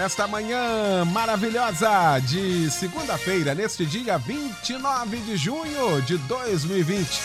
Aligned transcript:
Nesta 0.00 0.26
manhã 0.26 1.04
maravilhosa 1.04 2.18
de 2.20 2.70
segunda-feira, 2.70 3.54
neste 3.54 3.84
dia 3.84 4.16
29 4.16 5.18
de 5.18 5.36
junho 5.36 6.00
de 6.00 6.16
2020. 6.16 7.20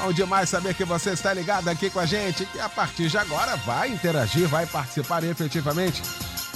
Bom 0.00 0.12
demais 0.12 0.48
saber 0.48 0.74
que 0.74 0.84
você 0.84 1.10
está 1.10 1.34
ligado 1.34 1.66
aqui 1.66 1.90
com 1.90 1.98
a 1.98 2.06
gente, 2.06 2.46
que 2.46 2.60
a 2.60 2.68
partir 2.68 3.08
de 3.08 3.18
agora 3.18 3.56
vai 3.56 3.90
interagir, 3.90 4.46
vai 4.46 4.66
participar 4.66 5.24
efetivamente 5.24 6.00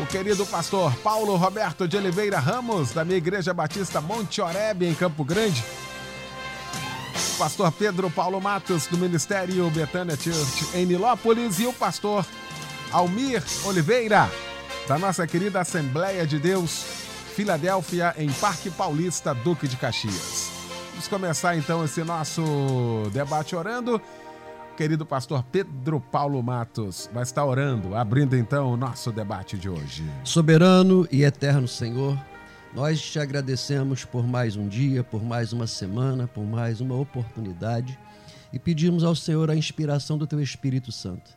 O 0.00 0.06
querido 0.06 0.46
pastor 0.46 0.94
Paulo 0.96 1.36
Roberto 1.36 1.86
de 1.86 1.96
Oliveira 1.96 2.38
Ramos, 2.38 2.92
da 2.92 3.04
minha 3.04 3.18
Igreja 3.18 3.52
Batista 3.52 4.00
Monte 4.00 4.40
Oreb, 4.40 4.82
em 4.82 4.94
Campo 4.94 5.22
Grande. 5.24 5.62
O 7.34 7.38
pastor 7.38 7.70
Pedro 7.72 8.10
Paulo 8.10 8.40
Matos, 8.40 8.86
do 8.86 8.96
Ministério 8.96 9.68
Betânia 9.70 10.16
Church, 10.16 10.74
em 10.74 10.86
Nilópolis. 10.86 11.58
E 11.58 11.66
o 11.66 11.72
pastor 11.72 12.24
Almir 12.92 13.42
Oliveira, 13.64 14.30
da 14.88 14.98
nossa 14.98 15.26
querida 15.26 15.60
Assembleia 15.60 16.26
de 16.26 16.38
Deus, 16.38 16.84
Filadélfia, 17.34 18.14
em 18.16 18.30
Parque 18.32 18.70
Paulista, 18.70 19.34
Duque 19.34 19.68
de 19.68 19.76
Caxias. 19.76 20.50
Vamos 20.90 21.08
começar 21.08 21.56
então 21.56 21.84
esse 21.84 22.02
nosso 22.04 22.42
debate 23.12 23.54
orando 23.54 24.00
querido 24.80 25.04
pastor 25.04 25.42
Pedro 25.42 26.00
Paulo 26.00 26.42
Matos 26.42 27.10
vai 27.12 27.22
estar 27.22 27.44
orando, 27.44 27.94
abrindo 27.94 28.34
então 28.34 28.72
o 28.72 28.78
nosso 28.78 29.12
debate 29.12 29.58
de 29.58 29.68
hoje. 29.68 30.02
Soberano 30.24 31.06
e 31.12 31.22
eterno 31.22 31.68
Senhor, 31.68 32.18
nós 32.74 32.98
te 32.98 33.18
agradecemos 33.18 34.06
por 34.06 34.26
mais 34.26 34.56
um 34.56 34.66
dia, 34.66 35.04
por 35.04 35.22
mais 35.22 35.52
uma 35.52 35.66
semana, 35.66 36.26
por 36.26 36.46
mais 36.46 36.80
uma 36.80 36.94
oportunidade 36.94 37.98
e 38.54 38.58
pedimos 38.58 39.04
ao 39.04 39.14
Senhor 39.14 39.50
a 39.50 39.54
inspiração 39.54 40.16
do 40.16 40.26
teu 40.26 40.40
Espírito 40.40 40.90
Santo. 40.90 41.30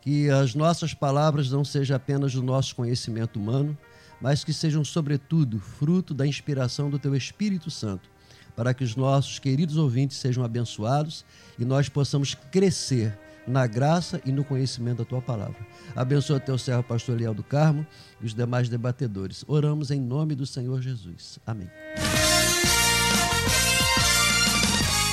Que 0.00 0.30
as 0.30 0.54
nossas 0.54 0.94
palavras 0.94 1.50
não 1.50 1.64
sejam 1.64 1.96
apenas 1.96 2.34
do 2.34 2.42
nosso 2.42 2.76
conhecimento 2.76 3.40
humano, 3.40 3.76
mas 4.20 4.44
que 4.44 4.52
sejam, 4.52 4.84
sobretudo, 4.84 5.58
fruto 5.58 6.14
da 6.14 6.24
inspiração 6.24 6.88
do 6.88 7.00
teu 7.00 7.16
Espírito 7.16 7.68
Santo 7.68 8.08
para 8.56 8.72
que 8.72 8.82
os 8.82 8.96
nossos 8.96 9.38
queridos 9.38 9.76
ouvintes 9.76 10.16
sejam 10.16 10.42
abençoados 10.42 11.24
e 11.58 11.64
nós 11.64 11.88
possamos 11.88 12.34
crescer 12.50 13.16
na 13.46 13.66
graça 13.66 14.20
e 14.24 14.32
no 14.32 14.42
conhecimento 14.42 14.98
da 14.98 15.04
tua 15.04 15.22
palavra. 15.22 15.56
Abençoa 15.94 16.40
teu 16.40 16.58
servo 16.58 16.82
pastor 16.82 17.16
Leal 17.16 17.34
do 17.34 17.44
Carmo 17.44 17.86
e 18.20 18.26
os 18.26 18.34
demais 18.34 18.68
debatedores. 18.68 19.44
Oramos 19.46 19.90
em 19.90 20.00
nome 20.00 20.34
do 20.34 20.46
Senhor 20.46 20.80
Jesus. 20.80 21.38
Amém. 21.46 21.70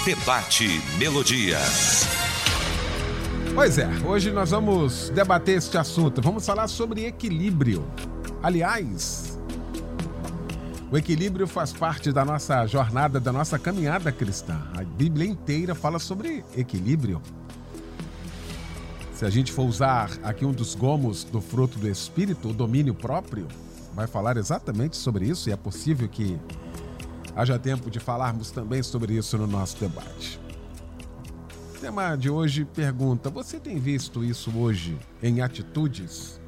Debate 0.05 0.81
Melodia. 0.97 1.59
Pois 3.55 3.77
é, 3.77 3.87
hoje 4.05 4.31
nós 4.31 4.49
vamos 4.49 5.09
debater 5.11 5.57
este 5.57 5.77
assunto. 5.77 6.21
Vamos 6.21 6.45
falar 6.45 6.67
sobre 6.67 7.05
equilíbrio. 7.05 7.85
Aliás, 8.41 9.32
o 10.93 10.97
equilíbrio 10.97 11.47
faz 11.47 11.73
parte 11.73 12.11
da 12.11 12.23
nossa 12.23 12.67
jornada, 12.67 13.19
da 13.19 13.33
nossa 13.33 13.57
caminhada 13.57 14.11
cristã. 14.11 14.61
A 14.77 14.83
Bíblia 14.83 15.25
inteira 15.25 15.73
fala 15.73 15.97
sobre 15.97 16.45
equilíbrio. 16.55 17.19
Se 19.11 19.25
a 19.25 19.29
gente 19.31 19.51
for 19.51 19.63
usar 19.63 20.11
aqui 20.21 20.45
um 20.45 20.51
dos 20.51 20.75
gomos 20.75 21.23
do 21.23 21.41
fruto 21.41 21.79
do 21.79 21.89
Espírito, 21.89 22.49
o 22.49 22.53
domínio 22.53 22.93
próprio, 22.93 23.47
vai 23.95 24.05
falar 24.05 24.37
exatamente 24.37 24.95
sobre 24.95 25.25
isso 25.25 25.49
e 25.49 25.51
é 25.51 25.55
possível 25.55 26.07
que 26.07 26.39
haja 27.35 27.57
tempo 27.57 27.89
de 27.89 27.99
falarmos 27.99 28.51
também 28.51 28.83
sobre 28.83 29.15
isso 29.15 29.35
no 29.35 29.47
nosso 29.47 29.79
debate. 29.79 30.39
O 31.75 31.79
tema 31.79 32.15
de 32.15 32.29
hoje 32.29 32.65
pergunta: 32.65 33.31
você 33.31 33.59
tem 33.59 33.79
visto 33.79 34.23
isso 34.23 34.55
hoje 34.55 34.95
em 35.23 35.41
atitudes? 35.41 36.39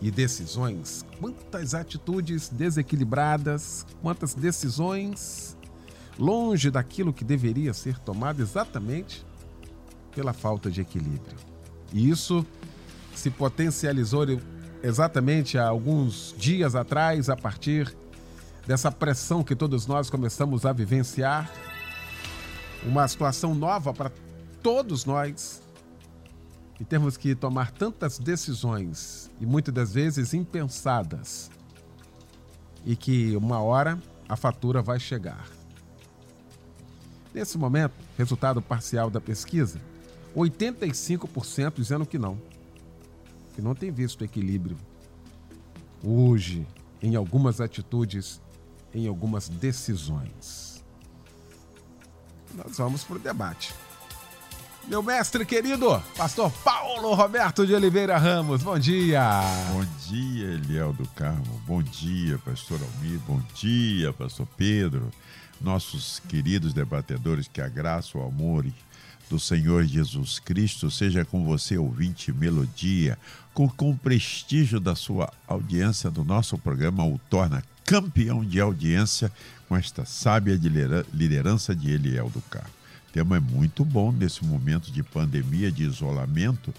e 0.00 0.10
decisões, 0.10 1.04
quantas 1.20 1.74
atitudes 1.74 2.48
desequilibradas, 2.48 3.86
quantas 4.02 4.34
decisões 4.34 5.56
longe 6.18 6.70
daquilo 6.70 7.12
que 7.12 7.24
deveria 7.24 7.74
ser 7.74 7.98
tomado 7.98 8.40
exatamente 8.40 9.24
pela 10.14 10.32
falta 10.32 10.70
de 10.70 10.80
equilíbrio. 10.80 11.36
E 11.92 12.08
isso 12.08 12.44
se 13.14 13.30
potencializou 13.30 14.24
exatamente 14.82 15.58
há 15.58 15.66
alguns 15.68 16.34
dias 16.38 16.74
atrás, 16.74 17.28
a 17.28 17.36
partir 17.36 17.94
dessa 18.66 18.90
pressão 18.90 19.44
que 19.44 19.54
todos 19.54 19.86
nós 19.86 20.10
começamos 20.10 20.64
a 20.66 20.72
vivenciar, 20.72 21.50
uma 22.84 23.06
situação 23.06 23.54
nova 23.54 23.92
para 23.92 24.10
todos 24.62 25.04
nós 25.04 25.62
e 26.80 26.84
temos 26.84 27.16
que 27.16 27.34
tomar 27.34 27.70
tantas 27.70 28.18
decisões 28.18 29.30
e 29.40 29.46
muitas 29.46 29.72
das 29.72 29.92
vezes 29.92 30.34
impensadas 30.34 31.50
e 32.84 32.94
que 32.94 33.34
uma 33.36 33.60
hora 33.60 34.00
a 34.28 34.36
fatura 34.36 34.82
vai 34.82 35.00
chegar. 35.00 35.48
Nesse 37.32 37.58
momento, 37.58 37.94
resultado 38.16 38.62
parcial 38.62 39.10
da 39.10 39.20
pesquisa, 39.20 39.80
85% 40.34 41.74
dizendo 41.76 42.06
que 42.06 42.18
não, 42.18 42.40
que 43.54 43.62
não 43.62 43.74
tem 43.74 43.90
visto 43.90 44.24
equilíbrio 44.24 44.76
hoje 46.02 46.66
em 47.02 47.16
algumas 47.16 47.60
atitudes, 47.60 48.40
em 48.94 49.06
algumas 49.06 49.48
decisões. 49.48 50.84
Nós 52.54 52.76
vamos 52.78 53.04
para 53.04 53.16
o 53.16 53.18
debate 53.18 53.74
meu 54.88 55.02
mestre 55.02 55.44
querido, 55.44 56.00
pastor 56.16 56.50
Paulo 56.64 57.12
Roberto 57.14 57.66
de 57.66 57.74
Oliveira 57.74 58.16
Ramos. 58.16 58.62
Bom 58.62 58.78
dia. 58.78 59.40
Bom 59.72 59.84
dia, 60.08 60.46
Eliel 60.46 60.92
do 60.92 61.06
Carmo. 61.08 61.60
Bom 61.66 61.82
dia, 61.82 62.38
pastor 62.38 62.80
Almir. 62.80 63.18
Bom 63.26 63.40
dia, 63.54 64.12
pastor 64.12 64.46
Pedro. 64.56 65.10
Nossos 65.60 66.20
queridos 66.28 66.72
debatedores, 66.72 67.48
que 67.48 67.60
a 67.60 67.68
graça, 67.68 68.16
o 68.16 68.24
amor 68.24 68.64
do 69.28 69.40
Senhor 69.40 69.84
Jesus 69.84 70.38
Cristo 70.38 70.88
seja 70.90 71.24
com 71.24 71.44
você, 71.44 71.76
ouvinte 71.76 72.32
Melodia, 72.32 73.18
com, 73.52 73.68
com 73.68 73.90
o 73.90 73.98
prestígio 73.98 74.78
da 74.78 74.94
sua 74.94 75.32
audiência 75.48 76.10
do 76.10 76.24
nosso 76.24 76.56
programa, 76.58 77.04
o 77.04 77.18
torna 77.28 77.64
campeão 77.84 78.44
de 78.44 78.60
audiência 78.60 79.32
com 79.68 79.76
esta 79.76 80.04
sábia 80.04 80.58
liderança 81.12 81.74
de 81.74 81.90
Eliel 81.90 82.30
do 82.30 82.40
Carmo 82.42 82.75
tema 83.16 83.38
é 83.38 83.40
muito 83.40 83.82
bom 83.82 84.12
nesse 84.12 84.44
momento 84.44 84.92
de 84.92 85.02
pandemia, 85.02 85.72
de 85.72 85.84
isolamento, 85.84 86.74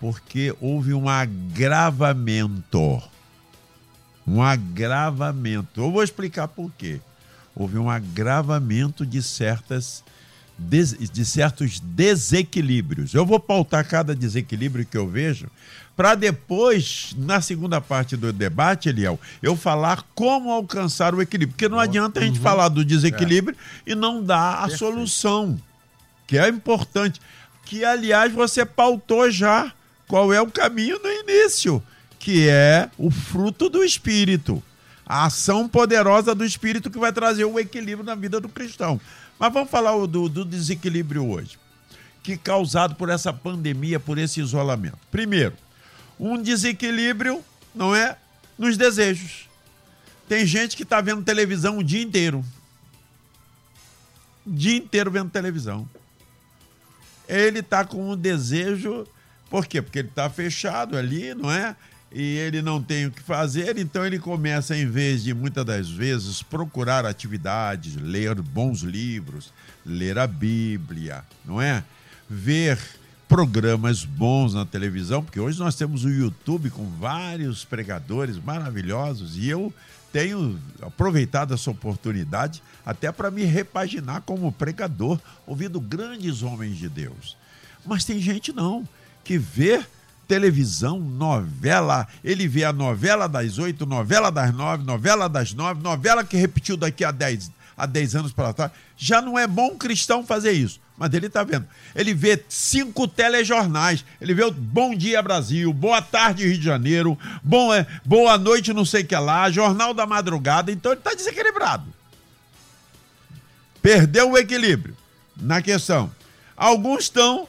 porque 0.00 0.52
houve 0.60 0.92
um 0.92 1.08
agravamento. 1.08 3.00
Um 4.26 4.42
agravamento. 4.42 5.80
Eu 5.80 5.92
vou 5.92 6.02
explicar 6.02 6.48
por 6.48 6.72
quê. 6.76 7.00
Houve 7.54 7.78
um 7.78 7.88
agravamento 7.88 9.06
de 9.06 9.22
certas 9.22 10.02
de 10.58 11.24
certos 11.24 11.78
desequilíbrios. 11.78 13.12
Eu 13.12 13.26
vou 13.26 13.38
pautar 13.38 13.86
cada 13.86 14.16
desequilíbrio 14.16 14.86
que 14.86 14.96
eu 14.96 15.06
vejo 15.06 15.48
para 15.96 16.14
depois, 16.14 17.14
na 17.16 17.40
segunda 17.40 17.80
parte 17.80 18.16
do 18.16 18.30
debate, 18.30 18.90
Eliel, 18.90 19.18
eu 19.42 19.56
falar 19.56 20.04
como 20.14 20.50
alcançar 20.50 21.14
o 21.14 21.22
equilíbrio. 21.22 21.54
Porque 21.54 21.70
não 21.70 21.78
adianta 21.78 22.20
a 22.20 22.22
gente 22.22 22.36
uhum. 22.36 22.42
falar 22.42 22.68
do 22.68 22.84
desequilíbrio 22.84 23.56
é. 23.86 23.92
e 23.92 23.94
não 23.94 24.22
dar 24.22 24.56
a 24.56 24.68
Perfeito. 24.68 24.78
solução, 24.78 25.58
que 26.26 26.38
é 26.38 26.48
importante. 26.48 27.20
Que, 27.64 27.84
aliás, 27.84 28.32
você 28.32 28.64
pautou 28.64 29.30
já 29.30 29.72
qual 30.06 30.32
é 30.32 30.40
o 30.40 30.50
caminho 30.50 31.00
no 31.02 31.10
início, 31.10 31.82
que 32.18 32.48
é 32.48 32.88
o 32.96 33.10
fruto 33.10 33.68
do 33.68 33.82
Espírito. 33.82 34.62
A 35.04 35.26
ação 35.26 35.68
poderosa 35.68 36.34
do 36.34 36.44
Espírito 36.44 36.90
que 36.90 36.98
vai 36.98 37.12
trazer 37.12 37.44
o 37.44 37.58
equilíbrio 37.58 38.04
na 38.04 38.14
vida 38.14 38.40
do 38.40 38.48
cristão. 38.48 39.00
Mas 39.38 39.52
vamos 39.52 39.70
falar 39.70 39.94
do, 40.06 40.28
do 40.28 40.44
desequilíbrio 40.44 41.28
hoje, 41.28 41.58
que 42.22 42.36
causado 42.36 42.94
por 42.94 43.08
essa 43.08 43.32
pandemia, 43.32 44.00
por 44.00 44.18
esse 44.18 44.40
isolamento. 44.40 44.98
Primeiro, 45.10 45.54
um 46.18 46.40
desequilíbrio, 46.40 47.44
não 47.74 47.94
é? 47.94 48.16
Nos 48.58 48.76
desejos. 48.76 49.48
Tem 50.28 50.44
gente 50.46 50.76
que 50.76 50.82
está 50.82 51.00
vendo 51.00 51.22
televisão 51.22 51.78
o 51.78 51.84
dia 51.84 52.02
inteiro. 52.02 52.44
O 54.44 54.50
dia 54.50 54.76
inteiro 54.76 55.10
vendo 55.10 55.30
televisão. 55.30 55.88
Ele 57.28 57.60
está 57.60 57.84
com 57.84 58.10
um 58.10 58.16
desejo. 58.16 59.06
Por 59.50 59.66
quê? 59.66 59.80
Porque 59.80 60.00
ele 60.00 60.08
está 60.08 60.28
fechado 60.28 60.96
ali, 60.96 61.34
não 61.34 61.50
é? 61.50 61.76
E 62.12 62.36
ele 62.38 62.62
não 62.62 62.82
tem 62.82 63.06
o 63.06 63.10
que 63.10 63.20
fazer, 63.20 63.76
então 63.78 64.06
ele 64.06 64.18
começa, 64.18 64.76
em 64.76 64.86
vez 64.86 65.24
de 65.24 65.34
muitas 65.34 65.64
das 65.64 65.90
vezes 65.90 66.42
procurar 66.42 67.04
atividades, 67.04 67.96
ler 67.96 68.34
bons 68.36 68.80
livros, 68.80 69.52
ler 69.84 70.18
a 70.18 70.26
Bíblia, 70.26 71.24
não 71.44 71.60
é? 71.60 71.82
Ver 72.30 72.78
programas 73.28 74.04
bons 74.04 74.54
na 74.54 74.64
televisão, 74.64 75.22
porque 75.22 75.40
hoje 75.40 75.58
nós 75.58 75.74
temos 75.74 76.04
o 76.04 76.08
YouTube 76.08 76.70
com 76.70 76.88
vários 76.88 77.64
pregadores 77.64 78.38
maravilhosos 78.38 79.36
e 79.36 79.48
eu 79.48 79.74
tenho 80.12 80.58
aproveitado 80.80 81.54
essa 81.54 81.70
oportunidade 81.70 82.62
até 82.84 83.10
para 83.10 83.30
me 83.30 83.44
repaginar 83.44 84.22
como 84.22 84.52
pregador, 84.52 85.18
ouvindo 85.46 85.80
grandes 85.80 86.42
homens 86.42 86.76
de 86.76 86.88
Deus. 86.88 87.36
Mas 87.84 88.04
tem 88.04 88.20
gente 88.20 88.52
não 88.52 88.86
que 89.24 89.38
vê 89.38 89.84
televisão, 90.26 90.98
novela, 90.98 92.06
ele 92.22 92.48
vê 92.48 92.64
a 92.64 92.72
novela 92.72 93.28
das 93.28 93.58
oito, 93.58 93.86
novela 93.86 94.30
das 94.30 94.52
nove, 94.52 94.84
novela 94.84 95.28
das 95.28 95.52
nove, 95.52 95.82
novela 95.82 96.24
que 96.24 96.36
repetiu 96.36 96.76
daqui 96.76 97.04
a 97.04 97.10
dez, 97.10 97.50
a 97.76 97.86
dez 97.86 98.14
anos 98.14 98.32
para 98.32 98.52
trás. 98.52 98.72
Já 98.96 99.22
não 99.22 99.38
é 99.38 99.46
bom 99.46 99.76
cristão 99.76 100.24
fazer 100.24 100.52
isso. 100.52 100.80
Mas 100.96 101.12
ele 101.12 101.26
está 101.26 101.44
vendo. 101.44 101.66
Ele 101.94 102.14
vê 102.14 102.42
cinco 102.48 103.06
telejornais. 103.06 104.04
Ele 104.20 104.32
vê 104.32 104.44
o 104.44 104.50
Bom 104.50 104.94
Dia 104.94 105.20
Brasil, 105.20 105.72
Boa 105.72 106.00
Tarde 106.00 106.46
Rio 106.46 106.56
de 106.58 106.64
Janeiro, 106.64 107.18
bom, 107.42 107.72
é, 107.72 107.86
Boa 108.04 108.38
Noite 108.38 108.72
não 108.72 108.84
sei 108.84 109.02
o 109.02 109.06
que 109.06 109.16
lá, 109.16 109.50
Jornal 109.50 109.92
da 109.92 110.06
Madrugada. 110.06 110.72
Então 110.72 110.92
ele 110.92 111.00
está 111.00 111.14
desequilibrado. 111.14 111.92
Perdeu 113.82 114.30
o 114.30 114.38
equilíbrio 114.38 114.96
na 115.36 115.60
questão. 115.60 116.10
Alguns 116.56 117.04
estão 117.04 117.46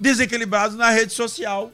desequilibrados 0.00 0.76
na 0.76 0.90
rede 0.90 1.12
social. 1.12 1.70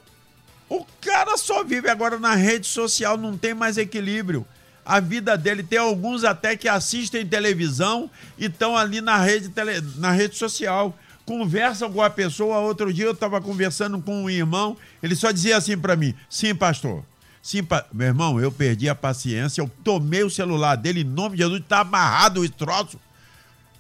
O 0.68 0.84
cara 1.00 1.36
só 1.36 1.62
vive 1.62 1.88
agora 1.88 2.18
na 2.18 2.34
rede 2.34 2.66
social, 2.66 3.16
não 3.16 3.36
tem 3.36 3.54
mais 3.54 3.78
equilíbrio 3.78 4.44
a 4.84 5.00
vida 5.00 5.36
dele. 5.36 5.62
Tem 5.62 5.78
alguns 5.78 6.25
até 6.25 6.56
que 6.56 6.69
assistem 6.69 7.26
televisão 7.26 8.10
e 8.38 8.46
estão 8.46 8.76
ali 8.76 9.00
na 9.00 9.16
rede, 9.19 9.48
tele, 9.48 9.81
na 9.96 10.10
rede 10.10 10.36
social. 10.36 10.96
Conversam 11.25 11.90
com 11.92 12.02
a 12.02 12.10
pessoa. 12.10 12.58
Outro 12.58 12.92
dia 12.92 13.06
eu 13.06 13.12
estava 13.12 13.40
conversando 13.40 14.00
com 14.00 14.25
um 14.25 14.31
irmão, 14.31 14.76
ele 15.02 15.16
só 15.16 15.31
dizia 15.31 15.56
assim 15.56 15.78
para 15.78 15.96
mim: 15.96 16.14
sim, 16.28 16.54
pastor. 16.54 17.02
Sim, 17.42 17.62
pa... 17.62 17.84
meu 17.92 18.06
irmão, 18.06 18.40
eu 18.40 18.50
perdi 18.50 18.88
a 18.88 18.94
paciência, 18.94 19.60
eu 19.60 19.70
tomei 19.82 20.22
o 20.22 20.31
celular 20.31 20.76
dele 20.76 21.02
em 21.02 21.04
nome 21.04 21.36
de 21.36 21.42
Jesus, 21.42 21.60
está 21.60 21.81
amarrado 21.81 22.40
o 22.40 22.48
troço. 22.48 22.98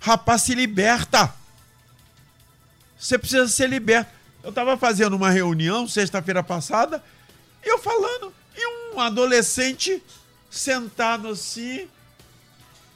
Rapaz, 0.00 0.42
se 0.42 0.54
liberta. 0.54 1.32
Você 2.98 3.18
precisa 3.18 3.48
ser 3.48 3.68
liberto. 3.68 4.10
Eu 4.42 4.50
estava 4.50 4.76
fazendo 4.76 5.16
uma 5.16 5.30
reunião 5.30 5.88
sexta-feira 5.88 6.42
passada, 6.42 7.02
e 7.64 7.68
eu 7.70 7.78
falando, 7.78 8.30
e 8.54 8.94
um 8.94 9.00
adolescente 9.00 10.02
sentado 10.54 11.28
assim, 11.28 11.88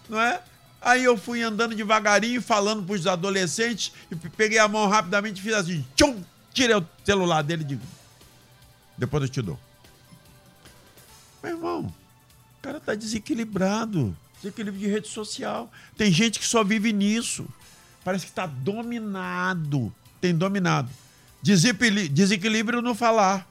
não 0.08 0.20
é? 0.20 0.40
Aí 0.80 1.02
eu 1.02 1.16
fui 1.16 1.42
andando 1.42 1.74
devagarinho, 1.74 2.40
falando 2.40 2.84
para 2.84 2.94
os 2.94 3.06
adolescentes, 3.06 3.92
e 4.10 4.14
peguei 4.14 4.58
a 4.58 4.68
mão 4.68 4.88
rapidamente 4.88 5.40
e 5.40 5.42
fiz 5.42 5.52
assim, 5.54 5.84
tchum, 5.96 6.22
tirei 6.54 6.76
o 6.76 6.86
celular 7.04 7.42
dele 7.42 7.62
e 7.62 7.66
digo, 7.66 7.82
depois 8.96 9.24
eu 9.24 9.28
te 9.28 9.42
dou. 9.42 9.58
Meu 11.42 11.52
irmão, 11.52 11.80
o 11.82 12.62
cara 12.62 12.78
tá 12.78 12.94
desequilibrado, 12.94 14.16
desequilíbrio 14.40 14.80
de 14.80 14.92
rede 14.92 15.08
social. 15.08 15.70
Tem 15.96 16.12
gente 16.12 16.38
que 16.38 16.46
só 16.46 16.62
vive 16.62 16.92
nisso. 16.92 17.46
Parece 18.04 18.24
que 18.26 18.30
está 18.30 18.46
dominado, 18.46 19.92
tem 20.20 20.34
dominado. 20.34 20.88
Desequilíbrio 21.42 22.80
no 22.80 22.94
falar. 22.94 23.48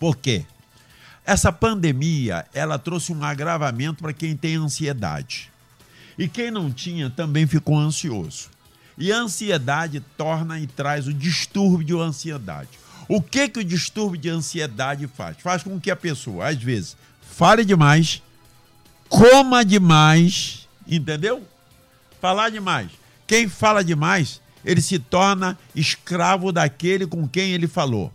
Por 0.00 0.16
quê? 0.16 0.44
Essa 1.24 1.52
pandemia, 1.52 2.46
ela 2.52 2.78
trouxe 2.78 3.12
um 3.12 3.22
agravamento 3.22 4.02
para 4.02 4.12
quem 4.12 4.36
tem 4.36 4.56
ansiedade. 4.56 5.50
E 6.18 6.28
quem 6.28 6.50
não 6.50 6.70
tinha 6.70 7.08
também 7.08 7.46
ficou 7.46 7.78
ansioso. 7.78 8.50
E 8.98 9.12
a 9.12 9.18
ansiedade 9.18 10.00
torna 10.16 10.58
e 10.58 10.66
traz 10.66 11.06
o 11.06 11.14
distúrbio 11.14 11.86
de 11.86 11.94
ansiedade. 11.96 12.70
O 13.08 13.20
que 13.20 13.48
que 13.48 13.60
o 13.60 13.64
distúrbio 13.64 14.20
de 14.20 14.28
ansiedade 14.28 15.06
faz? 15.06 15.36
Faz 15.40 15.62
com 15.62 15.80
que 15.80 15.90
a 15.90 15.96
pessoa, 15.96 16.48
às 16.48 16.62
vezes, 16.62 16.96
fale 17.20 17.64
demais, 17.64 18.22
coma 19.08 19.64
demais, 19.64 20.68
entendeu? 20.86 21.46
Falar 22.20 22.50
demais. 22.50 22.90
Quem 23.26 23.48
fala 23.48 23.82
demais, 23.82 24.40
ele 24.64 24.80
se 24.80 24.98
torna 24.98 25.58
escravo 25.74 26.52
daquele 26.52 27.06
com 27.06 27.26
quem 27.26 27.52
ele 27.52 27.66
falou. 27.66 28.12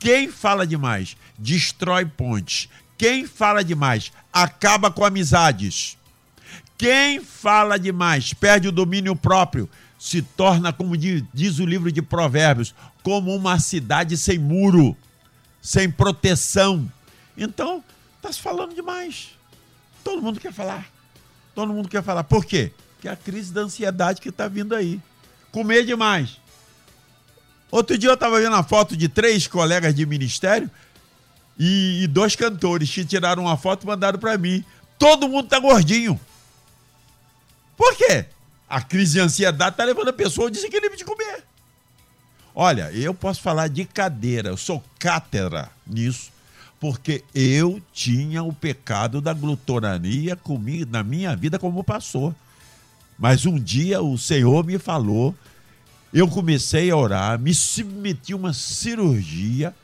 Quem 0.00 0.28
fala 0.28 0.66
demais 0.66 1.16
destrói 1.38 2.06
pontes. 2.06 2.68
Quem 2.98 3.26
fala 3.26 3.62
demais 3.62 4.10
acaba 4.32 4.90
com 4.90 5.04
amizades. 5.04 5.96
Quem 6.76 7.22
fala 7.22 7.78
demais 7.78 8.32
perde 8.32 8.66
o 8.66 8.72
domínio 8.72 9.14
próprio, 9.14 9.68
se 9.98 10.22
torna, 10.22 10.72
como 10.72 10.96
diz 10.96 11.58
o 11.58 11.66
livro 11.66 11.92
de 11.92 12.00
Provérbios, 12.00 12.74
como 13.02 13.36
uma 13.36 13.58
cidade 13.58 14.16
sem 14.16 14.38
muro, 14.38 14.96
sem 15.60 15.90
proteção. 15.90 16.90
Então, 17.36 17.84
está 18.16 18.32
se 18.32 18.40
falando 18.40 18.74
demais. 18.74 19.30
Todo 20.02 20.22
mundo 20.22 20.40
quer 20.40 20.52
falar. 20.52 20.86
Todo 21.54 21.74
mundo 21.74 21.88
quer 21.88 22.02
falar. 22.02 22.24
Por 22.24 22.46
quê? 22.46 22.72
Porque 22.94 23.08
é 23.08 23.12
a 23.12 23.16
crise 23.16 23.52
da 23.52 23.60
ansiedade 23.60 24.20
que 24.20 24.30
está 24.30 24.48
vindo 24.48 24.74
aí. 24.74 24.98
Comer 25.52 25.84
demais. 25.84 26.40
Outro 27.70 27.96
dia 27.96 28.10
eu 28.10 28.14
estava 28.14 28.40
vendo 28.40 28.56
a 28.56 28.62
foto 28.62 28.96
de 28.96 29.08
três 29.08 29.46
colegas 29.46 29.94
de 29.94 30.04
ministério 30.04 30.70
e, 31.58 32.02
e 32.02 32.06
dois 32.06 32.34
cantores 32.34 32.90
que 32.90 33.04
tiraram 33.04 33.44
uma 33.44 33.56
foto 33.56 33.84
e 33.84 33.86
mandaram 33.86 34.18
para 34.18 34.36
mim. 34.36 34.64
Todo 34.98 35.28
mundo 35.28 35.48
tá 35.48 35.58
gordinho. 35.58 36.18
Por 37.76 37.94
quê? 37.96 38.26
A 38.68 38.82
crise 38.82 39.14
de 39.14 39.20
ansiedade 39.20 39.76
tá 39.76 39.84
levando 39.84 40.08
a 40.08 40.12
pessoa 40.12 40.46
ao 40.46 40.50
desequilíbrio 40.50 40.96
de 40.96 41.04
comer. 41.04 41.44
Olha, 42.54 42.90
eu 42.92 43.14
posso 43.14 43.40
falar 43.40 43.68
de 43.68 43.84
cadeira, 43.84 44.48
eu 44.48 44.56
sou 44.56 44.82
cátedra 44.98 45.70
nisso, 45.86 46.30
porque 46.80 47.24
eu 47.34 47.80
tinha 47.92 48.42
o 48.42 48.52
pecado 48.52 49.20
da 49.20 49.32
glutonania 49.32 50.34
comigo 50.34 50.90
na 50.90 51.02
minha 51.02 51.34
vida 51.36 51.58
como 51.58 51.84
pastor. 51.84 52.34
Mas 53.18 53.46
um 53.46 53.58
dia 53.58 54.02
o 54.02 54.18
Senhor 54.18 54.64
me 54.64 54.78
falou 54.78 55.34
eu 56.12 56.26
comecei 56.28 56.90
a 56.90 56.96
orar, 56.96 57.38
me 57.38 57.54
submeti 57.54 58.32
a 58.32 58.36
uma 58.36 58.52
cirurgia, 58.52 59.74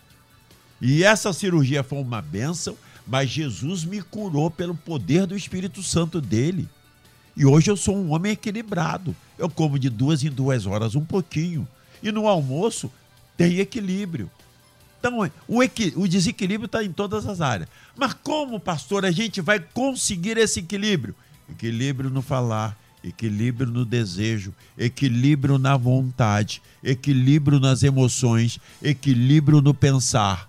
e 0.81 1.03
essa 1.03 1.33
cirurgia 1.33 1.83
foi 1.83 1.99
uma 1.99 2.21
bênção, 2.21 2.77
mas 3.07 3.31
Jesus 3.31 3.85
me 3.85 4.03
curou 4.03 4.51
pelo 4.51 4.75
poder 4.75 5.27
do 5.27 5.37
Espírito 5.37 5.83
Santo 5.83 6.21
dele. 6.21 6.69
E 7.37 7.47
hoje 7.47 7.71
eu 7.71 7.77
sou 7.77 7.97
um 7.97 8.13
homem 8.13 8.33
equilibrado. 8.33 9.15
Eu 9.39 9.49
como 9.49 9.79
de 9.79 9.89
duas 9.89 10.25
em 10.25 10.31
duas 10.31 10.67
horas 10.67 10.95
um 10.95 11.05
pouquinho. 11.05 11.69
E 12.03 12.11
no 12.11 12.27
almoço 12.27 12.91
tem 13.37 13.59
equilíbrio. 13.59 14.31
Então, 14.99 15.31
o, 15.47 15.63
equi 15.63 15.93
o 15.95 16.09
desequilíbrio 16.09 16.67
está 16.67 16.83
em 16.83 16.91
todas 16.91 17.27
as 17.27 17.41
áreas. 17.41 17.69
Mas 17.95 18.15
como, 18.15 18.59
pastor, 18.59 19.05
a 19.05 19.11
gente 19.11 19.41
vai 19.41 19.61
conseguir 19.61 20.37
esse 20.37 20.61
equilíbrio? 20.61 21.15
Equilíbrio 21.49 22.11
no 22.11 22.23
falar, 22.23 22.77
equilíbrio 23.09 23.71
no 23.71 23.85
desejo, 23.85 24.53
equilíbrio 24.77 25.59
na 25.59 25.77
vontade, 25.77 26.61
equilíbrio 26.83 27.61
nas 27.61 27.83
emoções, 27.83 28.59
equilíbrio 28.83 29.61
no 29.61 29.73
pensar. 29.73 30.49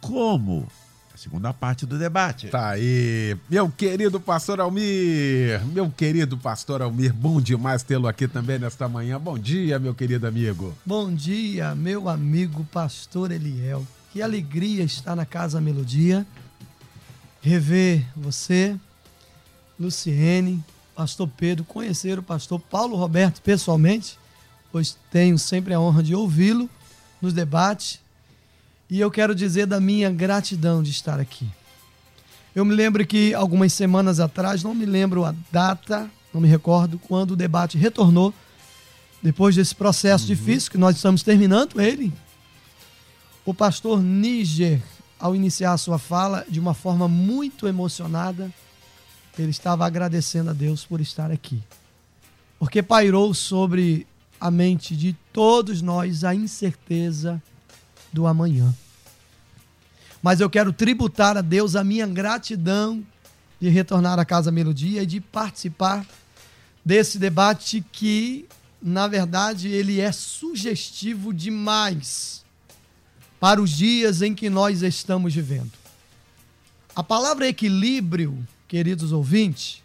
Como? 0.00 0.68
É 1.14 1.16
segunda 1.16 1.52
parte 1.52 1.86
do 1.86 1.98
debate. 1.98 2.48
Tá 2.48 2.70
aí. 2.70 3.36
Meu 3.48 3.70
querido 3.70 4.20
pastor 4.20 4.60
Almir, 4.60 5.64
meu 5.66 5.90
querido 5.90 6.36
pastor 6.36 6.82
Almir, 6.82 7.14
bom 7.14 7.40
demais 7.40 7.82
tê-lo 7.82 8.06
aqui 8.06 8.28
também 8.28 8.58
nesta 8.58 8.88
manhã. 8.88 9.18
Bom 9.18 9.38
dia, 9.38 9.78
meu 9.78 9.94
querido 9.94 10.26
amigo. 10.26 10.76
Bom 10.84 11.12
dia, 11.12 11.74
meu 11.74 12.08
amigo 12.08 12.64
pastor 12.70 13.32
Eliel. 13.32 13.86
Que 14.12 14.20
alegria 14.20 14.84
estar 14.84 15.14
na 15.16 15.24
Casa 15.24 15.60
Melodia. 15.60 16.26
Rever 17.40 18.04
você, 18.14 18.76
Luciene, 19.78 20.62
pastor 21.00 21.30
Pedro, 21.34 21.64
conhecer 21.64 22.18
o 22.18 22.22
pastor 22.22 22.60
Paulo 22.60 22.94
Roberto 22.94 23.40
pessoalmente, 23.40 24.18
pois 24.70 24.98
tenho 25.10 25.38
sempre 25.38 25.72
a 25.72 25.80
honra 25.80 26.02
de 26.02 26.14
ouvi-lo 26.14 26.68
nos 27.22 27.32
debates 27.32 27.98
e 28.90 29.00
eu 29.00 29.10
quero 29.10 29.34
dizer 29.34 29.64
da 29.64 29.80
minha 29.80 30.10
gratidão 30.10 30.82
de 30.82 30.90
estar 30.90 31.18
aqui. 31.18 31.48
Eu 32.54 32.66
me 32.66 32.74
lembro 32.74 33.06
que 33.06 33.32
algumas 33.32 33.72
semanas 33.72 34.20
atrás, 34.20 34.62
não 34.62 34.74
me 34.74 34.84
lembro 34.84 35.24
a 35.24 35.34
data, 35.50 36.10
não 36.34 36.40
me 36.42 36.48
recordo, 36.48 36.98
quando 36.98 37.30
o 37.30 37.36
debate 37.36 37.78
retornou, 37.78 38.34
depois 39.22 39.56
desse 39.56 39.74
processo 39.74 40.24
uhum. 40.24 40.34
difícil 40.34 40.70
que 40.70 40.76
nós 40.76 40.96
estamos 40.96 41.22
terminando 41.22 41.80
ele, 41.80 42.12
o 43.46 43.54
pastor 43.54 44.02
Níger, 44.02 44.82
ao 45.18 45.34
iniciar 45.34 45.72
a 45.72 45.78
sua 45.78 45.98
fala, 45.98 46.44
de 46.46 46.60
uma 46.60 46.74
forma 46.74 47.08
muito 47.08 47.66
emocionada, 47.66 48.52
ele 49.38 49.50
estava 49.50 49.86
agradecendo 49.86 50.50
a 50.50 50.52
Deus 50.52 50.84
por 50.84 51.00
estar 51.00 51.30
aqui. 51.30 51.62
Porque 52.58 52.82
pairou 52.82 53.32
sobre 53.32 54.06
a 54.40 54.50
mente 54.50 54.96
de 54.96 55.14
todos 55.32 55.82
nós 55.82 56.24
a 56.24 56.34
incerteza 56.34 57.42
do 58.12 58.26
amanhã. 58.26 58.74
Mas 60.22 60.40
eu 60.40 60.50
quero 60.50 60.72
tributar 60.72 61.36
a 61.36 61.40
Deus 61.40 61.76
a 61.76 61.84
minha 61.84 62.06
gratidão 62.06 63.04
de 63.60 63.68
retornar 63.68 64.18
à 64.18 64.24
Casa 64.24 64.50
Melodia 64.50 65.02
e 65.02 65.06
de 65.06 65.20
participar 65.20 66.06
desse 66.84 67.18
debate 67.18 67.84
que, 67.92 68.46
na 68.82 69.06
verdade, 69.06 69.68
ele 69.68 70.00
é 70.00 70.12
sugestivo 70.12 71.32
demais 71.32 72.44
para 73.38 73.60
os 73.60 73.70
dias 73.70 74.20
em 74.22 74.34
que 74.34 74.50
nós 74.50 74.82
estamos 74.82 75.34
vivendo. 75.34 75.72
A 76.94 77.02
palavra 77.02 77.48
equilíbrio, 77.48 78.46
queridos 78.70 79.10
ouvintes, 79.10 79.82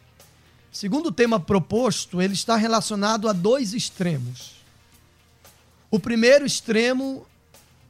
segundo 0.72 1.08
o 1.08 1.12
tema 1.12 1.40
proposto, 1.40 2.22
ele 2.22 2.36
está 2.36 2.56
relacionado 2.56 3.28
a 3.28 3.34
dois 3.34 3.74
extremos. 3.74 4.52
O 5.90 6.00
primeiro 6.00 6.46
extremo 6.46 7.26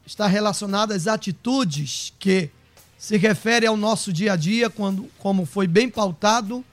está 0.05 0.25
relacionado 0.25 0.93
às 0.93 1.05
atitudes 1.05 2.13
que 2.17 2.49
se 2.97 3.17
refere 3.17 3.67
ao 3.67 3.75
nosso 3.75 4.13
dia 4.13 4.31
a 4.31 4.35
dia, 4.37 4.69
quando, 4.69 5.11
como 5.19 5.45
foi 5.45 5.67
bem 5.67 5.89
pautado 5.89 6.63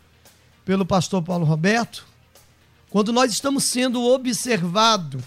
pelo 0.64 0.86
pastor 0.86 1.20
Paulo 1.20 1.44
Roberto, 1.44 2.06
quando 2.90 3.12
nós 3.12 3.32
estamos 3.32 3.64
sendo 3.64 4.04
observados 4.04 5.24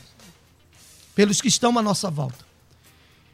pelos 1.13 1.41
que 1.41 1.49
estão 1.49 1.77
à 1.77 1.81
nossa 1.81 2.09
volta. 2.09 2.45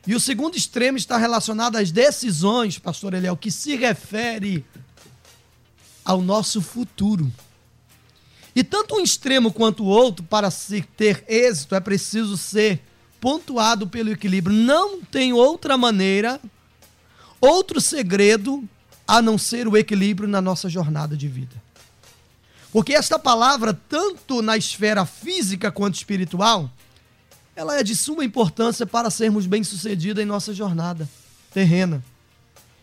E 0.08 0.15
o 0.15 0.20
segundo 0.20 0.58
extremo 0.58 0.98
está 0.98 1.18
relacionado 1.18 1.75
às 1.75 1.91
decisões, 1.91 2.80
pastor 2.80 3.13
Eliel, 3.13 3.38
que 3.38 3.51
se 3.51 3.75
refere 3.75 4.65
ao 6.12 6.22
nosso 6.22 6.62
futuro. 6.62 7.32
E 8.53 8.63
tanto 8.63 8.96
um 8.96 9.00
extremo 9.00 9.51
quanto 9.51 9.84
o 9.84 9.88
outro, 9.88 10.25
para 10.25 10.51
se 10.51 10.82
ter 10.82 11.24
êxito, 11.27 11.74
é 11.74 11.80
preciso 11.80 12.36
ser 12.36 12.82
pontuado 13.20 13.88
pelo 13.88 14.12
equilíbrio. 14.12 14.53
Não 14.53 15.01
tem 15.01 15.32
outra 15.32 15.77
maneira, 15.77 16.39
outro 17.39 17.80
segredo 17.80 18.68
a 19.08 19.22
não 19.22 19.38
ser 19.38 19.70
o 19.70 19.77
equilíbrio 19.77 20.27
na 20.27 20.41
nossa 20.41 20.68
jornada 20.68 21.15
de 21.15 21.30
vida. 21.30 21.56
Porque 22.74 22.94
esta 22.94 23.18
palavra, 23.18 23.74
tanto 23.74 24.41
na 24.41 24.58
esfera 24.58 25.06
física 25.06 25.72
quanto 25.72 25.96
espiritual, 25.96 26.70
ela 27.56 27.80
é 27.80 27.84
de 27.84 27.96
suma 27.96 28.24
importância 28.25 28.86
para 28.86 29.10
sermos 29.10 29.46
bem-sucedidos 29.46 30.22
em 30.22 30.25
nossa 30.25 30.53
jornada 30.53 31.08
terrena. 31.53 32.03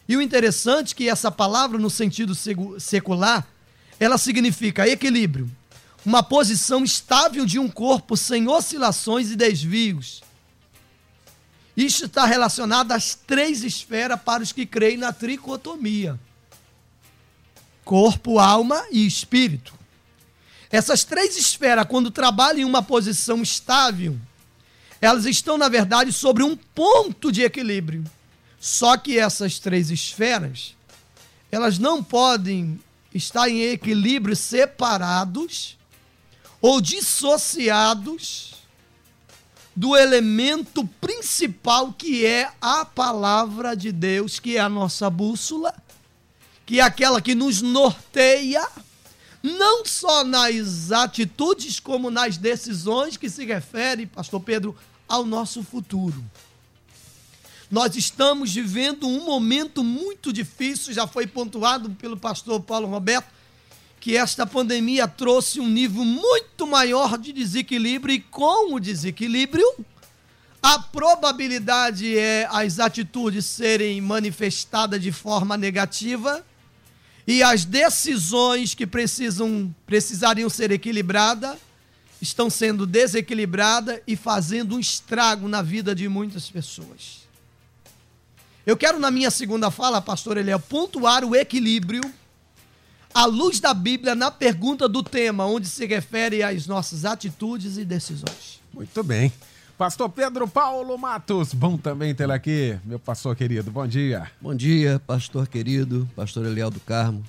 E 0.08 0.16
o 0.16 0.22
interessante 0.22 0.94
é 0.94 0.96
que 0.96 1.08
essa 1.08 1.30
palavra, 1.30 1.78
no 1.78 1.90
sentido 1.90 2.34
secular, 2.80 3.46
ela 4.00 4.16
significa 4.16 4.88
equilíbrio, 4.88 5.50
uma 6.04 6.22
posição 6.22 6.82
estável 6.82 7.44
de 7.44 7.58
um 7.58 7.68
corpo 7.68 8.16
sem 8.16 8.48
oscilações 8.48 9.30
e 9.30 9.36
desvios, 9.36 10.22
isso 11.78 12.06
está 12.06 12.24
relacionado 12.26 12.90
às 12.90 13.14
três 13.14 13.62
esferas 13.62 14.20
para 14.20 14.42
os 14.42 14.50
que 14.50 14.66
creem 14.66 14.96
na 14.96 15.12
tricotomia: 15.12 16.18
corpo, 17.84 18.40
alma 18.40 18.84
e 18.90 19.06
espírito. 19.06 19.72
Essas 20.72 21.04
três 21.04 21.36
esferas, 21.36 21.86
quando 21.86 22.10
trabalham 22.10 22.62
em 22.62 22.64
uma 22.64 22.82
posição 22.82 23.40
estável, 23.42 24.18
elas 25.00 25.24
estão, 25.24 25.56
na 25.56 25.68
verdade, 25.68 26.12
sobre 26.12 26.42
um 26.42 26.56
ponto 26.56 27.30
de 27.30 27.42
equilíbrio. 27.42 28.04
Só 28.60 28.96
que 28.96 29.18
essas 29.18 29.58
três 29.58 29.90
esferas, 29.90 30.74
elas 31.50 31.78
não 31.78 32.02
podem 32.02 32.80
estar 33.14 33.48
em 33.48 33.62
equilíbrio 33.62 34.34
separados 34.34 35.76
ou 36.60 36.80
dissociados 36.80 38.54
do 39.74 39.96
elemento 39.96 40.84
principal 41.00 41.92
que 41.92 42.26
é 42.26 42.50
a 42.60 42.84
palavra 42.84 43.76
de 43.76 43.92
Deus, 43.92 44.40
que 44.40 44.56
é 44.56 44.60
a 44.60 44.68
nossa 44.68 45.08
bússola, 45.08 45.72
que 46.66 46.80
é 46.80 46.82
aquela 46.82 47.22
que 47.22 47.32
nos 47.32 47.62
norteia, 47.62 48.66
não 49.40 49.86
só 49.86 50.24
nas 50.24 50.90
atitudes, 50.90 51.78
como 51.78 52.10
nas 52.10 52.36
decisões 52.36 53.16
que 53.16 53.30
se 53.30 53.46
refere, 53.46 54.04
Pastor 54.04 54.40
Pedro, 54.40 54.76
ao 55.08 55.24
nosso 55.24 55.62
futuro. 55.62 56.24
Nós 57.70 57.96
estamos 57.96 58.54
vivendo 58.54 59.06
um 59.06 59.26
momento 59.26 59.84
muito 59.84 60.32
difícil, 60.32 60.94
já 60.94 61.06
foi 61.06 61.26
pontuado 61.26 61.90
pelo 61.90 62.16
pastor 62.16 62.60
Paulo 62.60 62.88
Roberto, 62.88 63.28
que 64.00 64.16
esta 64.16 64.46
pandemia 64.46 65.06
trouxe 65.06 65.60
um 65.60 65.68
nível 65.68 66.04
muito 66.04 66.66
maior 66.66 67.18
de 67.18 67.32
desequilíbrio 67.32 68.14
e 68.14 68.20
com 68.20 68.74
o 68.74 68.80
desequilíbrio, 68.80 69.66
a 70.62 70.78
probabilidade 70.78 72.16
é 72.16 72.48
as 72.50 72.78
atitudes 72.80 73.44
serem 73.44 74.00
manifestadas 74.00 75.00
de 75.00 75.12
forma 75.12 75.56
negativa 75.56 76.44
e 77.26 77.42
as 77.42 77.64
decisões 77.64 78.74
que 78.74 78.86
precisam 78.86 79.74
precisariam 79.86 80.48
ser 80.48 80.70
equilibradas 80.72 81.56
estão 82.20 82.50
sendo 82.50 82.86
desequilibradas 82.86 84.00
e 84.06 84.16
fazendo 84.16 84.74
um 84.74 84.80
estrago 84.80 85.46
na 85.48 85.62
vida 85.62 85.94
de 85.94 86.08
muitas 86.08 86.50
pessoas. 86.50 87.27
Eu 88.68 88.76
quero 88.76 89.00
na 89.00 89.10
minha 89.10 89.30
segunda 89.30 89.70
fala, 89.70 89.98
pastor 89.98 90.36
Eliel, 90.36 90.60
pontuar 90.60 91.24
o 91.24 91.34
equilíbrio 91.34 92.02
à 93.14 93.24
luz 93.24 93.60
da 93.60 93.72
Bíblia 93.72 94.14
na 94.14 94.30
pergunta 94.30 94.86
do 94.86 95.02
tema, 95.02 95.46
onde 95.46 95.66
se 95.66 95.86
refere 95.86 96.42
às 96.42 96.66
nossas 96.66 97.06
atitudes 97.06 97.78
e 97.78 97.84
decisões. 97.86 98.60
Muito 98.74 99.02
bem. 99.02 99.32
Pastor 99.78 100.10
Pedro 100.10 100.46
Paulo 100.46 100.98
Matos, 100.98 101.54
bom 101.54 101.78
também 101.78 102.14
tê-lo 102.14 102.34
aqui, 102.34 102.78
meu 102.84 102.98
pastor 102.98 103.34
querido. 103.34 103.70
Bom 103.70 103.86
dia. 103.86 104.30
Bom 104.38 104.54
dia, 104.54 105.00
pastor 105.06 105.48
querido, 105.48 106.06
pastor 106.14 106.44
Eliel 106.44 106.70
do 106.70 106.80
Carmo, 106.80 107.24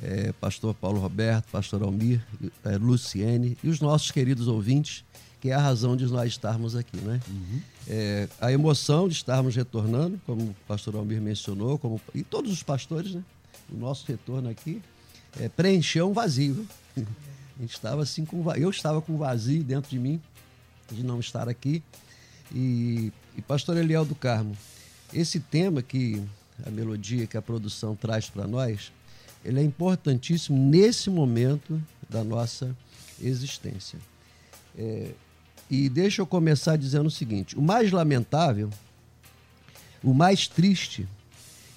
é, 0.00 0.32
pastor 0.40 0.74
Paulo 0.74 1.00
Roberto, 1.00 1.46
pastor 1.50 1.82
Almir, 1.82 2.24
é, 2.64 2.76
Luciene 2.76 3.58
e 3.64 3.68
os 3.68 3.80
nossos 3.80 4.12
queridos 4.12 4.46
ouvintes, 4.46 5.04
que 5.40 5.50
é 5.50 5.54
a 5.54 5.60
razão 5.60 5.96
de 5.96 6.06
nós 6.06 6.28
estarmos 6.28 6.74
aqui, 6.74 6.96
né? 6.96 7.20
Uhum. 7.28 7.60
É, 7.86 8.28
a 8.40 8.52
emoção 8.52 9.08
de 9.08 9.14
estarmos 9.14 9.54
retornando, 9.54 10.20
como 10.26 10.42
o 10.42 10.56
pastor 10.66 10.96
Almir 10.96 11.20
mencionou, 11.20 11.78
como, 11.78 12.00
e 12.14 12.22
todos 12.22 12.52
os 12.52 12.62
pastores, 12.62 13.14
né? 13.14 13.22
O 13.70 13.76
nosso 13.76 14.04
retorno 14.06 14.48
aqui 14.48 14.82
é, 15.38 15.48
preencheu 15.48 16.10
um 16.10 16.12
vazio. 16.12 16.66
A 16.96 17.60
gente 17.60 17.74
estava 17.74 18.02
assim 18.02 18.24
com 18.24 18.52
eu 18.52 18.70
estava 18.70 19.02
com 19.02 19.16
vazio 19.16 19.64
dentro 19.64 19.90
de 19.90 19.98
mim 19.98 20.20
de 20.92 21.02
não 21.02 21.18
estar 21.18 21.48
aqui. 21.48 21.82
E, 22.54 23.12
e 23.36 23.42
pastor 23.42 23.76
Eliel 23.76 24.04
do 24.04 24.14
Carmo, 24.14 24.56
esse 25.12 25.40
tema 25.40 25.82
que 25.82 26.22
a 26.64 26.70
melodia 26.70 27.26
que 27.26 27.36
a 27.36 27.42
produção 27.42 27.96
traz 27.96 28.30
para 28.30 28.46
nós, 28.46 28.92
ele 29.44 29.60
é 29.60 29.62
importantíssimo 29.62 30.56
nesse 30.56 31.10
momento 31.10 31.82
da 32.08 32.22
nossa 32.22 32.74
existência. 33.20 33.98
É, 34.76 35.12
e 35.70 35.88
deixa 35.88 36.22
eu 36.22 36.26
começar 36.26 36.76
dizendo 36.76 37.06
o 37.06 37.10
seguinte: 37.10 37.56
o 37.56 37.62
mais 37.62 37.92
lamentável, 37.92 38.70
o 40.02 40.14
mais 40.14 40.46
triste 40.46 41.06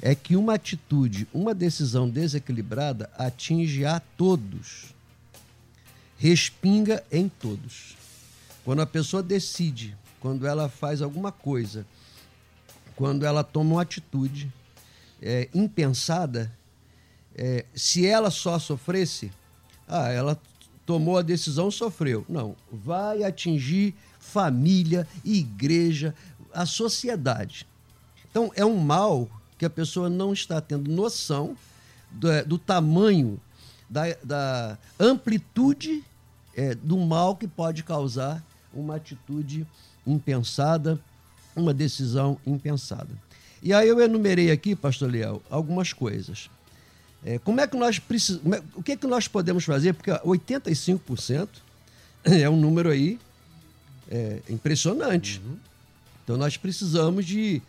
é 0.02 0.16
que 0.16 0.36
uma 0.36 0.56
atitude, 0.56 1.28
uma 1.34 1.54
decisão 1.54 2.10
desequilibrada 2.10 3.10
atinge 3.18 3.86
a 3.86 4.00
todos, 4.00 4.94
respinga 6.18 7.04
em 7.12 7.30
todos. 7.30 7.96
Quando 8.64 8.82
a 8.82 8.86
pessoa 8.86 9.22
decide, 9.22 9.96
quando 10.20 10.48
ela 10.48 10.70
faz 10.70 11.02
alguma 11.02 11.32
coisa, 11.32 11.86
quando 12.96 13.26
ela 13.26 13.44
toma 13.44 13.76
uma 13.76 13.82
atitude, 13.82 14.52
é, 15.22 15.50
impensada, 15.54 16.52
é, 17.36 17.66
se 17.76 18.06
ela 18.06 18.32
só 18.32 18.58
sofresse, 18.60 19.32
ah, 19.88 20.10
ela 20.10 20.40
tomou 20.92 21.18
a 21.18 21.22
decisão, 21.22 21.72
sofreu. 21.72 22.26
Não, 22.28 22.54
vai 22.70 23.24
atingir 23.24 23.96
família, 24.20 25.08
igreja, 25.24 26.14
a 26.54 26.66
sociedade. 26.66 27.66
Então, 28.30 28.52
é 28.58 28.66
um 28.66 28.76
mal 28.76 29.30
que 29.58 29.64
a 29.64 29.70
pessoa 29.70 30.10
não 30.10 30.34
está 30.34 30.60
tendo 30.60 30.92
noção 30.92 31.56
do, 32.12 32.30
é, 32.30 32.44
do 32.44 32.58
tamanho, 32.58 33.40
da, 33.90 34.04
da 34.22 34.78
amplitude 35.00 36.04
é, 36.58 36.76
do 36.76 36.98
mal 36.98 37.38
que 37.38 37.48
pode 37.48 37.84
causar 37.84 38.44
uma 38.74 38.98
atitude 38.98 39.66
impensada, 40.06 41.00
uma 41.56 41.74
decisão 41.74 42.38
impensada. 42.46 43.18
E 43.64 43.74
aí 43.74 43.88
eu 43.88 44.02
enumerei 44.02 44.52
aqui, 44.52 44.76
pastor 44.76 45.10
Leal, 45.10 45.42
algumas 45.50 45.94
coisas. 45.94 46.50
É, 47.24 47.38
como 47.40 47.62
é 47.62 47.68
que 47.68 47.78
nós 47.78 48.00
precisamos, 48.00 48.58
é, 48.58 48.64
o 48.76 48.82
que 48.82 48.94
é 48.94 48.96
que 48.96 49.08
nós 49.08 49.28
podemos 49.28 49.64
fazer? 49.64 49.94
Porque 49.94 50.12
85% 50.12 51.48
é 52.24 52.50
um 52.50 52.58
número 52.58 52.90
aí 52.90 53.20
é, 54.10 54.40
impressionante. 54.50 55.40
Uhum. 55.46 55.58
Então 56.24 56.38
nós 56.38 56.58
precisamos 56.58 57.26
de 57.26 57.62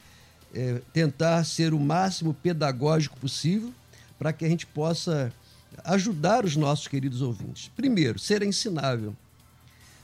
é, 0.55 0.81
tentar 0.93 1.45
ser 1.45 1.75
o 1.75 1.81
máximo 1.81 2.35
pedagógico 2.35 3.17
possível 3.19 3.73
para 4.19 4.33
que 4.33 4.45
a 4.45 4.49
gente 4.49 4.67
possa 4.67 5.33
ajudar 5.85 6.45
os 6.45 6.57
nossos 6.57 6.87
queridos 6.87 7.21
ouvintes. 7.21 7.71
Primeiro, 7.75 8.19
ser 8.19 8.43
ensinável. 8.43 9.15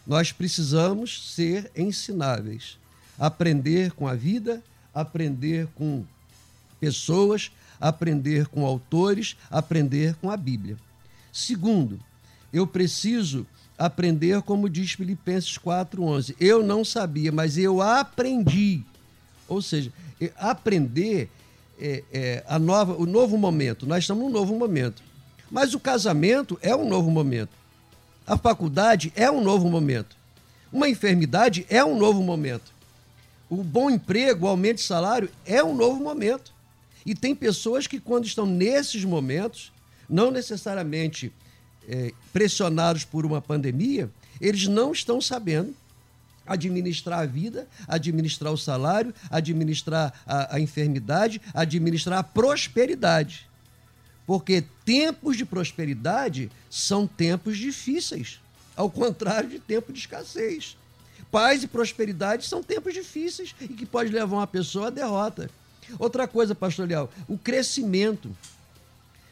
Nós 0.06 0.32
precisamos 0.32 1.34
ser 1.34 1.70
ensináveis, 1.76 2.78
aprender 3.18 3.92
com 3.92 4.08
a 4.08 4.14
vida, 4.14 4.62
aprender 4.94 5.68
com 5.74 6.04
pessoas, 6.80 7.50
aprender 7.80 8.46
com 8.48 8.64
autores, 8.64 9.36
aprender 9.50 10.14
com 10.16 10.30
a 10.30 10.36
Bíblia. 10.36 10.76
Segundo, 11.32 11.98
eu 12.52 12.66
preciso 12.66 13.46
aprender 13.78 14.42
como 14.42 14.68
diz 14.68 14.92
Filipenses 14.92 15.56
4:11. 15.56 16.34
Eu 16.40 16.62
não 16.62 16.84
sabia, 16.84 17.30
mas 17.30 17.56
eu 17.56 17.80
aprendi. 17.80 18.82
Ou 19.46 19.62
seja, 19.62 19.92
aprender 20.36 21.30
é, 21.80 22.02
é, 22.12 22.44
a 22.46 22.58
nova, 22.58 22.94
o 22.94 23.06
novo 23.06 23.38
momento. 23.38 23.86
Nós 23.86 24.04
estamos 24.04 24.24
num 24.24 24.30
novo 24.30 24.54
momento. 24.56 25.02
Mas 25.50 25.72
o 25.74 25.80
casamento 25.80 26.58
é 26.60 26.74
um 26.74 26.88
novo 26.88 27.10
momento. 27.10 27.50
A 28.26 28.36
faculdade 28.36 29.12
é 29.16 29.30
um 29.30 29.42
novo 29.42 29.70
momento. 29.70 30.16
Uma 30.70 30.88
enfermidade 30.88 31.64
é 31.70 31.82
um 31.82 31.96
novo 31.96 32.22
momento. 32.22 32.70
O 33.48 33.64
bom 33.64 33.88
emprego, 33.88 34.44
o 34.44 34.48
aumento 34.48 34.76
de 34.76 34.82
salário 34.82 35.30
é 35.46 35.64
um 35.64 35.74
novo 35.74 36.02
momento. 36.02 36.52
E 37.08 37.14
tem 37.14 37.34
pessoas 37.34 37.86
que, 37.86 37.98
quando 37.98 38.26
estão 38.26 38.44
nesses 38.44 39.02
momentos, 39.02 39.72
não 40.06 40.30
necessariamente 40.30 41.32
é, 41.88 42.12
pressionados 42.34 43.02
por 43.02 43.24
uma 43.24 43.40
pandemia, 43.40 44.10
eles 44.38 44.66
não 44.66 44.92
estão 44.92 45.18
sabendo 45.18 45.74
administrar 46.46 47.20
a 47.20 47.24
vida, 47.24 47.66
administrar 47.86 48.52
o 48.52 48.58
salário, 48.58 49.14
administrar 49.30 50.12
a, 50.26 50.56
a 50.56 50.60
enfermidade, 50.60 51.40
administrar 51.54 52.18
a 52.18 52.22
prosperidade. 52.22 53.48
Porque 54.26 54.62
tempos 54.84 55.38
de 55.38 55.46
prosperidade 55.46 56.52
são 56.68 57.06
tempos 57.06 57.56
difíceis, 57.56 58.38
ao 58.76 58.90
contrário 58.90 59.48
de 59.48 59.58
tempo 59.58 59.94
de 59.94 60.00
escassez. 60.00 60.76
Paz 61.30 61.62
e 61.62 61.68
prosperidade 61.68 62.44
são 62.44 62.62
tempos 62.62 62.92
difíceis 62.92 63.54
e 63.62 63.68
que 63.68 63.86
pode 63.86 64.12
levar 64.12 64.36
uma 64.36 64.46
pessoa 64.46 64.88
à 64.88 64.90
derrota. 64.90 65.50
Outra 65.98 66.26
coisa, 66.26 66.54
pastor 66.54 66.88
Leal, 66.88 67.10
o 67.28 67.38
crescimento. 67.38 68.34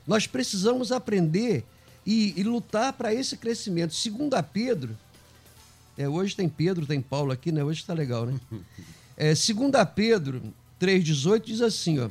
Nós 0.06 0.26
precisamos 0.26 0.92
aprender 0.92 1.64
e, 2.06 2.32
e 2.36 2.42
lutar 2.42 2.92
para 2.92 3.12
esse 3.12 3.36
crescimento. 3.36 3.94
Segundo 3.94 4.34
a 4.34 4.42
Pedro, 4.42 4.96
é, 5.98 6.08
hoje 6.08 6.36
tem 6.36 6.48
Pedro, 6.48 6.86
tem 6.86 7.00
Paulo 7.00 7.32
aqui, 7.32 7.50
né? 7.50 7.64
Hoje 7.64 7.80
está 7.80 7.94
legal, 7.94 8.26
né? 8.26 8.38
É, 9.18 9.34
segundo 9.34 9.76
a 9.76 9.86
Pedro 9.86 10.42
3,18 10.78 11.42
diz 11.42 11.62
assim, 11.62 11.98
ó 12.00 12.10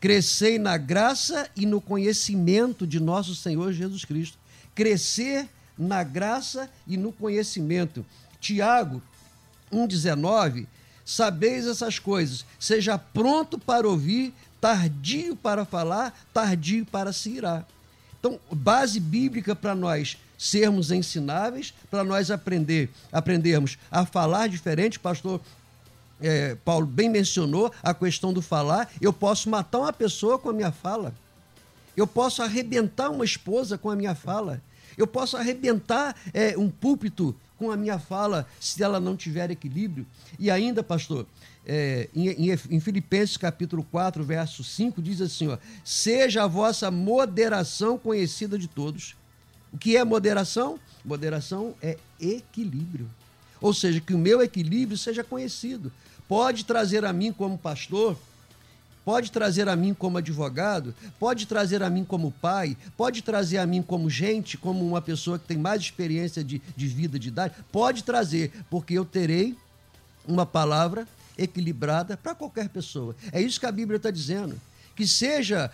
Crescei 0.00 0.58
na 0.58 0.78
graça 0.78 1.50
e 1.54 1.66
no 1.66 1.78
conhecimento 1.78 2.86
de 2.86 2.98
nosso 2.98 3.34
Senhor 3.34 3.70
Jesus 3.70 4.02
Cristo. 4.06 4.38
Crescer 4.74 5.46
na 5.76 6.02
graça 6.02 6.70
e 6.86 6.96
no 6.96 7.12
conhecimento. 7.12 8.04
Tiago 8.40 9.02
1,19. 9.70 10.66
Sabeis 11.10 11.66
essas 11.66 11.98
coisas, 11.98 12.44
seja 12.56 12.96
pronto 12.96 13.58
para 13.58 13.88
ouvir, 13.88 14.32
tardio 14.60 15.34
para 15.34 15.64
falar, 15.64 16.16
tardio 16.32 16.86
para 16.86 17.12
se 17.12 17.30
irar. 17.30 17.66
Então, 18.16 18.38
base 18.52 19.00
bíblica 19.00 19.56
para 19.56 19.74
nós 19.74 20.16
sermos 20.38 20.92
ensináveis, 20.92 21.74
para 21.90 22.04
nós 22.04 22.30
aprender, 22.30 22.90
aprendermos 23.10 23.76
a 23.90 24.06
falar 24.06 24.48
diferente. 24.48 25.00
Pastor 25.00 25.40
é, 26.20 26.54
Paulo 26.64 26.86
bem 26.86 27.08
mencionou 27.08 27.72
a 27.82 27.92
questão 27.92 28.32
do 28.32 28.40
falar, 28.40 28.88
eu 29.00 29.12
posso 29.12 29.50
matar 29.50 29.80
uma 29.80 29.92
pessoa 29.92 30.38
com 30.38 30.50
a 30.50 30.52
minha 30.52 30.70
fala. 30.70 31.12
Eu 31.96 32.06
posso 32.06 32.40
arrebentar 32.40 33.10
uma 33.10 33.24
esposa 33.24 33.76
com 33.76 33.90
a 33.90 33.96
minha 33.96 34.14
fala. 34.14 34.62
Eu 34.96 35.08
posso 35.08 35.36
arrebentar 35.36 36.14
é, 36.32 36.56
um 36.56 36.70
púlpito 36.70 37.34
com 37.60 37.70
a 37.70 37.76
minha 37.76 37.98
fala 37.98 38.46
se 38.58 38.82
ela 38.82 38.98
não 38.98 39.14
tiver 39.14 39.50
equilíbrio. 39.50 40.06
E 40.38 40.50
ainda, 40.50 40.82
pastor, 40.82 41.26
é, 41.66 42.08
em, 42.16 42.50
em, 42.50 42.80
Filipenses 42.80 43.36
capítulo 43.36 43.86
4, 43.90 44.24
verso 44.24 44.64
5, 44.64 45.02
diz 45.02 45.20
assim: 45.20 45.48
ó, 45.48 45.58
seja 45.84 46.44
a 46.44 46.46
vossa 46.46 46.90
moderação 46.90 47.98
conhecida 47.98 48.58
de 48.58 48.66
todos. 48.66 49.14
O 49.70 49.76
que 49.76 49.94
é 49.94 50.02
moderação? 50.02 50.80
Moderação 51.04 51.74
é 51.82 51.98
equilíbrio. 52.18 53.06
Ou 53.60 53.74
seja, 53.74 54.00
que 54.00 54.14
o 54.14 54.18
meu 54.18 54.40
equilíbrio 54.40 54.96
seja 54.96 55.22
conhecido 55.22 55.92
pode 56.26 56.64
trazer 56.64 57.04
a 57.04 57.12
mim 57.12 57.30
como 57.30 57.58
pastor, 57.58 58.16
pode 59.04 59.30
trazer 59.30 59.68
a 59.68 59.76
mim 59.76 59.94
como 59.94 60.18
advogado, 60.18 60.94
pode 61.18 61.46
trazer 61.46 61.82
a 61.82 61.90
mim 61.90 62.04
como 62.04 62.30
pai, 62.30 62.76
pode 62.96 63.22
trazer 63.22 63.58
a 63.58 63.66
mim 63.66 63.82
como 63.82 64.10
gente, 64.10 64.56
como 64.56 64.86
uma 64.86 65.00
pessoa 65.00 65.38
que 65.38 65.46
tem 65.46 65.58
mais 65.58 65.82
experiência 65.82 66.44
de, 66.44 66.60
de 66.76 66.86
vida, 66.86 67.18
de 67.18 67.28
idade, 67.28 67.54
pode 67.72 68.04
trazer, 68.04 68.52
porque 68.68 68.94
eu 68.94 69.04
terei 69.04 69.56
uma 70.26 70.46
palavra 70.46 71.06
equilibrada 71.36 72.16
para 72.16 72.34
qualquer 72.34 72.68
pessoa. 72.68 73.16
É 73.32 73.40
isso 73.40 73.58
que 73.58 73.66
a 73.66 73.72
Bíblia 73.72 73.96
está 73.96 74.10
dizendo. 74.10 74.60
Que 74.94 75.06
seja 75.06 75.70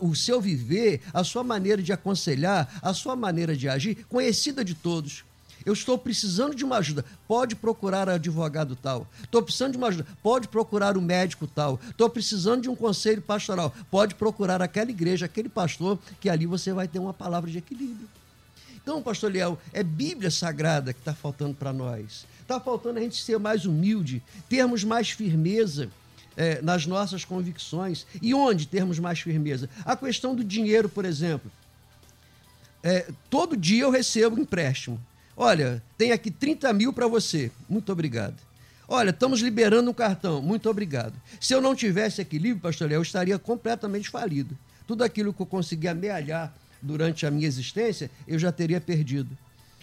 o 0.00 0.14
seu 0.14 0.40
viver, 0.40 1.02
a 1.12 1.22
sua 1.22 1.44
maneira 1.44 1.82
de 1.82 1.92
aconselhar, 1.92 2.80
a 2.80 2.94
sua 2.94 3.14
maneira 3.14 3.54
de 3.54 3.68
agir, 3.68 4.06
conhecida 4.08 4.64
de 4.64 4.74
todos. 4.74 5.24
Eu 5.64 5.72
estou 5.72 5.96
precisando 5.96 6.54
de 6.54 6.64
uma 6.64 6.78
ajuda. 6.78 7.04
Pode 7.26 7.54
procurar 7.54 8.08
advogado 8.08 8.76
tal. 8.76 9.06
Estou 9.22 9.42
precisando 9.42 9.72
de 9.72 9.78
uma 9.78 9.88
ajuda. 9.88 10.06
Pode 10.22 10.48
procurar 10.48 10.96
o 10.96 11.02
médico 11.02 11.46
tal. 11.46 11.80
Estou 11.88 12.08
precisando 12.10 12.62
de 12.62 12.68
um 12.68 12.76
conselho 12.76 13.22
pastoral. 13.22 13.74
Pode 13.90 14.14
procurar 14.14 14.60
aquela 14.62 14.90
igreja, 14.90 15.26
aquele 15.26 15.48
pastor, 15.48 15.98
que 16.20 16.28
ali 16.28 16.46
você 16.46 16.72
vai 16.72 16.88
ter 16.88 16.98
uma 16.98 17.14
palavra 17.14 17.50
de 17.50 17.58
equilíbrio. 17.58 18.08
Então, 18.82 19.00
pastor 19.00 19.30
Leal, 19.30 19.60
é 19.72 19.82
Bíblia 19.82 20.30
sagrada 20.30 20.92
que 20.92 20.98
está 20.98 21.14
faltando 21.14 21.54
para 21.54 21.72
nós. 21.72 22.26
Está 22.40 22.58
faltando 22.58 22.98
a 22.98 23.02
gente 23.02 23.22
ser 23.22 23.38
mais 23.38 23.64
humilde, 23.64 24.22
termos 24.48 24.82
mais 24.82 25.10
firmeza. 25.10 25.88
É, 26.34 26.62
nas 26.62 26.86
nossas 26.86 27.26
convicções. 27.26 28.06
E 28.22 28.32
onde 28.32 28.66
termos 28.66 28.98
mais 28.98 29.20
firmeza? 29.20 29.68
A 29.84 29.94
questão 29.94 30.34
do 30.34 30.42
dinheiro, 30.42 30.88
por 30.88 31.04
exemplo. 31.04 31.52
É, 32.82 33.06
todo 33.28 33.54
dia 33.54 33.82
eu 33.82 33.90
recebo 33.90 34.40
empréstimo. 34.40 34.98
Olha, 35.36 35.82
tem 35.96 36.12
aqui 36.12 36.30
30 36.30 36.72
mil 36.72 36.92
para 36.92 37.06
você. 37.06 37.50
Muito 37.68 37.90
obrigado. 37.90 38.36
Olha, 38.86 39.10
estamos 39.10 39.40
liberando 39.40 39.90
um 39.90 39.94
cartão. 39.94 40.42
Muito 40.42 40.68
obrigado. 40.68 41.14
Se 41.40 41.54
eu 41.54 41.60
não 41.60 41.74
tivesse 41.74 42.20
equilíbrio, 42.20 42.60
pastor 42.60 42.88
Léo, 42.88 42.98
eu 42.98 43.02
estaria 43.02 43.38
completamente 43.38 44.10
falido. 44.10 44.56
Tudo 44.86 45.02
aquilo 45.02 45.32
que 45.32 45.40
eu 45.40 45.46
consegui 45.46 45.88
amealhar 45.88 46.52
durante 46.82 47.24
a 47.24 47.30
minha 47.30 47.46
existência, 47.46 48.10
eu 48.26 48.38
já 48.38 48.52
teria 48.52 48.80
perdido. 48.80 49.30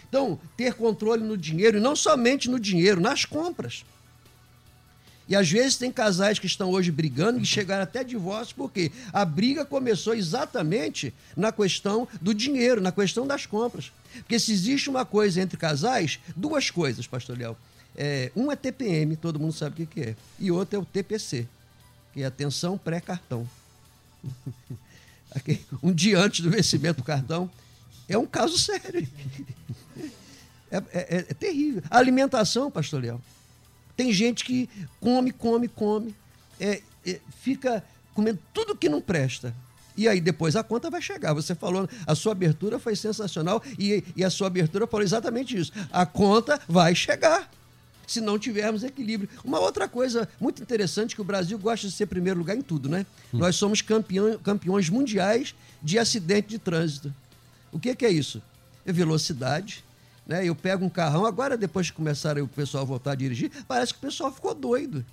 Então, 0.08 0.40
ter 0.58 0.74
controle 0.74 1.24
no 1.24 1.38
dinheiro, 1.38 1.78
e 1.78 1.82
não 1.82 1.96
somente 1.96 2.50
no 2.50 2.60
dinheiro, 2.60 3.00
nas 3.00 3.26
compras. 3.26 3.86
E 5.30 5.36
às 5.36 5.50
vezes 5.50 5.78
tem 5.78 5.92
casais 5.92 6.40
que 6.40 6.48
estão 6.48 6.72
hoje 6.72 6.92
brigando 6.92 7.40
e 7.40 7.46
chegaram 7.46 7.84
até 7.84 8.04
divórcio, 8.04 8.56
porque 8.56 8.92
a 9.14 9.24
briga 9.24 9.64
começou 9.64 10.16
exatamente 10.16 11.14
na 11.38 11.52
questão 11.52 12.08
do 12.20 12.34
dinheiro, 12.34 12.82
na 12.82 12.92
questão 12.92 13.28
das 13.28 13.46
compras. 13.46 13.92
Porque 14.12 14.40
se 14.40 14.52
existe 14.52 14.90
uma 14.90 15.06
coisa 15.06 15.40
entre 15.40 15.56
casais, 15.56 16.20
duas 16.36 16.72
coisas, 16.72 17.06
pastor 17.06 17.38
Léo. 17.38 17.56
É, 17.96 18.32
um 18.36 18.52
é 18.52 18.56
TPM, 18.56 19.16
todo 19.16 19.40
mundo 19.40 19.54
sabe 19.54 19.84
o 19.84 19.86
que, 19.88 19.94
que 19.94 20.10
é. 20.10 20.16
E 20.40 20.50
outro 20.50 20.78
é 20.78 20.82
o 20.82 20.86
TPC, 20.86 21.48
que 22.12 22.24
é 22.24 22.26
atenção 22.26 22.76
pré-cartão. 22.76 23.48
um 25.84 25.94
dia 25.94 26.20
antes 26.20 26.40
do 26.40 26.50
vencimento 26.50 27.02
do 27.02 27.04
cartão. 27.04 27.48
É 28.08 28.18
um 28.18 28.26
caso 28.26 28.58
sério. 28.60 29.08
É, 30.72 30.78
é, 30.78 30.84
é, 31.18 31.22
terrível. 31.36 31.84
A 31.88 32.00
alimentação, 32.00 32.72
pastor 32.72 33.04
Léo. 33.04 33.22
Tem 34.00 34.14
gente 34.14 34.46
que 34.46 34.70
come, 35.02 35.30
come, 35.30 35.68
come, 35.68 36.16
é, 36.58 36.82
é, 37.06 37.20
fica 37.42 37.84
comendo 38.14 38.40
tudo 38.54 38.74
que 38.74 38.88
não 38.88 39.02
presta. 39.02 39.54
E 39.98 40.08
aí 40.08 40.22
depois 40.22 40.56
a 40.56 40.64
conta 40.64 40.90
vai 40.90 41.02
chegar. 41.02 41.34
Você 41.34 41.54
falou, 41.54 41.86
a 42.08 42.16
sua 42.16 42.32
abertura 42.32 42.80
foi 42.80 42.96
sensacional 42.96 43.62
e, 43.78 44.02
e 44.16 44.24
a 44.24 44.30
sua 44.30 44.48
abertura 44.48 44.88
falou 44.88 45.04
exatamente 45.04 45.58
isso. 45.58 45.74
A 45.92 46.06
conta 46.06 46.62
vai 46.66 46.96
chegar 46.96 47.52
se 48.08 48.22
não 48.22 48.40
tivermos 48.40 48.86
equilíbrio. 48.86 49.30
Uma 49.44 49.60
outra 49.60 49.86
coisa 49.86 50.30
muito 50.40 50.64
interessante 50.64 51.14
que 51.14 51.22
o 51.22 51.26
Brasil 51.26 51.60
gosta 51.60 51.86
de 51.86 51.92
ser 51.92 52.06
primeiro 52.06 52.40
lugar 52.40 52.56
em 52.56 52.62
tudo, 52.62 52.88
né? 52.88 53.06
Hum. 53.34 53.40
Nós 53.40 53.58
somos 53.58 53.82
campeão, 53.82 54.40
campeões 54.40 54.90
mundiais 54.90 55.54
de 55.84 56.00
acidente 56.00 56.48
de 56.48 56.58
trânsito. 56.58 57.14
O 57.70 57.78
que, 57.78 57.94
que 57.94 58.06
é 58.06 58.10
isso? 58.10 58.42
É 58.86 58.94
velocidade. 58.94 59.84
Né? 60.30 60.46
Eu 60.46 60.54
pego 60.54 60.86
um 60.86 60.90
carrão, 60.90 61.26
agora 61.26 61.58
depois 61.58 61.90
que 61.90 61.98
começaram 61.98 62.44
o 62.44 62.48
pessoal 62.48 62.84
a 62.84 62.86
voltar 62.86 63.14
a 63.14 63.16
dirigir, 63.16 63.52
parece 63.68 63.92
que 63.92 63.98
o 63.98 64.02
pessoal 64.02 64.32
ficou 64.32 64.54
doido. 64.54 65.04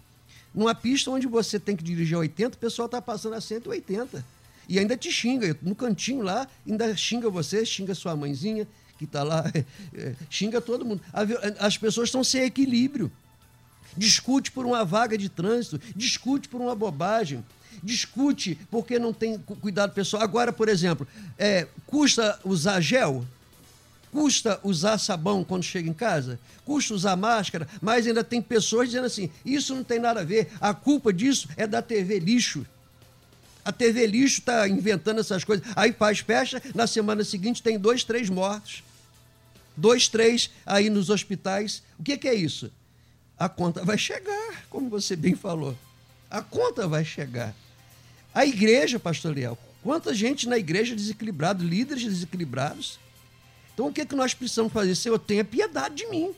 Numa 0.55 0.75
pista 0.75 1.11
onde 1.11 1.27
você 1.27 1.59
tem 1.59 1.75
que 1.75 1.83
dirigir 1.83 2.17
a 2.17 2.21
80, 2.21 2.55
o 2.55 2.61
pessoal 2.61 2.85
está 2.85 3.01
passando 3.01 3.35
a 3.35 3.41
180. 3.41 4.23
E 4.69 4.79
ainda 4.79 4.95
te 4.95 5.11
xinga, 5.11 5.57
no 5.63 5.75
cantinho 5.75 6.21
lá, 6.21 6.47
ainda 6.69 6.95
xinga 6.95 7.31
você, 7.31 7.65
xinga 7.65 7.95
sua 7.95 8.15
mãezinha, 8.15 8.69
que 8.99 9.05
está 9.05 9.23
lá, 9.23 9.51
é, 9.97 10.15
xinga 10.29 10.61
todo 10.61 10.85
mundo. 10.85 11.01
As 11.59 11.79
pessoas 11.79 12.09
estão 12.09 12.23
sem 12.23 12.43
equilíbrio. 12.43 13.11
Discute 13.97 14.53
por 14.53 14.67
uma 14.67 14.85
vaga 14.85 15.17
de 15.17 15.31
trânsito, 15.31 15.81
discute 15.97 16.47
por 16.47 16.61
uma 16.61 16.75
bobagem, 16.75 17.43
discute 17.83 18.59
porque 18.71 18.99
não 18.99 19.15
tem 19.15 19.39
cuidado 19.39 19.95
pessoal. 19.95 20.23
Agora, 20.23 20.53
por 20.53 20.69
exemplo, 20.69 21.09
é, 21.39 21.67
custa 21.87 22.39
usar 22.45 22.83
gel? 22.83 23.25
Custa 24.17 24.59
usar 24.63 24.97
sabão 24.97 25.45
quando 25.45 25.63
chega 25.63 25.91
em 25.91 25.93
casa? 25.93 26.41
Custa 26.65 26.95
usar 26.95 27.17
máscara? 27.17 27.69
Mas 27.83 28.07
ainda 28.07 28.25
tem 28.25 28.41
pessoas 28.41 28.89
dizendo 28.89 29.05
assim: 29.05 29.29
isso 29.45 29.75
não 29.75 29.85
tem 29.85 29.99
nada 29.99 30.21
a 30.21 30.25
ver, 30.25 30.49
a 30.59 30.73
culpa 30.73 31.13
disso 31.13 31.47
é 31.55 31.67
da 31.67 31.83
TV 31.83 32.19
lixo. 32.19 32.65
A 33.63 33.71
TV 33.71 34.07
lixo 34.07 34.39
está 34.39 34.67
inventando 34.67 35.21
essas 35.21 35.45
coisas. 35.45 35.67
Aí 35.77 35.93
faz 35.93 36.21
festa, 36.21 36.63
na 36.75 36.87
semana 36.87 37.25
seguinte 37.25 37.63
tem 37.63 37.79
dois, 37.79 38.05
três 38.05 38.31
mortos. 38.31 38.83
Dois, 39.77 40.09
três 40.09 40.51
aí 40.65 40.89
nos 40.89 41.11
hospitais. 41.11 41.83
O 41.99 42.03
que, 42.03 42.17
que 42.17 42.27
é 42.27 42.35
isso? 42.35 42.73
A 43.39 43.51
conta 43.51 43.85
vai 43.85 43.99
chegar, 43.99 44.65
como 44.71 44.89
você 44.89 45.15
bem 45.15 45.35
falou. 45.35 45.77
A 46.31 46.41
conta 46.41 46.89
vai 46.89 47.05
chegar. 47.05 47.55
A 48.33 48.47
igreja, 48.47 48.99
pastor 48.99 49.35
Leal, 49.35 49.59
quanta 49.83 50.15
gente 50.15 50.49
na 50.49 50.57
igreja 50.57 50.97
desequilibrado, 50.97 51.63
líderes 51.63 52.03
desequilibrados. 52.03 52.99
Então 53.77 53.89
o 53.89 53.93
que, 53.93 54.07
que 54.07 54.17
nós 54.17 54.33
precisamos 54.33 54.73
fazer? 54.73 54.95
Senhor, 54.95 55.19
tenha 55.19 55.45
piedade 55.45 55.97
de 55.97 56.07
mim. 56.07 56.35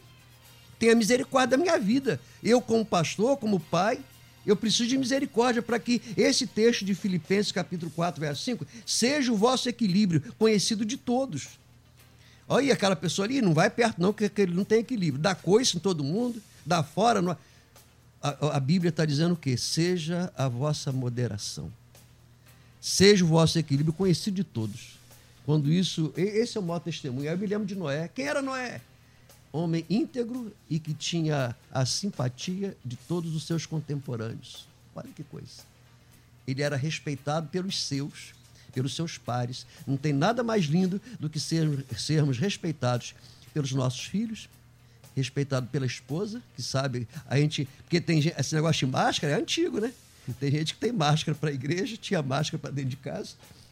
Tenha 0.76 0.92
misericórdia 0.96 1.56
da 1.56 1.62
minha 1.62 1.78
vida. 1.78 2.20
Eu, 2.42 2.60
como 2.60 2.84
pastor, 2.84 3.36
como 3.36 3.60
pai, 3.60 4.00
eu 4.44 4.56
preciso 4.56 4.88
de 4.88 4.98
misericórdia 4.98 5.62
para 5.62 5.78
que 5.78 6.02
esse 6.16 6.48
texto 6.48 6.84
de 6.84 6.96
Filipenses, 6.96 7.52
capítulo 7.52 7.92
4, 7.92 8.20
verso 8.20 8.42
5, 8.42 8.66
seja 8.84 9.32
o 9.32 9.36
vosso 9.36 9.68
equilíbrio, 9.68 10.20
conhecido 10.36 10.84
de 10.84 10.96
todos. 10.96 11.60
Olha 12.48 12.74
aquela 12.74 12.96
pessoa 12.96 13.24
ali, 13.24 13.40
não 13.40 13.54
vai 13.54 13.70
perto, 13.70 14.02
não, 14.02 14.12
porque 14.12 14.42
ele 14.42 14.54
não 14.54 14.64
tem 14.64 14.80
equilíbrio. 14.80 15.22
Dá 15.22 15.32
coice 15.32 15.76
em 15.76 15.80
todo 15.80 16.02
mundo, 16.02 16.42
dá 16.66 16.82
fora. 16.82 17.22
No... 17.22 17.36
A, 18.20 18.56
a 18.56 18.58
Bíblia 18.60 18.88
está 18.88 19.04
dizendo 19.04 19.34
o 19.34 19.36
quê? 19.36 19.56
Seja 19.56 20.32
a 20.36 20.48
vossa 20.48 20.90
moderação. 20.90 21.70
Seja 22.80 23.24
o 23.24 23.28
vosso 23.28 23.60
equilíbrio 23.60 23.92
conhecido 23.92 24.34
de 24.34 24.42
todos. 24.42 24.97
Quando 25.48 25.72
isso. 25.72 26.12
Esse 26.14 26.58
é 26.58 26.60
o 26.60 26.62
maior 26.62 26.78
testemunho. 26.78 27.26
Eu 27.26 27.38
me 27.38 27.46
lembro 27.46 27.66
de 27.66 27.74
Noé. 27.74 28.06
Quem 28.14 28.26
era 28.26 28.42
Noé? 28.42 28.82
homem 29.50 29.82
íntegro 29.88 30.52
e 30.68 30.78
que 30.78 30.92
tinha 30.92 31.56
a 31.72 31.86
simpatia 31.86 32.76
de 32.84 32.96
todos 32.96 33.34
os 33.34 33.46
seus 33.46 33.64
contemporâneos. 33.64 34.68
Olha 34.94 35.08
que 35.16 35.24
coisa. 35.24 35.62
Ele 36.46 36.60
era 36.60 36.76
respeitado 36.76 37.48
pelos 37.48 37.82
seus, 37.82 38.34
pelos 38.74 38.94
seus 38.94 39.16
pares. 39.16 39.64
Não 39.86 39.96
tem 39.96 40.12
nada 40.12 40.44
mais 40.44 40.66
lindo 40.66 41.00
do 41.18 41.30
que 41.30 41.40
sermos, 41.40 41.82
sermos 41.96 42.36
respeitados 42.36 43.14
pelos 43.54 43.72
nossos 43.72 44.04
filhos, 44.04 44.50
respeitado 45.16 45.66
pela 45.68 45.86
esposa, 45.86 46.42
que 46.56 46.62
sabe, 46.62 47.08
a 47.26 47.38
gente. 47.38 47.66
Porque 47.84 48.02
tem 48.02 48.18
esse 48.18 48.54
negócio 48.54 48.86
de 48.86 48.92
máscara 48.92 49.32
é 49.32 49.36
antigo, 49.40 49.80
né? 49.80 49.94
Tem 50.38 50.50
gente 50.50 50.74
que 50.74 50.80
tem 50.80 50.92
máscara 50.92 51.34
para 51.34 51.48
a 51.48 51.54
igreja, 51.54 51.96
tinha 51.96 52.20
máscara 52.20 52.58
para 52.58 52.70
dentro 52.70 52.90
de 52.90 52.96
casa. 52.98 53.30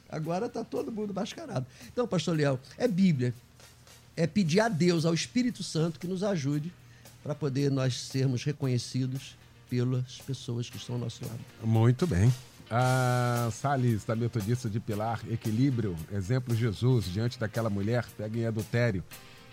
Agora 0.08 0.46
está 0.46 0.64
todo 0.64 0.92
mundo 0.92 1.12
mascarado. 1.12 1.66
Então, 1.92 2.06
pastor 2.06 2.36
Leal, 2.36 2.60
é 2.78 2.86
Bíblia 2.86 3.34
é 4.16 4.26
pedir 4.26 4.60
a 4.60 4.68
Deus, 4.68 5.04
ao 5.04 5.12
Espírito 5.12 5.62
Santo, 5.62 6.00
que 6.00 6.06
nos 6.06 6.22
ajude 6.22 6.72
para 7.22 7.34
poder 7.34 7.70
nós 7.70 8.00
sermos 8.00 8.42
reconhecidos 8.42 9.36
pelas 9.68 10.18
pessoas 10.26 10.70
que 10.70 10.76
estão 10.76 10.94
ao 10.94 11.02
nosso 11.02 11.24
lado. 11.24 11.38
Muito 11.62 12.06
bem. 12.06 12.32
A 12.70 13.48
Salles, 13.52 14.04
da 14.04 14.16
Metodista 14.16 14.68
de 14.68 14.80
Pilar, 14.80 15.20
equilíbrio, 15.30 15.94
exemplo 16.10 16.54
Jesus, 16.54 17.04
diante 17.04 17.38
daquela 17.38 17.68
mulher 17.68 18.04
pega 18.16 18.38
em 18.38 18.46
adultério. 18.46 19.04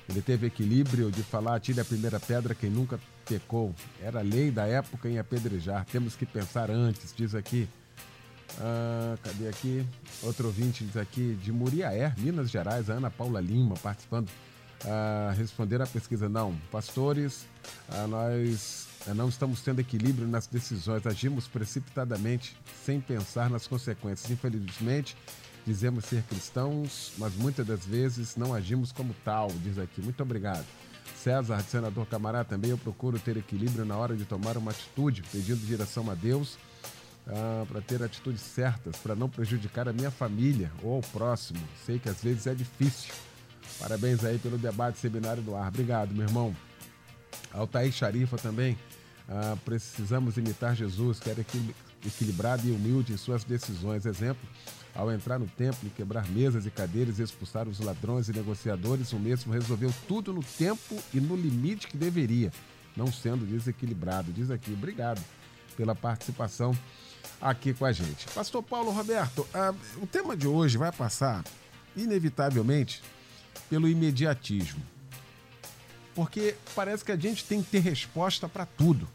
Ele 0.10 0.22
teve 0.22 0.48
equilíbrio 0.48 1.12
de 1.12 1.22
falar, 1.24 1.60
tire 1.60 1.80
a 1.80 1.86
primeira 1.86 2.20
pedra 2.20 2.56
quem 2.56 2.70
nunca 2.70 3.00
pecou. 3.26 3.74
Era 4.02 4.22
lei 4.22 4.50
da 4.50 4.66
época 4.66 5.10
em 5.10 5.20
apedrejar. 5.20 5.86
Temos 5.86 6.16
que 6.16 6.26
pensar 6.26 6.72
antes, 6.72 7.14
diz 7.16 7.36
aqui. 7.36 7.68
Ah, 8.60 9.18
cadê 9.24 9.48
aqui? 9.48 9.86
Outro 10.22 10.48
ouvinte 10.48 10.84
diz 10.84 10.98
aqui, 10.98 11.38
de 11.42 11.52
Muriaé, 11.52 12.14
Minas 12.18 12.50
Gerais, 12.50 12.90
a 12.90 12.94
Ana 12.94 13.10
Paula 13.10 13.42
Lima, 13.42 13.76
participando 13.76 14.30
a 14.86 15.34
responder 15.36 15.82
à 15.82 15.88
pesquisa. 15.88 16.30
Não, 16.30 16.56
pastores, 16.72 17.46
nós 18.10 18.88
não 19.16 19.28
estamos 19.28 19.62
tendo 19.62 19.80
equilíbrio 19.80 20.28
nas 20.28 20.46
decisões, 20.48 21.06
agimos 21.08 21.48
precipitadamente, 21.48 22.56
sem 22.86 23.02
pensar 23.02 23.50
nas 23.50 23.66
consequências. 23.66 24.30
Infelizmente, 24.30 25.18
dizemos 25.66 26.06
ser 26.06 26.22
cristãos, 26.24 27.14
mas 27.18 27.34
muitas 27.36 27.66
das 27.66 27.86
vezes 27.86 28.36
não 28.36 28.54
agimos 28.54 28.92
como 28.92 29.16
tal, 29.26 29.48
diz 29.64 29.78
aqui. 29.80 30.02
Muito 30.02 30.22
obrigado. 30.22 30.66
César, 31.16 31.62
senador 31.64 32.06
Camará, 32.06 32.44
também 32.44 32.72
eu 32.72 32.78
procuro 32.78 33.18
ter 33.18 33.38
equilíbrio 33.38 33.86
na 33.86 33.96
hora 33.98 34.16
de 34.16 34.26
tomar 34.26 34.58
uma 34.58 34.72
atitude, 34.72 35.24
pedindo 35.32 35.66
direção 35.66 36.10
a 36.12 36.14
Deus. 36.14 36.58
Ah, 37.28 37.66
para 37.68 37.82
ter 37.82 38.04
atitudes 38.04 38.42
certas, 38.42 38.98
para 38.98 39.16
não 39.16 39.30
prejudicar 39.30 39.88
a 39.88 39.94
minha 39.94 40.12
família 40.12 40.72
ou 40.82 40.96
ao 40.96 41.02
próximo. 41.02 41.60
Sei 41.86 41.98
que 41.98 42.10
às 42.10 42.22
vezes 42.22 42.48
é 42.48 42.54
difícil, 42.54 43.14
Parabéns 43.80 44.24
aí 44.24 44.38
pelo 44.38 44.58
debate 44.58 45.00
seminário 45.00 45.42
do 45.42 45.56
ar. 45.56 45.68
Obrigado, 45.68 46.14
meu 46.14 46.26
irmão. 46.26 46.56
Altair 47.52 47.92
Charifa 47.92 48.38
também. 48.38 48.78
Ah, 49.28 49.58
precisamos 49.64 50.38
imitar 50.38 50.76
Jesus, 50.76 51.20
que 51.20 51.30
era 51.30 51.46
equilibrado 52.06 52.68
e 52.68 52.72
humilde 52.72 53.14
em 53.14 53.18
suas 53.18 53.44
decisões. 53.44 54.06
Exemplo, 54.06 54.48
ao 54.94 55.12
entrar 55.12 55.40
no 55.40 55.48
templo 55.48 55.88
e 55.88 55.90
quebrar 55.90 56.28
mesas 56.30 56.66
e 56.66 56.72
cadeiras 56.72 57.20
e 57.20 57.24
expulsar 57.24 57.68
os 57.68 57.80
ladrões 57.80 58.30
e 58.30 58.34
negociadores, 58.34 59.12
o 59.12 59.20
mesmo 59.20 59.52
resolveu 59.52 59.94
tudo 60.08 60.32
no 60.34 60.44
tempo 60.44 60.98
e 61.14 61.20
no 61.20 61.36
limite 61.36 61.88
que 61.88 61.98
deveria, 61.98 62.52
não 62.96 63.12
sendo 63.12 63.46
desequilibrado. 63.46 64.32
Diz 64.32 64.52
aqui, 64.52 64.72
obrigado 64.72 65.22
pela 65.76 65.96
participação 65.96 66.78
aqui 67.44 67.74
com 67.74 67.86
a 67.86 67.92
gente. 67.92 68.26
Pastor 68.30 68.64
Paulo 68.64 68.90
Roberto, 68.90 69.46
ah, 69.54 69.74
o 70.02 70.08
tema 70.08 70.36
de 70.36 70.48
hoje 70.48 70.78
vai 70.78 70.92
passar, 70.92 71.44
inevitavelmente, 71.96 73.04
pelo 73.70 73.88
imediatismo. 73.88 74.82
Porque 76.16 76.56
parece 76.74 77.04
que 77.04 77.12
a 77.12 77.18
gente 77.18 77.44
tem 77.44 77.62
que 77.62 77.70
ter 77.70 77.80
resposta 77.80 78.48
para 78.48 78.66
tudo. 78.66 79.08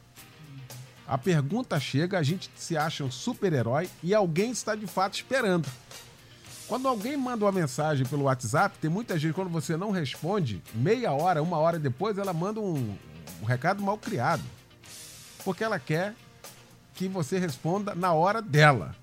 A 1.06 1.16
pergunta 1.16 1.80
chega, 1.80 2.18
a 2.18 2.22
gente 2.22 2.50
se 2.54 2.76
acha 2.76 3.02
um 3.02 3.10
super-herói 3.10 3.88
e 4.02 4.14
alguém 4.14 4.50
está 4.50 4.74
de 4.74 4.86
fato 4.86 5.14
esperando. 5.14 5.66
Quando 6.66 6.86
alguém 6.86 7.16
manda 7.16 7.46
uma 7.46 7.52
mensagem 7.52 8.04
pelo 8.04 8.24
WhatsApp, 8.24 8.76
tem 8.78 8.90
muita 8.90 9.18
gente, 9.18 9.32
quando 9.32 9.48
você 9.48 9.74
não 9.74 9.90
responde, 9.90 10.62
meia 10.74 11.12
hora, 11.12 11.42
uma 11.42 11.56
hora 11.56 11.78
depois, 11.78 12.18
ela 12.18 12.34
manda 12.34 12.60
um, 12.60 12.94
um 13.40 13.44
recado 13.46 13.82
mal 13.82 13.96
criado. 13.96 14.42
Porque 15.42 15.64
ela 15.64 15.78
quer 15.78 16.14
que 16.98 17.06
você 17.06 17.38
responda 17.38 17.94
na 17.94 18.12
hora 18.12 18.42
dela. 18.42 18.96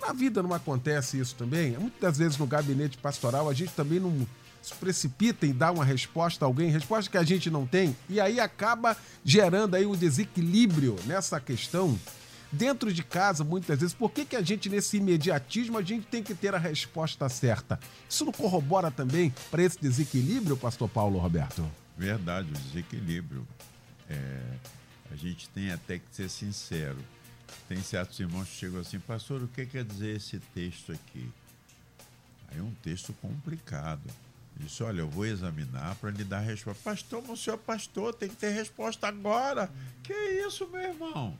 Na 0.00 0.12
vida 0.12 0.40
não 0.40 0.54
acontece 0.54 1.18
isso 1.18 1.34
também? 1.34 1.76
Muitas 1.76 2.16
vezes 2.16 2.38
no 2.38 2.46
gabinete 2.46 2.96
pastoral 2.96 3.48
a 3.48 3.52
gente 3.52 3.72
também 3.72 3.98
não 3.98 4.24
se 4.62 4.72
precipita 4.74 5.44
em 5.44 5.52
dar 5.52 5.72
uma 5.72 5.84
resposta 5.84 6.44
a 6.44 6.46
alguém, 6.46 6.70
resposta 6.70 7.10
que 7.10 7.18
a 7.18 7.24
gente 7.24 7.50
não 7.50 7.66
tem, 7.66 7.96
e 8.08 8.20
aí 8.20 8.38
acaba 8.38 8.96
gerando 9.24 9.74
aí 9.74 9.84
um 9.84 9.96
desequilíbrio 9.96 10.94
nessa 11.06 11.40
questão 11.40 11.98
dentro 12.52 12.92
de 12.92 13.02
casa, 13.02 13.42
muitas 13.42 13.80
vezes. 13.80 13.94
Por 13.94 14.12
que, 14.12 14.24
que 14.24 14.36
a 14.36 14.42
gente, 14.42 14.68
nesse 14.68 14.98
imediatismo, 14.98 15.78
a 15.78 15.82
gente 15.82 16.06
tem 16.06 16.22
que 16.22 16.34
ter 16.34 16.54
a 16.54 16.58
resposta 16.58 17.28
certa? 17.28 17.80
Isso 18.08 18.24
não 18.24 18.32
corrobora 18.32 18.92
também 18.92 19.34
para 19.50 19.62
esse 19.62 19.80
desequilíbrio, 19.80 20.56
pastor 20.56 20.88
Paulo 20.88 21.18
Roberto? 21.18 21.68
Verdade, 21.98 22.48
o 22.48 22.52
desequilíbrio. 22.52 23.46
É, 24.08 24.40
a 25.10 25.16
gente 25.16 25.48
tem 25.50 25.70
até 25.70 25.98
que 25.98 26.06
ser 26.12 26.28
sincero. 26.28 26.98
Tem 27.68 27.80
certos 27.82 28.18
irmãos 28.20 28.48
que 28.48 28.56
chegam 28.56 28.80
assim, 28.80 28.98
pastor, 28.98 29.42
o 29.42 29.48
que 29.48 29.66
quer 29.66 29.84
dizer 29.84 30.16
esse 30.16 30.38
texto 30.54 30.92
aqui? 30.92 31.28
Aí 32.48 32.58
é 32.58 32.62
um 32.62 32.74
texto 32.82 33.12
complicado. 33.14 34.02
Disse, 34.58 34.82
olha, 34.82 35.00
eu 35.00 35.08
vou 35.08 35.26
examinar 35.26 35.96
para 35.96 36.10
lhe 36.10 36.24
dar 36.24 36.40
resposta. 36.40 36.82
Pastor, 36.82 37.22
o 37.30 37.36
senhor 37.36 37.56
é 37.56 37.58
pastor, 37.58 38.14
tem 38.14 38.28
que 38.28 38.36
ter 38.36 38.50
resposta 38.50 39.06
agora. 39.06 39.70
Que 40.02 40.14
isso, 40.14 40.66
meu 40.68 40.80
irmão? 40.80 41.38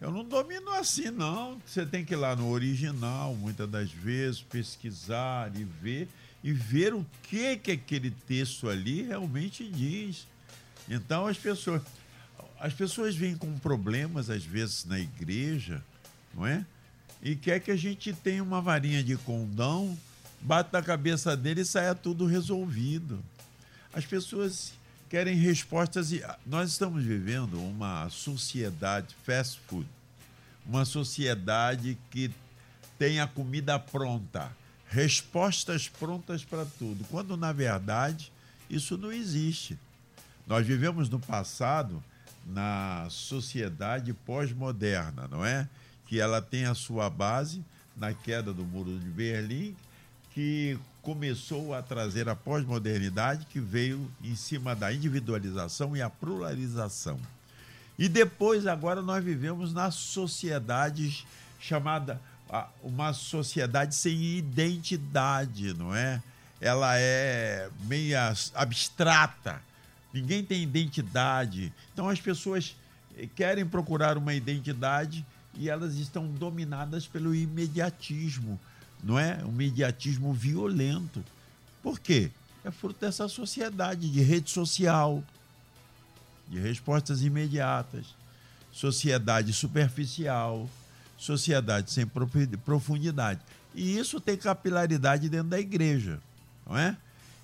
Eu 0.00 0.12
não 0.12 0.24
domino 0.24 0.70
assim, 0.70 1.10
não. 1.10 1.60
Você 1.66 1.84
tem 1.84 2.04
que 2.04 2.14
ir 2.14 2.16
lá 2.16 2.36
no 2.36 2.48
original, 2.48 3.34
muitas 3.34 3.68
das 3.68 3.90
vezes, 3.90 4.40
pesquisar 4.40 5.50
e 5.56 5.64
ver, 5.64 6.08
e 6.44 6.52
ver 6.52 6.94
o 6.94 7.04
que, 7.24 7.56
que 7.56 7.72
aquele 7.72 8.12
texto 8.12 8.68
ali 8.68 9.02
realmente 9.02 9.68
diz. 9.68 10.28
Então 10.88 11.26
as 11.26 11.36
pessoas. 11.36 11.82
As 12.60 12.72
pessoas 12.72 13.14
vêm 13.14 13.36
com 13.36 13.56
problemas, 13.58 14.28
às 14.28 14.44
vezes, 14.44 14.84
na 14.84 14.98
igreja, 14.98 15.82
não 16.34 16.46
é? 16.46 16.64
E 17.22 17.36
quer 17.36 17.60
que 17.60 17.70
a 17.70 17.76
gente 17.76 18.12
tenha 18.12 18.42
uma 18.42 18.60
varinha 18.60 19.02
de 19.02 19.16
condão, 19.16 19.96
bata 20.40 20.78
na 20.78 20.84
cabeça 20.84 21.36
dele 21.36 21.60
e 21.60 21.64
saia 21.64 21.94
tudo 21.94 22.26
resolvido. 22.26 23.22
As 23.92 24.04
pessoas 24.04 24.72
querem 25.08 25.36
respostas 25.36 26.12
e 26.12 26.22
nós 26.44 26.70
estamos 26.70 27.04
vivendo 27.04 27.60
uma 27.60 28.08
sociedade 28.10 29.14
fast 29.24 29.60
food, 29.66 29.88
uma 30.66 30.84
sociedade 30.84 31.96
que 32.10 32.30
tem 32.98 33.20
a 33.20 33.26
comida 33.26 33.78
pronta, 33.78 34.50
respostas 34.88 35.88
prontas 35.88 36.44
para 36.44 36.64
tudo, 36.64 37.04
quando 37.04 37.36
na 37.36 37.52
verdade 37.52 38.32
isso 38.68 38.98
não 38.98 39.12
existe. 39.12 39.78
Nós 40.46 40.66
vivemos 40.66 41.08
no 41.08 41.18
passado 41.18 42.02
na 42.48 43.06
sociedade 43.10 44.12
pós-moderna, 44.12 45.28
não 45.28 45.44
é? 45.44 45.68
Que 46.06 46.20
ela 46.20 46.40
tem 46.40 46.64
a 46.64 46.74
sua 46.74 47.10
base 47.10 47.62
na 47.96 48.12
queda 48.14 48.52
do 48.52 48.64
Muro 48.64 48.98
de 48.98 49.08
Berlim, 49.08 49.76
que 50.32 50.78
começou 51.02 51.74
a 51.74 51.82
trazer 51.82 52.28
a 52.28 52.36
pós-modernidade 52.36 53.46
que 53.46 53.60
veio 53.60 54.10
em 54.22 54.36
cima 54.36 54.74
da 54.74 54.92
individualização 54.92 55.96
e 55.96 56.02
a 56.02 56.08
pluralização. 56.08 57.18
E 57.98 58.08
depois, 58.08 58.66
agora, 58.66 59.02
nós 59.02 59.24
vivemos 59.24 59.72
na 59.72 59.90
sociedade 59.90 61.26
chamada 61.58 62.20
uma 62.82 63.12
sociedade 63.12 63.94
sem 63.94 64.38
identidade, 64.38 65.74
não 65.74 65.94
é? 65.94 66.22
Ela 66.60 66.96
é 66.96 67.68
meio 67.82 68.16
abstrata, 68.54 69.60
ninguém 70.12 70.44
tem 70.44 70.62
identidade. 70.62 71.72
Então 71.92 72.08
as 72.08 72.20
pessoas 72.20 72.76
querem 73.34 73.66
procurar 73.66 74.16
uma 74.16 74.34
identidade 74.34 75.24
e 75.54 75.68
elas 75.68 75.96
estão 75.96 76.28
dominadas 76.28 77.06
pelo 77.06 77.34
imediatismo 77.34 78.58
não 79.02 79.18
é? 79.18 79.44
Um 79.44 79.52
mediatismo 79.52 80.32
violento. 80.32 81.24
Por 81.82 81.98
quê? 81.98 82.30
É 82.64 82.70
fruto 82.70 83.00
dessa 83.00 83.28
sociedade 83.28 84.10
de 84.10 84.20
rede 84.20 84.50
social, 84.50 85.22
de 86.48 86.58
respostas 86.58 87.22
imediatas, 87.22 88.06
sociedade 88.72 89.52
superficial, 89.52 90.68
sociedade 91.16 91.90
sem 91.90 92.06
profundidade. 92.64 93.40
E 93.74 93.96
isso 93.96 94.20
tem 94.20 94.36
capilaridade 94.36 95.28
dentro 95.28 95.48
da 95.48 95.60
igreja, 95.60 96.20
não 96.66 96.76
é? 96.76 96.96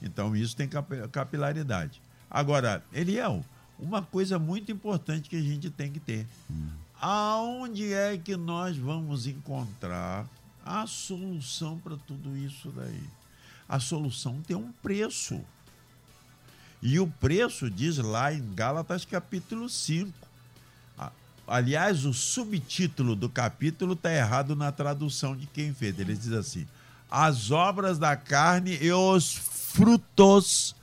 Então 0.02 0.34
isso 0.34 0.56
tem 0.56 0.68
capilaridade. 1.10 2.00
Agora, 2.34 2.82
Eliel, 2.92 3.44
uma 3.78 4.02
coisa 4.02 4.40
muito 4.40 4.72
importante 4.72 5.30
que 5.30 5.36
a 5.36 5.40
gente 5.40 5.70
tem 5.70 5.92
que 5.92 6.00
ter. 6.00 6.26
Hum. 6.50 6.66
Aonde 7.00 7.92
é 7.92 8.18
que 8.18 8.36
nós 8.36 8.76
vamos 8.76 9.28
encontrar 9.28 10.26
a 10.66 10.84
solução 10.84 11.78
para 11.78 11.96
tudo 11.96 12.36
isso 12.36 12.72
daí. 12.74 13.04
A 13.68 13.78
solução 13.78 14.42
tem 14.44 14.56
um 14.56 14.72
preço. 14.82 15.40
E 16.82 16.98
o 16.98 17.06
preço 17.06 17.70
diz 17.70 17.98
lá 17.98 18.34
em 18.34 18.52
Gálatas 18.52 19.04
capítulo 19.04 19.68
5. 19.68 20.12
Aliás, 21.46 22.04
o 22.04 22.12
subtítulo 22.12 23.14
do 23.14 23.28
capítulo 23.28 23.92
está 23.92 24.12
errado 24.12 24.56
na 24.56 24.72
tradução 24.72 25.36
de 25.36 25.46
quem 25.46 25.72
fez. 25.72 25.96
Ele 26.00 26.16
diz 26.16 26.32
assim: 26.32 26.66
As 27.08 27.52
obras 27.52 27.96
da 27.96 28.16
carne 28.16 28.76
e 28.80 28.90
os 28.90 29.34
frutos 29.34 30.74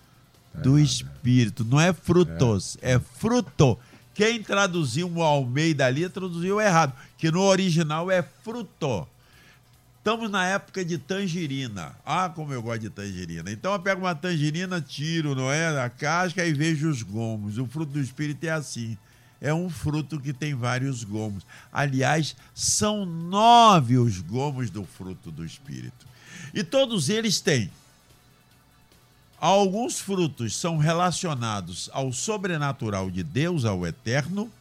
do 0.54 0.80
Espírito. 0.80 1.64
Não 1.64 1.80
é 1.80 1.94
frutos, 1.94 2.78
é, 2.82 2.94
é 2.94 3.00
fruto. 3.00 3.78
Quem 4.14 4.44
traduziu 4.44 5.10
o 5.10 5.24
Almeida 5.24 5.86
ali 5.86 6.08
traduziu 6.10 6.60
errado, 6.60 6.94
que 7.18 7.32
no 7.32 7.42
original 7.42 8.12
é 8.12 8.22
fruto. 8.44 9.08
Estamos 9.98 10.32
na 10.32 10.46
época 10.48 10.84
de 10.84 10.98
tangerina. 10.98 11.96
Ah, 12.04 12.28
como 12.28 12.52
eu 12.52 12.62
gosto 12.62 12.82
de 12.82 12.90
tangerina. 12.90 13.52
Então 13.52 13.72
eu 13.72 13.80
pego 13.80 14.02
uma 14.02 14.16
tangerina, 14.16 14.82
tiro, 14.82 15.36
não 15.36 15.52
é? 15.52 15.72
Da 15.72 15.90
casca 15.90 16.44
e 16.44 16.54
vejo 16.54 16.90
os 16.90 17.04
gomos. 17.04 17.60
O 17.60 17.68
fruto 17.68 17.94
do 17.94 18.02
espírito 18.02 18.44
é 18.44 18.50
assim. 18.50 18.98
É 19.40 19.54
um 19.54 19.70
fruto 19.70 20.20
que 20.20 20.34
tem 20.34 20.56
vários 20.56 21.04
gomos. 21.04 21.46
Aliás, 21.72 22.36
são 22.54 23.06
nove 23.06 23.98
os 23.98 24.20
gomos 24.20 24.72
do 24.72 24.84
fruto 24.84 25.32
do 25.32 25.46
espírito. 25.46 26.08
E 26.54 26.64
todos 26.64 27.08
eles 27.08 27.40
têm. 27.40 27.70
Alguns 29.42 30.00
frutos 30.00 30.56
são 30.56 30.78
relacionados 30.78 31.90
ao 31.94 32.14
sobrenatural 32.14 33.10
de 33.10 33.24
Deus, 33.24 33.66
ao 33.66 33.88
eterno. 33.88 34.52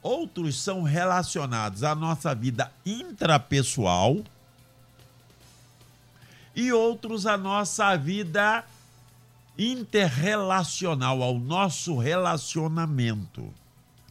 Outros 0.00 0.62
são 0.62 0.84
relacionados 0.84 1.82
à 1.82 1.92
nossa 1.92 2.32
vida 2.32 2.70
intrapessoal 2.86 4.22
e 6.54 6.72
outros 6.72 7.26
a 7.26 7.36
nossa 7.36 7.96
vida 7.96 8.64
interrelacional, 9.58 11.20
ao 11.20 11.36
nosso 11.36 11.98
relacionamento. 11.98 13.52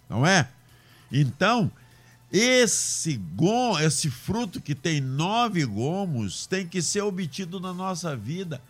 Não 0.10 0.27
é? 0.27 0.49
Então, 1.10 1.71
esse 2.29 3.15
gom, 3.15 3.79
esse 3.79 4.10
fruto 4.10 4.60
que 4.60 4.75
tem 4.75 4.99
nove 4.99 5.63
gomos 5.65 6.45
tem 6.45 6.67
que 6.67 6.81
ser 6.81 6.99
obtido 7.01 7.62
na 7.62 7.73
nossa 7.73 8.13
vida. 8.13 8.62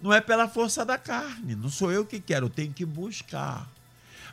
Não 0.00 0.12
é 0.12 0.20
pela 0.20 0.48
força 0.48 0.84
da 0.84 0.96
carne, 0.96 1.56
não 1.56 1.68
sou 1.68 1.90
eu 1.90 2.04
que 2.04 2.20
quero, 2.20 2.48
tenho 2.48 2.72
que 2.72 2.84
buscar. 2.84 3.68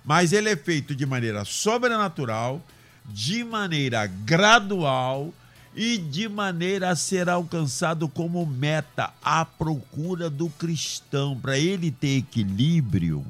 Mas 0.04 0.32
ele 0.32 0.50
é 0.50 0.56
feito 0.56 0.96
de 0.96 1.06
maneira 1.06 1.44
sobrenatural, 1.44 2.62
de 3.06 3.44
maneira 3.44 4.06
gradual, 4.06 5.34
e 5.76 5.98
de 5.98 6.30
maneira 6.30 6.90
a 6.90 6.96
ser 6.96 7.28
alcançado 7.28 8.08
como 8.08 8.46
meta 8.46 9.12
a 9.22 9.44
procura 9.44 10.30
do 10.30 10.50
cristão, 10.50 11.38
para 11.38 11.60
ele 11.60 11.92
ter 11.92 12.20
equilíbrio, 12.20 13.26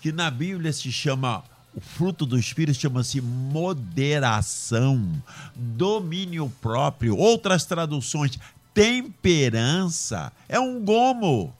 que 0.00 0.10
na 0.10 0.30
Bíblia 0.30 0.72
se 0.72 0.90
chama 0.90 1.44
o 1.74 1.80
fruto 1.80 2.24
do 2.24 2.38
espírito 2.38 2.80
chama-se 2.80 3.20
moderação, 3.20 5.22
domínio 5.54 6.50
próprio, 6.62 7.14
outras 7.14 7.66
traduções, 7.66 8.38
temperança, 8.72 10.32
é 10.48 10.58
um 10.58 10.82
gomo. 10.82 11.54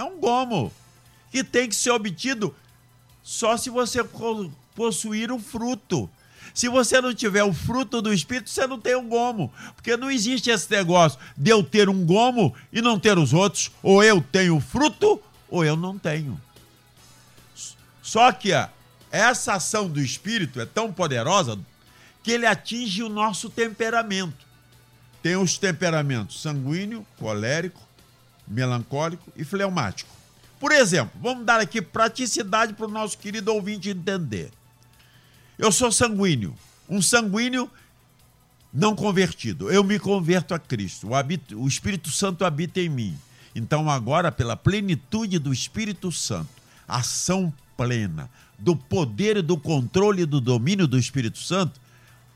É 0.00 0.02
um 0.02 0.18
gomo 0.18 0.72
que 1.30 1.44
tem 1.44 1.68
que 1.68 1.76
ser 1.76 1.90
obtido 1.90 2.56
só 3.22 3.58
se 3.58 3.68
você 3.68 4.02
possuir 4.74 5.30
o 5.30 5.38
fruto. 5.38 6.08
Se 6.54 6.70
você 6.70 7.02
não 7.02 7.14
tiver 7.14 7.44
o 7.44 7.52
fruto 7.52 8.00
do 8.00 8.10
Espírito, 8.10 8.48
você 8.48 8.66
não 8.66 8.80
tem 8.80 8.96
um 8.96 9.06
gomo. 9.06 9.52
Porque 9.76 9.98
não 9.98 10.10
existe 10.10 10.48
esse 10.48 10.70
negócio 10.70 11.18
de 11.36 11.50
eu 11.50 11.62
ter 11.62 11.90
um 11.90 12.06
gomo 12.06 12.54
e 12.72 12.80
não 12.80 12.98
ter 12.98 13.18
os 13.18 13.34
outros. 13.34 13.70
Ou 13.82 14.02
eu 14.02 14.22
tenho 14.22 14.58
fruto, 14.58 15.22
ou 15.50 15.66
eu 15.66 15.76
não 15.76 15.98
tenho. 15.98 16.40
Só 18.00 18.32
que 18.32 18.52
essa 19.12 19.52
ação 19.52 19.86
do 19.86 20.00
Espírito 20.00 20.62
é 20.62 20.64
tão 20.64 20.90
poderosa 20.90 21.58
que 22.22 22.30
ele 22.32 22.46
atinge 22.46 23.02
o 23.02 23.10
nosso 23.10 23.50
temperamento. 23.50 24.46
Tem 25.22 25.36
os 25.36 25.58
temperamentos 25.58 26.40
sanguíneo, 26.40 27.06
colérico, 27.18 27.89
melancólico 28.50 29.32
e 29.36 29.44
fleumático. 29.44 30.10
Por 30.58 30.72
exemplo, 30.72 31.18
vamos 31.22 31.46
dar 31.46 31.60
aqui 31.60 31.80
praticidade 31.80 32.74
para 32.74 32.86
o 32.86 32.90
nosso 32.90 33.16
querido 33.16 33.54
ouvinte 33.54 33.88
entender. 33.88 34.50
Eu 35.56 35.72
sou 35.72 35.90
sanguíneo. 35.90 36.54
Um 36.88 37.00
sanguíneo 37.00 37.70
não 38.72 38.94
convertido. 38.94 39.70
Eu 39.70 39.84
me 39.84 39.98
converto 39.98 40.52
a 40.52 40.58
Cristo. 40.58 41.08
O, 41.08 41.14
habito, 41.14 41.58
o 41.58 41.66
Espírito 41.66 42.10
Santo 42.10 42.44
habita 42.44 42.80
em 42.80 42.88
mim. 42.88 43.16
Então, 43.54 43.88
agora, 43.88 44.30
pela 44.30 44.56
plenitude 44.56 45.38
do 45.38 45.52
Espírito 45.52 46.12
Santo, 46.12 46.50
ação 46.86 47.52
plena 47.76 48.28
do 48.58 48.76
poder 48.76 49.38
e 49.38 49.42
do 49.42 49.56
controle 49.56 50.22
e 50.22 50.26
do 50.26 50.40
domínio 50.40 50.86
do 50.86 50.98
Espírito 50.98 51.38
Santo, 51.38 51.80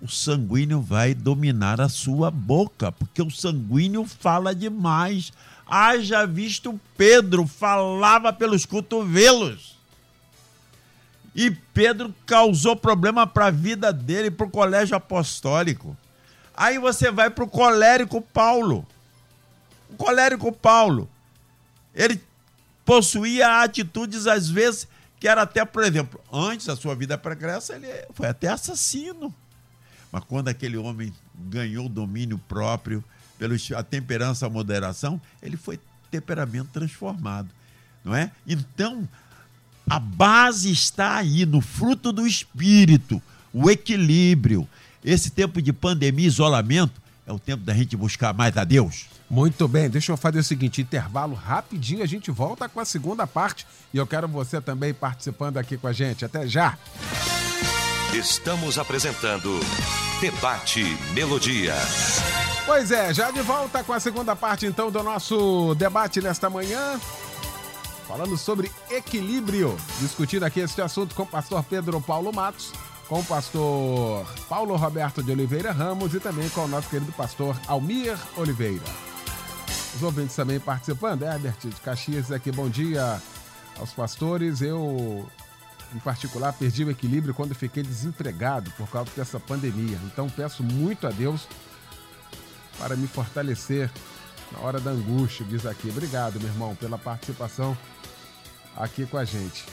o 0.04 0.08
sanguíneo 0.08 0.82
vai 0.82 1.14
dominar 1.14 1.80
a 1.80 1.88
sua 1.88 2.30
boca, 2.30 2.92
porque 2.92 3.22
o 3.22 3.30
sanguíneo 3.30 4.04
fala 4.04 4.54
demais. 4.54 5.32
Haja 5.66 6.26
visto 6.26 6.78
Pedro, 6.94 7.46
falava 7.46 8.30
pelos 8.30 8.66
cotovelos. 8.66 9.78
E 11.34 11.50
Pedro 11.50 12.14
causou 12.26 12.76
problema 12.76 13.26
para 13.26 13.46
a 13.46 13.50
vida 13.50 13.94
dele, 13.94 14.30
para 14.30 14.46
o 14.46 14.50
colégio 14.50 14.94
apostólico. 14.94 15.96
Aí 16.54 16.78
você 16.78 17.10
vai 17.10 17.30
para 17.30 17.44
o 17.44 17.48
colérico 17.48 18.20
Paulo. 18.20 18.86
O 19.88 19.96
colérico 19.96 20.52
Paulo. 20.52 21.08
Ele 21.94 22.22
possuía 22.84 23.62
atitudes, 23.62 24.26
às 24.26 24.50
vezes, 24.50 24.86
que 25.18 25.26
era 25.26 25.40
até, 25.40 25.64
por 25.64 25.82
exemplo, 25.82 26.20
antes 26.30 26.66
da 26.66 26.76
sua 26.76 26.94
vida 26.94 27.16
pregressa, 27.16 27.74
ele 27.74 27.88
foi 28.12 28.28
até 28.28 28.48
assassino. 28.48 29.34
Mas 30.14 30.22
quando 30.28 30.46
aquele 30.46 30.76
homem 30.76 31.12
ganhou 31.34 31.88
domínio 31.88 32.38
próprio, 32.38 33.02
pela 33.36 33.56
a 33.76 33.82
temperança, 33.82 34.46
a 34.46 34.48
moderação, 34.48 35.20
ele 35.42 35.56
foi 35.56 35.76
temperamento 36.08 36.68
transformado, 36.72 37.48
não 38.04 38.14
é? 38.14 38.30
Então, 38.46 39.08
a 39.90 39.98
base 39.98 40.70
está 40.70 41.16
aí 41.16 41.44
no 41.44 41.60
fruto 41.60 42.12
do 42.12 42.24
espírito, 42.24 43.20
o 43.52 43.68
equilíbrio. 43.68 44.68
Esse 45.04 45.30
tempo 45.32 45.60
de 45.60 45.72
pandemia, 45.72 46.28
isolamento, 46.28 47.02
é 47.26 47.32
o 47.32 47.38
tempo 47.40 47.64
da 47.64 47.74
gente 47.74 47.96
buscar 47.96 48.32
mais 48.32 48.56
a 48.56 48.62
Deus. 48.62 49.06
Muito 49.28 49.66
bem, 49.66 49.90
deixa 49.90 50.12
eu 50.12 50.16
fazer 50.16 50.38
o 50.38 50.44
seguinte: 50.44 50.80
intervalo 50.80 51.34
rapidinho, 51.34 52.04
a 52.04 52.06
gente 52.06 52.30
volta 52.30 52.68
com 52.68 52.78
a 52.78 52.84
segunda 52.84 53.26
parte 53.26 53.66
e 53.92 53.96
eu 53.96 54.06
quero 54.06 54.28
você 54.28 54.60
também 54.60 54.94
participando 54.94 55.56
aqui 55.56 55.76
com 55.76 55.88
a 55.88 55.92
gente. 55.92 56.24
Até 56.24 56.46
já! 56.46 56.78
Estamos 58.14 58.78
apresentando 58.78 59.58
Debate 60.20 60.84
Melodia. 61.14 61.74
Pois 62.64 62.92
é, 62.92 63.12
já 63.12 63.32
de 63.32 63.42
volta 63.42 63.82
com 63.82 63.92
a 63.92 63.98
segunda 63.98 64.36
parte 64.36 64.66
então 64.66 64.88
do 64.88 65.02
nosso 65.02 65.74
debate 65.74 66.20
nesta 66.20 66.48
manhã. 66.48 67.00
Falando 68.06 68.36
sobre 68.36 68.70
equilíbrio, 68.88 69.76
discutindo 69.98 70.44
aqui 70.44 70.60
este 70.60 70.80
assunto 70.80 71.12
com 71.12 71.24
o 71.24 71.26
pastor 71.26 71.64
Pedro 71.64 72.00
Paulo 72.00 72.32
Matos, 72.32 72.72
com 73.08 73.18
o 73.18 73.24
pastor 73.24 74.24
Paulo 74.48 74.76
Roberto 74.76 75.20
de 75.20 75.32
Oliveira 75.32 75.72
Ramos 75.72 76.14
e 76.14 76.20
também 76.20 76.48
com 76.50 76.66
o 76.66 76.68
nosso 76.68 76.88
querido 76.88 77.10
pastor 77.14 77.58
Almir 77.66 78.16
Oliveira. 78.36 78.84
Os 79.96 80.04
ouvintes 80.04 80.36
também 80.36 80.60
participando, 80.60 81.24
Herbert 81.24 81.56
de 81.64 81.80
Caxias 81.80 82.30
aqui, 82.30 82.52
bom 82.52 82.68
dia 82.68 83.20
aos 83.76 83.90
pastores. 83.90 84.62
Eu, 84.62 85.28
em 85.94 85.98
particular, 86.00 86.52
perdi 86.52 86.84
o 86.84 86.90
equilíbrio 86.90 87.32
quando 87.32 87.54
fiquei 87.54 87.82
desempregado 87.82 88.70
por 88.72 88.88
causa 88.90 89.10
dessa 89.16 89.38
pandemia. 89.38 89.98
Então 90.04 90.28
peço 90.28 90.62
muito 90.62 91.06
a 91.06 91.10
Deus 91.10 91.46
para 92.78 92.96
me 92.96 93.06
fortalecer 93.06 93.90
na 94.52 94.58
hora 94.58 94.80
da 94.80 94.90
angústia, 94.90 95.46
diz 95.48 95.64
aqui. 95.64 95.88
Obrigado, 95.88 96.40
meu 96.40 96.48
irmão, 96.48 96.74
pela 96.74 96.98
participação 96.98 97.76
aqui 98.76 99.06
com 99.06 99.16
a 99.16 99.24
gente. 99.24 99.64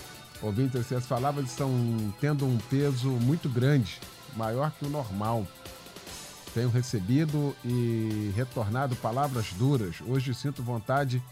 Ouvintes, 0.42 0.80
essas 0.80 1.06
palavras 1.06 1.50
estão 1.50 1.70
tendo 2.20 2.46
um 2.46 2.58
peso 2.70 3.10
muito 3.10 3.50
grande, 3.50 4.00
maior 4.36 4.72
que 4.72 4.86
o 4.86 4.90
normal. 4.90 5.46
Tenho 6.54 6.70
recebido 6.70 7.56
e 7.64 8.32
retornado 8.36 8.96
palavras 8.98 9.54
duras. 9.54 9.98
Hoje 10.06 10.34
sinto 10.34 10.62
vontade 10.62 11.24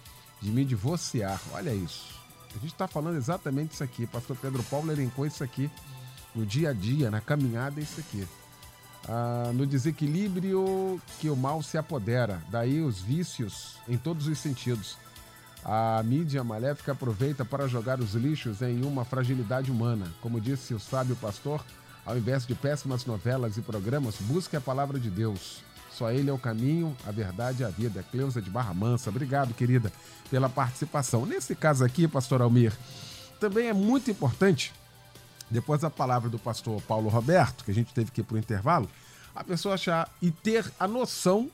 de 0.42 0.50
me 0.50 0.64
divorciar. 0.64 1.42
Olha 1.54 1.74
isso. 1.74 2.19
A 2.52 2.60
gente 2.60 2.74
está 2.74 2.88
falando 2.88 3.18
exatamente 3.18 3.74
isso 3.74 3.84
aqui. 3.84 4.08
Pastor 4.08 4.36
Pedro 4.38 4.64
Paulo 4.64 4.92
elencou 4.92 5.26
isso 5.26 5.44
aqui 5.44 5.70
no 6.36 6.46
dia 6.46 6.70
a 6.70 6.74
dia, 6.74 7.10
na 7.10 7.22
caminhada, 7.22 7.80
isso 7.80 8.00
aqui. 8.00 8.28
Ah, 9.08 9.52
no 9.54 9.66
desequilíbrio 9.66 11.02
que 11.20 11.30
o 11.30 11.36
mal 11.36 11.62
se 11.62 11.78
apodera. 11.78 12.42
Daí 12.50 12.82
os 12.82 13.00
vícios 13.02 13.78
em 13.88 13.98
todos 13.98 14.28
os 14.28 14.38
sentidos. 14.38 14.98
A 15.64 16.02
mídia 16.04 16.44
maléfica 16.44 16.94
aproveita 16.94 17.44
para 17.44 17.68
jogar 17.68 18.00
os 18.00 18.14
lixos 18.14 18.62
em 18.62 18.84
uma 18.84 19.04
fragilidade 19.04 19.72
humana. 19.72 20.08
Como 20.22 20.40
disse 20.40 20.74
o 20.74 20.80
sábio 20.80 21.16
pastor, 21.16 21.64
ao 22.06 22.18
invés 22.18 22.46
de 22.46 22.56
péssimas 22.56 23.06
novelas 23.06 23.58
e 23.58 23.62
programas, 23.62 24.16
busque 24.22 24.56
a 24.56 24.62
palavra 24.62 25.00
de 25.00 25.10
Deus. 25.10 25.62
Só 26.00 26.10
Ele 26.10 26.30
é 26.30 26.34
o 26.34 26.38
caminho, 26.40 26.96
a 27.06 27.12
verdade 27.12 27.62
e 27.62 27.66
a 27.66 27.70
vida. 27.70 28.06
Cleusa 28.10 28.42
de 28.42 28.50
Barra 28.50 28.74
Mansa. 28.74 29.10
Obrigado, 29.10 29.54
querida, 29.54 29.92
pela 30.32 30.48
participação. 30.48 31.26
Nesse 31.26 31.54
caso 31.54 31.84
aqui, 31.84 32.08
pastor 32.08 32.42
Almir, 32.42 32.72
também 33.38 33.68
é 33.68 33.74
muito 33.74 34.10
importante, 34.10 34.74
depois 35.52 35.82
da 35.82 35.90
palavra 35.90 36.30
do 36.30 36.40
pastor 36.40 36.82
Paulo 36.84 37.10
Roberto, 37.10 37.66
que 37.66 37.72
a 37.72 37.74
gente 37.74 37.94
teve 37.94 38.12
que 38.12 38.22
ir 38.22 38.24
para 38.24 38.36
o 38.36 38.38
intervalo, 38.38 38.90
a 39.36 39.44
pessoa 39.44 39.76
achar 39.76 40.10
e 40.22 40.32
ter 40.32 40.72
a 40.80 40.88
noção 40.88 41.52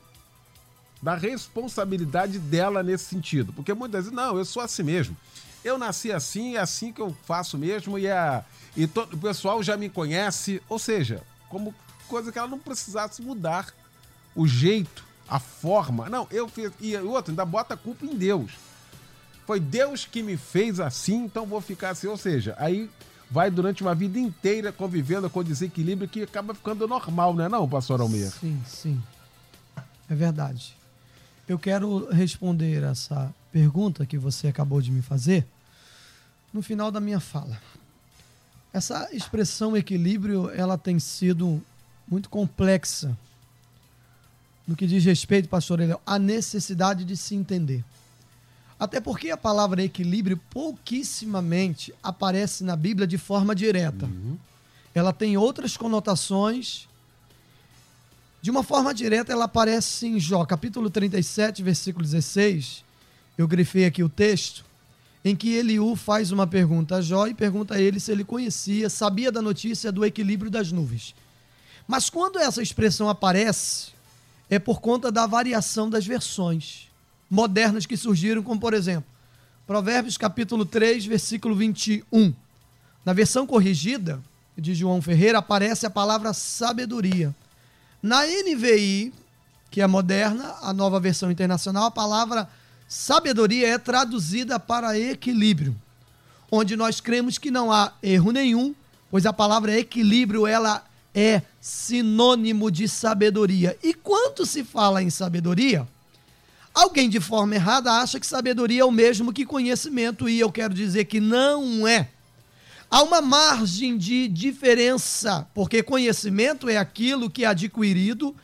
da 1.02 1.16
responsabilidade 1.16 2.38
dela 2.38 2.84
nesse 2.84 3.06
sentido. 3.06 3.52
Porque 3.52 3.74
muitas 3.74 4.06
vezes, 4.06 4.16
não, 4.16 4.38
eu 4.38 4.46
sou 4.46 4.62
assim 4.62 4.84
mesmo. 4.84 5.18
Eu 5.64 5.80
nasci 5.80 6.12
assim, 6.12 6.56
é 6.56 6.60
assim 6.60 6.94
que 6.94 7.02
eu 7.02 7.18
faço 7.26 7.58
mesmo, 7.58 7.98
e 7.98 8.08
a, 8.08 8.46
e 8.78 8.86
todo, 8.86 9.16
o 9.16 9.18
pessoal 9.18 9.64
já 9.64 9.76
me 9.76 9.90
conhece, 9.90 10.62
ou 10.70 10.78
seja, 10.78 11.24
como 11.50 11.74
coisa 12.08 12.32
que 12.32 12.38
ela 12.38 12.48
não 12.48 12.60
precisasse 12.60 13.24
mudar 13.24 13.74
o 14.36 14.48
jeito, 14.48 15.04
a 15.28 15.40
forma. 15.40 16.10
Não, 16.10 16.28
eu 16.30 16.48
fiz. 16.48 16.72
E 16.80 16.96
outro 16.98 17.32
ainda 17.32 17.46
bota 17.46 17.74
a 17.74 17.78
culpa 17.78 18.06
em 18.06 18.16
Deus. 18.16 18.52
Foi 19.46 19.60
Deus 19.60 20.06
que 20.06 20.22
me 20.22 20.38
fez 20.38 20.80
assim, 20.80 21.26
então 21.26 21.46
vou 21.46 21.62
ficar 21.62 21.92
assim. 21.92 22.08
Ou 22.08 22.18
seja, 22.18 22.56
aí 22.58 22.90
vai 23.30 23.50
durante 23.50 23.82
uma 23.82 23.96
vida 23.96 24.20
inteira 24.20 24.72
convivendo 24.72 25.30
com 25.30 25.44
desequilíbrio 25.44 26.08
que 26.08 26.24
acaba 26.24 26.54
ficando 26.54 26.88
normal, 26.88 27.34
não 27.34 27.46
é 27.46 27.50
não, 27.50 27.68
pastor 27.68 28.02
Almeida? 28.02 28.32
Sim, 28.32 28.62
sim. 28.66 29.02
É 30.10 30.16
verdade. 30.16 30.76
Eu 31.48 31.60
quero 31.60 32.10
responder 32.12 32.84
essa 32.84 33.34
pergunta 33.52 34.06
que 34.06 34.18
você 34.18 34.48
acabou 34.48 34.82
de 34.82 34.92
me 34.92 35.02
fazer 35.02 35.46
no 36.52 36.62
final 36.62 36.92
da 36.92 37.00
minha 37.00 37.20
fala. 37.20 37.60
Essa 38.74 39.10
expressão 39.14 39.78
equilíbrio, 39.78 40.50
ela 40.50 40.78
tem 40.78 41.00
sido 41.00 41.62
muito 42.08 42.30
complexa 42.30 43.18
no 44.68 44.76
que 44.76 44.88
diz 44.88 45.04
respeito, 45.06 45.48
pastor 45.48 45.80
Eliel, 45.80 46.02
à 46.06 46.18
necessidade 46.18 47.04
de 47.06 47.16
se 47.16 47.36
entender. 47.36 47.84
Até 48.80 49.00
porque 49.00 49.30
a 49.30 49.38
palavra 49.38 49.84
equilíbrio 49.84 50.38
pouquíssimamente 50.50 51.94
aparece 52.04 52.64
na 52.64 52.76
Bíblia 52.76 53.08
de 53.08 53.18
forma 53.18 53.56
direta. 53.56 54.06
Uhum. 54.06 54.38
Ela 54.94 55.14
tem 55.14 55.38
outras 55.38 55.78
conotações. 55.78 56.88
De 58.42 58.52
uma 58.52 58.64
forma 58.64 58.94
direta, 58.94 59.32
ela 59.32 59.46
aparece 59.46 60.08
em 60.08 60.20
Jó, 60.20 60.46
capítulo 60.46 60.90
37, 60.90 61.64
versículo 61.64 62.04
16. 62.04 62.84
Eu 63.38 63.48
grifei 63.48 63.86
aqui 63.86 64.04
o 64.04 64.10
texto 64.10 64.66
em 65.24 65.36
que 65.36 65.54
Eliú 65.56 65.96
faz 65.96 66.32
uma 66.32 66.46
pergunta 66.46 66.98
a 66.98 67.02
Jó 67.02 67.26
e 67.26 67.34
pergunta 67.34 67.74
a 67.74 67.82
ele 67.82 68.00
se 68.00 68.12
ele 68.12 68.24
conhecia, 68.24 68.90
sabia 68.90 69.32
da 69.32 69.42
notícia 69.42 69.92
do 69.92 70.06
equilíbrio 70.06 70.52
das 70.52 70.72
nuvens. 70.72 71.16
Mas 71.88 72.12
quando 72.12 72.38
essa 72.38 72.62
expressão 72.62 73.10
aparece, 73.10 73.95
é 74.50 74.60
por 74.60 74.82
conta 74.82 75.12
da 75.12 75.26
variação 75.26 75.90
das 75.90 76.06
versões 76.06 76.88
modernas 77.30 77.86
que 77.86 77.98
surgiram, 77.98 78.44
como 78.44 78.60
por 78.60 78.74
exemplo, 78.74 79.10
Provérbios 79.66 80.18
capítulo 80.18 80.66
3, 80.66 81.06
versículo 81.06 81.56
21. 81.56 82.34
Na 83.04 83.14
versão 83.14 83.48
corrigida 83.48 84.22
de 84.58 84.76
João 84.76 85.02
Ferreira 85.02 85.40
aparece 85.40 85.86
a 85.86 85.90
palavra 85.90 86.34
sabedoria. 86.34 87.36
Na 88.02 88.24
NVI, 88.26 89.12
que 89.72 89.82
é 89.82 89.88
moderna, 89.88 90.56
a 90.62 90.72
nova 90.72 91.00
versão 91.00 91.32
internacional, 91.32 91.86
a 91.86 91.92
palavra 91.92 92.48
Sabedoria 92.88 93.68
é 93.68 93.78
traduzida 93.78 94.60
para 94.60 94.98
equilíbrio, 94.98 95.76
onde 96.52 96.76
nós 96.76 97.02
cremos 97.02 97.38
que 97.38 97.50
não 97.50 97.72
há 97.72 97.92
erro 98.02 98.32
nenhum, 98.32 98.76
pois 99.10 99.26
a 99.26 99.34
palavra 99.34 99.78
equilíbrio 99.78 100.46
ela 100.46 100.84
é 101.16 101.42
sinônimo 101.62 102.70
de 102.70 102.90
sabedoria. 102.90 103.78
E 103.82 103.94
quando 103.94 104.46
se 104.46 104.66
fala 104.66 105.02
em 105.02 105.10
sabedoria, 105.10 105.88
alguém 106.74 107.10
de 107.10 107.22
forma 107.22 107.56
errada 107.56 107.90
acha 107.94 108.20
que 108.20 108.28
sabedoria 108.28 108.82
é 108.82 108.86
o 108.86 108.92
mesmo 108.92 109.32
que 109.32 109.46
conhecimento 109.46 110.28
e 110.28 110.38
eu 110.38 110.52
quero 110.52 110.74
dizer 110.74 111.06
que 111.06 111.22
não 111.22 111.88
é. 111.88 112.10
Há 112.92 113.02
uma 113.02 113.22
margem 113.22 113.98
de 113.98 114.28
diferença, 114.28 115.48
porque 115.56 115.82
conhecimento 115.82 116.68
é 116.68 116.78
aquilo 116.78 117.30
que 117.30 117.46
é 117.46 117.48
adquirido 117.48 118.36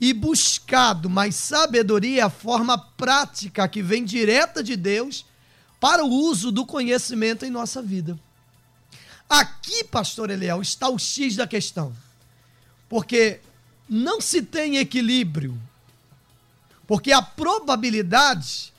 e 0.00 0.12
buscado, 0.12 1.08
mas 1.08 1.36
sabedoria 1.36 2.20
é 2.20 2.24
a 2.24 2.30
forma 2.30 2.76
prática 2.76 3.66
que 3.68 3.80
vem 3.80 4.04
direta 4.04 4.62
de 4.62 4.76
Deus 4.76 5.24
para 5.80 6.04
o 6.04 6.08
uso 6.08 6.50
do 6.50 6.66
conhecimento 6.66 7.44
em 7.44 7.50
nossa 7.50 7.80
vida. 7.80 8.18
Aqui, 9.28 9.84
pastor 9.84 10.30
Eliel, 10.30 10.60
está 10.60 10.88
o 10.88 10.98
X 10.98 11.36
da 11.36 11.46
questão. 11.46 11.92
Porque 12.88 13.40
não 13.88 14.20
se 14.20 14.42
tem 14.42 14.76
equilíbrio. 14.76 15.58
Porque 16.86 17.12
a 17.12 17.20
probabilidade 17.20 18.72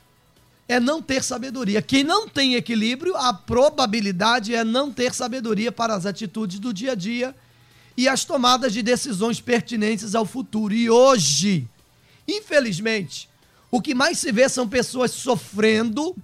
é 0.67 0.79
não 0.79 1.01
ter 1.01 1.23
sabedoria. 1.23 1.81
Quem 1.81 2.03
não 2.03 2.29
tem 2.29 2.55
equilíbrio, 2.55 3.15
a 3.15 3.33
probabilidade 3.33 4.53
é 4.53 4.63
não 4.63 4.91
ter 4.91 5.13
sabedoria 5.13 5.71
para 5.71 5.95
as 5.95 6.05
atitudes 6.05 6.59
do 6.59 6.73
dia 6.73 6.91
a 6.91 6.95
dia 6.95 7.35
e 7.97 8.07
as 8.07 8.23
tomadas 8.23 8.71
de 8.71 8.81
decisões 8.81 9.41
pertinentes 9.41 10.15
ao 10.15 10.25
futuro. 10.25 10.73
E 10.73 10.89
hoje, 10.89 11.67
infelizmente, 12.27 13.27
o 13.71 13.81
que 13.81 13.93
mais 13.93 14.19
se 14.19 14.31
vê 14.31 14.47
são 14.47 14.69
pessoas 14.69 15.11
sofrendo 15.11 16.15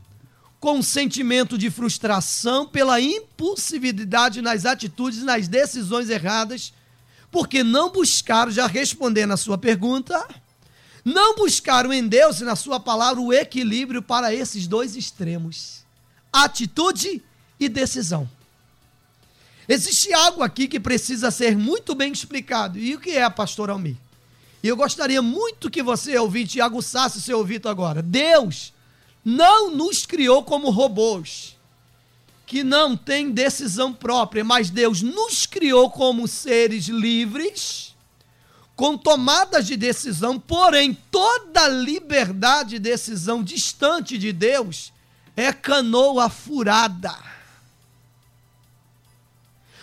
com 0.60 0.80
um 0.80 0.84
sentimento 0.84 1.58
de 1.58 1.70
frustração 1.70 2.68
pela 2.68 3.02
impulsividade 3.02 4.42
nas 4.42 4.66
atitudes, 4.66 5.22
nas 5.22 5.48
decisões 5.48 6.10
erradas, 6.10 6.74
porque 7.36 7.66
não 7.66 7.92
buscaram, 7.92 8.50
já 8.50 8.66
respondendo 8.66 9.34
a 9.34 9.38
sua 9.38 9.58
pergunta, 9.58 10.26
não 11.04 11.36
buscaram 11.36 11.92
em 11.92 12.08
Deus 12.08 12.40
e 12.40 12.46
na 12.46 12.56
sua 12.56 12.80
palavra 12.80 13.22
o 13.22 13.34
equilíbrio 13.34 14.02
para 14.02 14.34
esses 14.34 14.68
dois 14.68 14.96
extremos: 14.96 15.84
atitude 16.32 17.22
e 17.60 17.68
decisão. 17.68 18.30
Existe 19.68 20.14
algo 20.14 20.44
aqui 20.44 20.66
que 20.66 20.80
precisa 20.80 21.30
ser 21.30 21.58
muito 21.58 21.94
bem 21.94 22.14
explicado. 22.14 22.80
E 22.80 22.96
o 22.96 23.02
que 23.02 23.10
é, 23.10 23.30
pastor 23.30 23.70
Almir? 23.70 23.98
E 24.64 24.70
eu 24.70 24.78
gostaria 24.78 25.22
muito 25.22 25.70
que 25.70 25.84
você, 25.84 26.18
ouvinte, 26.18 26.62
aguçasse 26.62 27.22
seu 27.22 27.40
ouvido 27.40 27.68
agora. 27.68 28.02
Deus 28.02 28.72
não 29.26 29.72
nos 29.72 30.06
criou 30.06 30.42
como 30.42 30.70
robôs, 30.70 31.55
que 32.46 32.64
não 32.64 32.96
têm 32.96 33.32
decisão 33.32 33.92
própria, 33.92 34.44
mas 34.44 34.70
Deus 34.70 35.02
nos 35.02 35.46
criou 35.46 35.90
como 35.90 36.28
seres 36.28 36.86
livres, 36.88 37.96
com 38.76 38.98
tomadas 38.98 39.66
de 39.66 39.76
decisão, 39.76 40.40
porém 40.40 40.98
toda 41.10 41.68
liberdade 41.68 42.72
de 42.72 42.80
decisão 42.80 43.44
distante 43.44 44.18
de 44.18 44.32
Deus 44.32 44.94
é 45.36 45.52
canoa 45.52 46.30
furada. 46.30 47.16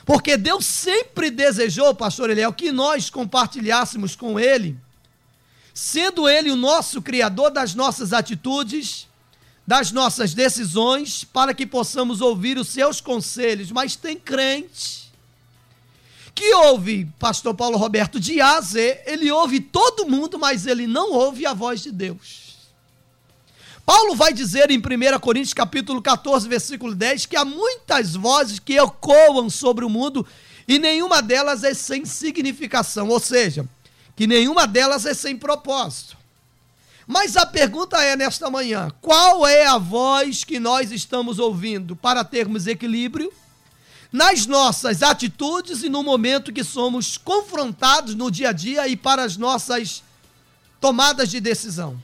Porque 0.05 0.37
Deus 0.37 0.67
sempre 0.67 1.31
desejou, 1.31 1.95
pastor 1.95 2.31
Eliel, 2.31 2.53
que 2.53 2.73
nós 2.73 3.09
compartilhássemos 3.09 4.15
com 4.15 4.39
Ele, 4.39 4.77
sendo 5.73 6.29
Ele 6.29 6.51
o 6.51 6.57
nosso 6.57 7.01
Criador 7.01 7.51
das 7.51 7.75
nossas 7.75 8.13
atitudes, 8.13 9.09
das 9.67 9.93
nossas 9.93 10.35
decisões, 10.35 11.25
para 11.25 11.55
que 11.55 11.67
possamos 11.67 12.21
ouvir 12.21 12.59
os 12.59 12.69
seus 12.69 13.01
conselhos. 13.01 13.71
Mas 13.71 13.97
tem 13.97 14.17
crente 14.17 15.03
que 16.35 16.55
ouve, 16.55 17.07
pastor 17.19 17.55
Paulo 17.55 17.77
Roberto, 17.77 18.19
de 18.19 18.41
A 18.41 18.57
a 18.57 18.61
Z, 18.61 19.03
ele 19.07 19.31
ouve 19.31 19.61
todo 19.61 20.09
mundo, 20.09 20.39
mas 20.39 20.67
ele 20.67 20.87
não 20.87 21.13
ouve 21.13 21.47
a 21.47 21.53
voz 21.53 21.83
de 21.83 21.93
Deus. 21.93 22.53
Paulo 23.85 24.15
vai 24.15 24.33
dizer 24.33 24.71
em 24.71 24.79
1 24.79 25.19
Coríntios 25.21 25.53
capítulo 25.53 26.01
14, 26.01 26.49
versículo 26.49 26.95
10, 26.95 27.27
que 27.27 27.37
há 27.37 27.45
muitas 27.45 28.15
vozes 28.15 28.59
que 28.59 28.79
ecoam 28.79 29.51
sobre 29.51 29.85
o 29.85 29.91
mundo 29.91 30.27
e 30.67 30.79
nenhuma 30.79 31.21
delas 31.21 31.65
é 31.65 31.75
sem 31.75 32.05
significação, 32.05 33.09
ou 33.09 33.19
seja, 33.19 33.69
que 34.15 34.27
nenhuma 34.27 34.67
delas 34.67 35.05
é 35.05 35.15
sem 35.15 35.37
propósito. 35.37 36.17
Mas 37.13 37.37
a 37.37 37.45
pergunta 37.45 38.03
é 38.03 38.17
nesta 38.17 38.49
manhã: 38.49 38.91
qual 39.03 39.47
é 39.47 39.67
a 39.67 39.77
voz 39.77 40.45
que 40.45 40.59
nós 40.59 40.91
estamos 40.91 41.39
ouvindo 41.39 41.95
para 41.95 42.25
termos 42.25 42.67
equilíbrio 42.67 43.31
nas 44.11 44.47
nossas 44.47 45.03
atitudes 45.03 45.83
e 45.83 45.91
no 45.91 46.03
momento 46.03 46.51
que 46.51 46.65
somos 46.65 47.19
confrontados 47.19 48.15
no 48.15 48.31
dia 48.31 48.49
a 48.49 48.53
dia 48.53 48.89
e 48.89 48.97
para 48.97 49.23
as 49.23 49.37
nossas 49.37 50.03
tomadas 50.81 51.31
de 51.31 51.39
decisão? 51.39 52.03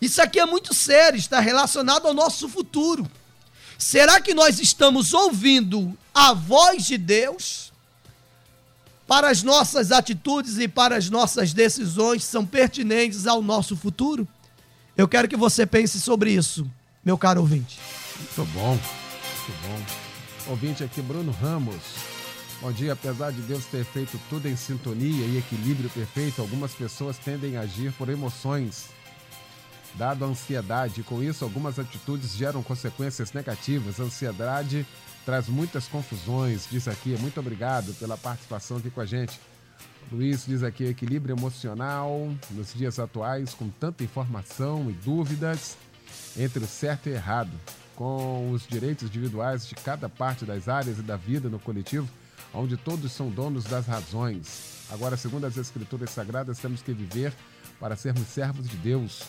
Isso 0.00 0.22
aqui 0.22 0.38
é 0.38 0.46
muito 0.46 0.72
sério, 0.72 1.18
está 1.18 1.40
relacionado 1.40 2.06
ao 2.06 2.14
nosso 2.14 2.48
futuro. 2.48 3.10
Será 3.76 4.20
que 4.20 4.32
nós 4.32 4.60
estamos 4.60 5.12
ouvindo 5.12 5.98
a 6.14 6.32
voz 6.32 6.86
de 6.86 6.96
Deus 6.96 7.69
para 9.10 9.28
as 9.28 9.42
nossas 9.42 9.90
atitudes 9.90 10.56
e 10.58 10.68
para 10.68 10.96
as 10.96 11.10
nossas 11.10 11.52
decisões 11.52 12.22
são 12.22 12.46
pertinentes 12.46 13.26
ao 13.26 13.42
nosso 13.42 13.76
futuro? 13.76 14.24
Eu 14.96 15.08
quero 15.08 15.26
que 15.26 15.36
você 15.36 15.66
pense 15.66 15.98
sobre 15.98 16.30
isso, 16.30 16.64
meu 17.04 17.18
caro 17.18 17.40
ouvinte. 17.40 17.80
Muito 18.16 18.52
bom, 18.52 18.68
muito 18.68 19.66
bom. 19.66 20.50
Ouvinte 20.52 20.84
aqui, 20.84 21.02
Bruno 21.02 21.32
Ramos. 21.32 21.82
Bom 22.62 22.70
dia, 22.70 22.92
apesar 22.92 23.32
de 23.32 23.42
Deus 23.42 23.64
ter 23.64 23.84
feito 23.84 24.16
tudo 24.30 24.46
em 24.46 24.54
sintonia 24.54 25.26
e 25.26 25.38
equilíbrio 25.38 25.90
perfeito, 25.90 26.40
algumas 26.40 26.70
pessoas 26.70 27.18
tendem 27.18 27.56
a 27.56 27.62
agir 27.62 27.92
por 27.94 28.08
emoções 28.08 28.90
dado 29.96 30.24
a 30.24 30.28
ansiedade. 30.28 31.02
Com 31.02 31.20
isso, 31.20 31.42
algumas 31.42 31.80
atitudes 31.80 32.36
geram 32.36 32.62
consequências 32.62 33.32
negativas. 33.32 33.98
A 33.98 34.04
ansiedade 34.04 34.86
traz 35.24 35.48
muitas 35.48 35.86
confusões, 35.86 36.66
diz 36.70 36.88
aqui. 36.88 37.16
Muito 37.18 37.38
obrigado 37.40 37.94
pela 37.94 38.16
participação 38.16 38.78
aqui 38.78 38.90
com 38.90 39.00
a 39.00 39.06
gente. 39.06 39.38
Luiz 40.10 40.44
diz 40.46 40.62
aqui: 40.62 40.84
equilíbrio 40.84 41.34
emocional 41.34 42.30
nos 42.50 42.74
dias 42.74 42.98
atuais, 42.98 43.54
com 43.54 43.68
tanta 43.68 44.04
informação 44.04 44.90
e 44.90 44.92
dúvidas 44.92 45.76
entre 46.36 46.64
o 46.64 46.66
certo 46.66 47.08
e 47.08 47.12
o 47.12 47.14
errado, 47.14 47.52
com 47.94 48.50
os 48.50 48.66
direitos 48.66 49.08
individuais 49.08 49.66
de 49.66 49.74
cada 49.74 50.08
parte 50.08 50.44
das 50.44 50.68
áreas 50.68 50.98
e 50.98 51.02
da 51.02 51.16
vida 51.16 51.48
no 51.48 51.58
coletivo, 51.58 52.08
onde 52.52 52.76
todos 52.76 53.12
são 53.12 53.30
donos 53.30 53.64
das 53.64 53.86
razões. 53.86 54.86
Agora, 54.90 55.16
segundo 55.16 55.44
as 55.44 55.56
Escrituras 55.56 56.10
Sagradas, 56.10 56.58
temos 56.58 56.82
que 56.82 56.92
viver 56.92 57.32
para 57.78 57.94
sermos 57.96 58.26
servos 58.26 58.68
de 58.68 58.76
Deus, 58.76 59.22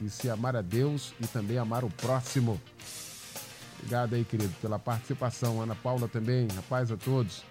e 0.00 0.10
se 0.10 0.28
amar 0.28 0.56
a 0.56 0.62
Deus 0.62 1.14
e 1.20 1.26
também 1.26 1.58
amar 1.58 1.84
o 1.84 1.90
próximo. 1.90 2.60
Obrigado 3.78 4.14
aí, 4.14 4.24
querido, 4.24 4.54
pela 4.60 4.78
participação. 4.78 5.60
Ana 5.60 5.74
Paula 5.74 6.08
também, 6.08 6.48
a 6.56 6.62
paz 6.62 6.90
a 6.90 6.96
todos. 6.96 7.42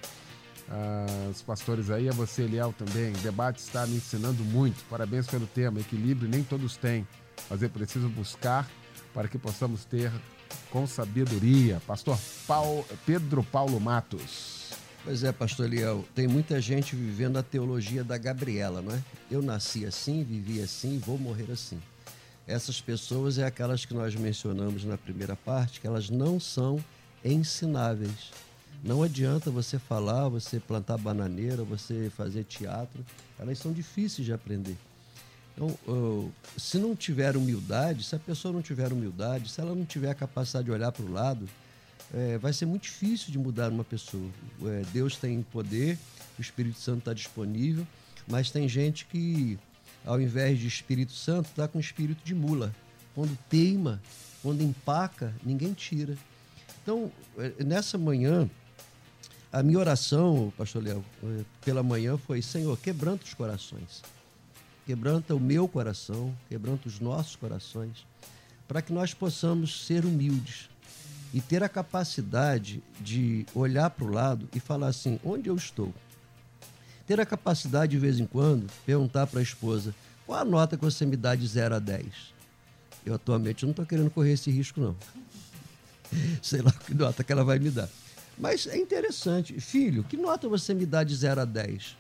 Ah, 0.69 1.30
os 1.30 1.41
pastores 1.41 1.89
aí, 1.89 2.09
a 2.09 2.11
você, 2.11 2.43
Eliel, 2.43 2.74
também. 2.74 3.13
O 3.13 3.17
debate 3.17 3.59
está 3.59 3.86
me 3.86 3.97
ensinando 3.97 4.43
muito. 4.43 4.84
Parabéns 4.89 5.28
pelo 5.28 5.45
tema. 5.45 5.80
Equilíbrio 5.80 6.30
nem 6.30 6.43
todos 6.43 6.78
têm, 6.78 7.07
mas 7.49 7.61
é 7.61 7.67
preciso 7.67 8.09
buscar 8.09 8.69
para 9.13 9.28
que 9.28 9.38
possamos 9.38 9.86
ter 9.86 10.11
com 10.71 10.88
sabedoria. 10.88 11.82
Pastor 11.86 12.17
Paulo, 12.47 12.86
Pedro 13.05 13.43
Paulo 13.43 13.80
Matos. 13.80 14.71
Pois 15.03 15.24
é, 15.24 15.34
pastor 15.34 15.65
Eliel, 15.65 16.05
tem 16.15 16.30
muita 16.30 16.61
gente 16.61 16.95
vivendo 16.95 17.38
a 17.38 17.43
teologia 17.43 18.05
da 18.05 18.17
Gabriela, 18.17 18.82
não 18.82 18.95
é? 18.95 19.03
Eu 19.30 19.41
nasci 19.41 19.86
assim, 19.86 20.24
vivi 20.24 20.61
assim, 20.61 20.97
vou 20.97 21.17
morrer 21.17 21.51
assim 21.51 21.80
essas 22.47 22.81
pessoas 22.81 23.37
é 23.37 23.45
aquelas 23.45 23.85
que 23.85 23.93
nós 23.93 24.15
mencionamos 24.15 24.83
na 24.83 24.97
primeira 24.97 25.35
parte, 25.35 25.79
que 25.79 25.87
elas 25.87 26.09
não 26.09 26.39
são 26.39 26.83
ensináveis. 27.23 28.31
Não 28.83 29.01
adianta 29.01 29.49
você 29.49 29.79
falar, 29.79 30.27
você 30.27 30.59
plantar 30.59 30.97
bananeira, 30.97 31.63
você 31.63 32.11
fazer 32.15 32.43
teatro, 32.43 33.05
elas 33.39 33.57
são 33.57 33.71
difíceis 33.71 34.25
de 34.25 34.33
aprender. 34.33 34.75
Então, 35.55 36.31
se 36.57 36.77
não 36.77 36.95
tiver 36.95 37.37
humildade, 37.37 38.03
se 38.03 38.15
a 38.15 38.19
pessoa 38.19 38.51
não 38.51 38.61
tiver 38.61 38.91
humildade, 38.91 39.49
se 39.49 39.61
ela 39.61 39.73
não 39.73 39.85
tiver 39.85 40.09
a 40.09 40.15
capacidade 40.15 40.65
de 40.65 40.71
olhar 40.71 40.91
para 40.91 41.05
o 41.05 41.11
lado, 41.11 41.47
é, 42.13 42.37
vai 42.37 42.51
ser 42.51 42.65
muito 42.65 42.83
difícil 42.83 43.31
de 43.31 43.37
mudar 43.37 43.71
uma 43.71 43.83
pessoa. 43.83 44.29
É, 44.63 44.83
Deus 44.91 45.15
tem 45.15 45.41
poder, 45.43 45.97
o 46.37 46.41
Espírito 46.41 46.79
Santo 46.79 46.99
está 46.99 47.13
disponível, 47.13 47.87
mas 48.27 48.51
tem 48.51 48.67
gente 48.67 49.05
que 49.05 49.57
ao 50.06 50.20
invés 50.20 50.60
de 50.60 50.68
Espírito 50.68 51.14
Santo, 51.14 51.49
está 51.49 51.68
com 51.68 51.80
espírito 51.80 52.24
de 52.24 52.36
mula. 52.36 52.74
Quando 53.16 53.38
teima, 53.49 54.01
quando 54.41 54.62
empaca, 54.62 55.34
ninguém 55.43 55.74
tira. 55.74 56.18
Então, 56.82 57.12
eh, 57.38 57.64
nessa 57.64 57.97
manhã, 57.97 58.49
a 59.51 59.62
minha 59.62 59.80
oração, 59.80 60.51
pastor 60.58 60.84
Léo, 60.84 61.06
eh, 61.24 61.43
pela 61.64 61.84
manhã 61.84 62.18
foi: 62.18 62.41
Senhor, 62.41 62.78
quebranta 62.78 63.24
os 63.24 63.34
corações. 63.34 64.01
Quebranta 64.86 65.34
o 65.34 65.39
meu 65.39 65.68
coração, 65.68 66.36
quebranta 66.49 66.89
os 66.89 66.99
nossos 66.99 67.38
corações, 67.38 68.06
para 68.68 68.82
que 68.82 68.91
nós 68.91 69.14
possamos 69.14 69.86
ser 69.86 70.04
humildes 70.04 70.70
e 71.34 71.39
ter 71.39 71.64
a 71.64 71.70
capacidade 71.70 72.84
de 72.99 73.45
olhar 73.56 73.89
para 73.89 74.06
o 74.06 74.12
lado 74.12 74.49
e 74.54 74.60
falar 74.60 74.88
assim: 74.88 75.20
onde 75.24 75.49
eu 75.49 75.56
estou? 75.56 75.93
Ter 77.06 77.20
a 77.20 77.26
capacidade, 77.26 77.91
de 77.91 77.99
vez 77.99 78.20
em 78.20 78.26
quando, 78.26 78.70
perguntar 78.86 79.28
para 79.28 79.39
a 79.39 79.43
esposa: 79.43 79.93
qual 80.26 80.39
a 80.39 80.45
nota 80.45 80.78
que 80.78 80.84
você 80.84 81.06
me 81.06 81.18
dá 81.18 81.36
de 81.36 81.45
0 81.47 81.76
a 81.76 81.80
10? 81.80 82.06
Eu 83.06 83.16
atualmente 83.16 83.64
não 83.64 83.72
estou 83.72 83.86
querendo 83.86 84.10
correr 84.10 84.34
esse 84.34 84.49
risco, 84.49 84.80
não. 84.80 84.95
Sei 86.41 86.62
lá 86.62 86.72
que 86.72 86.93
nota 86.93 87.24
que 87.24 87.32
ela 87.32 87.43
vai 87.43 87.60
me 87.60 87.70
dar. 87.70 87.89
Mas 88.38 88.66
é 88.66 88.78
interessante. 88.78 89.60
Filho, 89.60 90.04
que 90.04 90.18
nota 90.18 90.47
você 90.47 90.74
me 90.74 90.86
dá 90.86 91.04
de 91.04 91.16
0 91.16 91.41
a 91.41 91.45
10? 91.45 91.97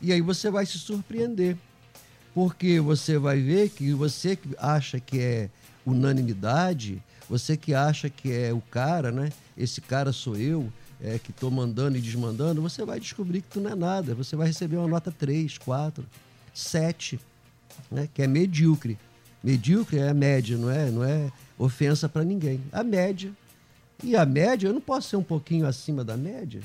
E 0.00 0.12
aí 0.12 0.20
você 0.20 0.50
vai 0.50 0.64
se 0.64 0.78
surpreender. 0.78 1.56
Porque 2.32 2.80
você 2.80 3.16
vai 3.16 3.40
ver 3.40 3.68
que 3.68 3.92
você 3.92 4.34
que 4.34 4.48
acha 4.58 4.98
que 4.98 5.20
é 5.20 5.50
unanimidade, 5.86 7.00
você 7.28 7.56
que 7.56 7.74
acha 7.74 8.10
que 8.10 8.32
é 8.32 8.52
o 8.52 8.60
cara, 8.60 9.12
né? 9.12 9.30
Esse 9.56 9.80
cara 9.80 10.12
sou 10.12 10.36
eu 10.36 10.72
é, 11.02 11.18
que 11.18 11.30
estou 11.30 11.50
mandando 11.50 11.96
e 11.96 12.00
desmandando, 12.00 12.62
você 12.62 12.84
vai 12.84 13.00
descobrir 13.00 13.42
que 13.42 13.48
tu 13.48 13.60
não 13.60 13.70
é 13.70 13.74
nada. 13.74 14.14
Você 14.14 14.36
vai 14.36 14.46
receber 14.46 14.76
uma 14.76 14.88
nota 14.88 15.10
3, 15.10 15.58
4, 15.58 16.04
7, 16.52 17.20
né? 17.90 18.08
que 18.12 18.22
é 18.22 18.26
medíocre. 18.26 18.98
Medíocre 19.42 19.98
é 19.98 20.08
a 20.08 20.14
média, 20.14 20.56
não 20.56 20.70
é, 20.70 20.90
não 20.90 21.04
é 21.04 21.30
ofensa 21.58 22.08
para 22.08 22.24
ninguém. 22.24 22.60
A 22.72 22.82
média. 22.82 23.32
E 24.02 24.16
a 24.16 24.24
média, 24.24 24.68
eu 24.68 24.72
não 24.72 24.80
posso 24.80 25.08
ser 25.08 25.16
um 25.16 25.22
pouquinho 25.22 25.66
acima 25.66 26.04
da 26.04 26.16
média. 26.16 26.62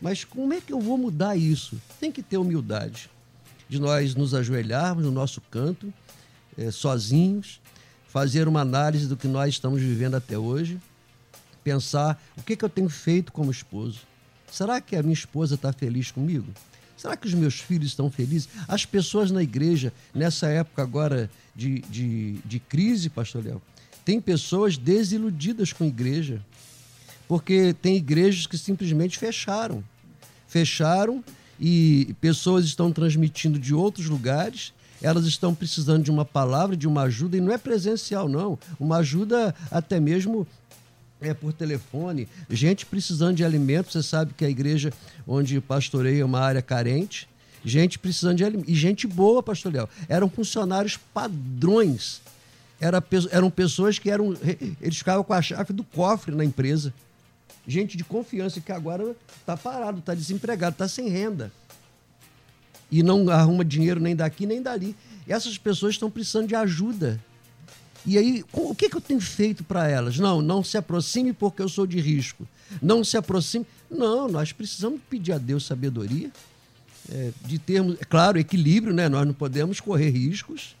Mas 0.00 0.24
como 0.24 0.52
é 0.52 0.60
que 0.60 0.72
eu 0.72 0.80
vou 0.80 0.96
mudar 0.96 1.36
isso? 1.36 1.80
Tem 2.00 2.10
que 2.10 2.22
ter 2.22 2.38
humildade 2.38 3.10
de 3.68 3.78
nós 3.78 4.14
nos 4.14 4.34
ajoelharmos 4.34 5.04
no 5.04 5.10
nosso 5.10 5.40
canto, 5.50 5.92
é, 6.56 6.70
sozinhos, 6.70 7.60
fazer 8.06 8.48
uma 8.48 8.62
análise 8.62 9.06
do 9.06 9.16
que 9.16 9.28
nós 9.28 9.50
estamos 9.50 9.82
vivendo 9.82 10.14
até 10.14 10.38
hoje 10.38 10.80
pensar 11.68 12.22
o 12.36 12.42
que, 12.42 12.56
que 12.56 12.64
eu 12.64 12.68
tenho 12.68 12.88
feito 12.88 13.30
como 13.30 13.50
esposo. 13.50 14.00
Será 14.50 14.80
que 14.80 14.96
a 14.96 15.02
minha 15.02 15.12
esposa 15.12 15.54
está 15.54 15.70
feliz 15.70 16.10
comigo? 16.10 16.46
Será 16.96 17.14
que 17.14 17.26
os 17.26 17.34
meus 17.34 17.60
filhos 17.60 17.88
estão 17.88 18.10
felizes? 18.10 18.48
As 18.66 18.86
pessoas 18.86 19.30
na 19.30 19.42
igreja, 19.42 19.92
nessa 20.14 20.48
época 20.48 20.82
agora 20.82 21.30
de, 21.54 21.80
de, 21.80 22.38
de 22.44 22.58
crise, 22.58 23.10
pastor 23.10 23.44
Léo, 23.44 23.60
tem 24.04 24.18
pessoas 24.20 24.78
desiludidas 24.78 25.72
com 25.72 25.84
a 25.84 25.86
igreja. 25.86 26.40
Porque 27.28 27.74
tem 27.74 27.96
igrejas 27.96 28.46
que 28.46 28.56
simplesmente 28.56 29.18
fecharam. 29.18 29.84
Fecharam 30.48 31.22
e 31.60 32.16
pessoas 32.20 32.64
estão 32.64 32.90
transmitindo 32.90 33.58
de 33.58 33.74
outros 33.74 34.06
lugares 34.06 34.72
elas 35.02 35.26
estão 35.26 35.54
precisando 35.54 36.02
de 36.02 36.10
uma 36.10 36.24
palavra, 36.24 36.76
de 36.76 36.86
uma 36.86 37.02
ajuda, 37.02 37.36
e 37.36 37.40
não 37.40 37.52
é 37.52 37.58
presencial, 37.58 38.28
não. 38.28 38.58
Uma 38.78 38.98
ajuda 38.98 39.54
até 39.70 40.00
mesmo 40.00 40.46
é 41.20 41.34
por 41.34 41.52
telefone, 41.52 42.28
gente 42.48 42.86
precisando 42.86 43.36
de 43.36 43.44
alimento. 43.44 43.92
Você 43.92 44.02
sabe 44.02 44.32
que 44.34 44.44
a 44.44 44.48
igreja 44.48 44.92
onde 45.26 45.60
pastoreia 45.60 46.22
é 46.22 46.24
uma 46.24 46.40
área 46.40 46.62
carente, 46.62 47.28
gente 47.64 47.98
precisando 47.98 48.36
de 48.36 48.44
alimento. 48.44 48.70
E 48.70 48.74
gente 48.74 49.06
boa, 49.06 49.42
pastor 49.42 49.72
Léo. 49.72 49.88
Eram 50.08 50.28
funcionários 50.28 50.96
padrões. 50.96 52.20
Era, 52.80 53.02
eram 53.30 53.50
pessoas 53.50 53.98
que 53.98 54.10
eram. 54.10 54.36
Eles 54.80 54.98
ficavam 54.98 55.24
com 55.24 55.32
a 55.32 55.42
chave 55.42 55.72
do 55.72 55.82
cofre 55.82 56.34
na 56.34 56.44
empresa. 56.44 56.94
Gente 57.66 57.96
de 57.96 58.04
confiança 58.04 58.60
que 58.60 58.72
agora 58.72 59.14
está 59.40 59.56
parado, 59.56 59.98
está 59.98 60.14
desempregado, 60.14 60.72
está 60.72 60.88
sem 60.88 61.08
renda. 61.08 61.52
E 62.90 63.02
não 63.02 63.28
arruma 63.28 63.64
dinheiro 63.64 64.00
nem 64.00 64.16
daqui 64.16 64.46
nem 64.46 64.62
dali. 64.62 64.96
Essas 65.26 65.58
pessoas 65.58 65.94
estão 65.94 66.10
precisando 66.10 66.46
de 66.46 66.54
ajuda. 66.54 67.20
E 68.08 68.16
aí, 68.16 68.42
o 68.54 68.74
que, 68.74 68.88
que 68.88 68.96
eu 68.96 69.02
tenho 69.02 69.20
feito 69.20 69.62
para 69.62 69.86
elas? 69.86 70.18
Não, 70.18 70.40
não 70.40 70.64
se 70.64 70.78
aproxime 70.78 71.34
porque 71.34 71.60
eu 71.60 71.68
sou 71.68 71.86
de 71.86 72.00
risco. 72.00 72.48
Não 72.80 73.04
se 73.04 73.18
aproxime. 73.18 73.66
Não, 73.90 74.26
nós 74.26 74.50
precisamos 74.50 74.98
pedir 75.10 75.32
a 75.32 75.38
Deus 75.38 75.66
sabedoria, 75.66 76.30
é, 77.12 77.30
de 77.44 77.58
termos, 77.58 77.98
é 78.00 78.04
claro, 78.06 78.38
equilíbrio, 78.38 78.94
né? 78.94 79.10
Nós 79.10 79.26
não 79.26 79.34
podemos 79.34 79.78
correr 79.78 80.08
riscos. 80.08 80.74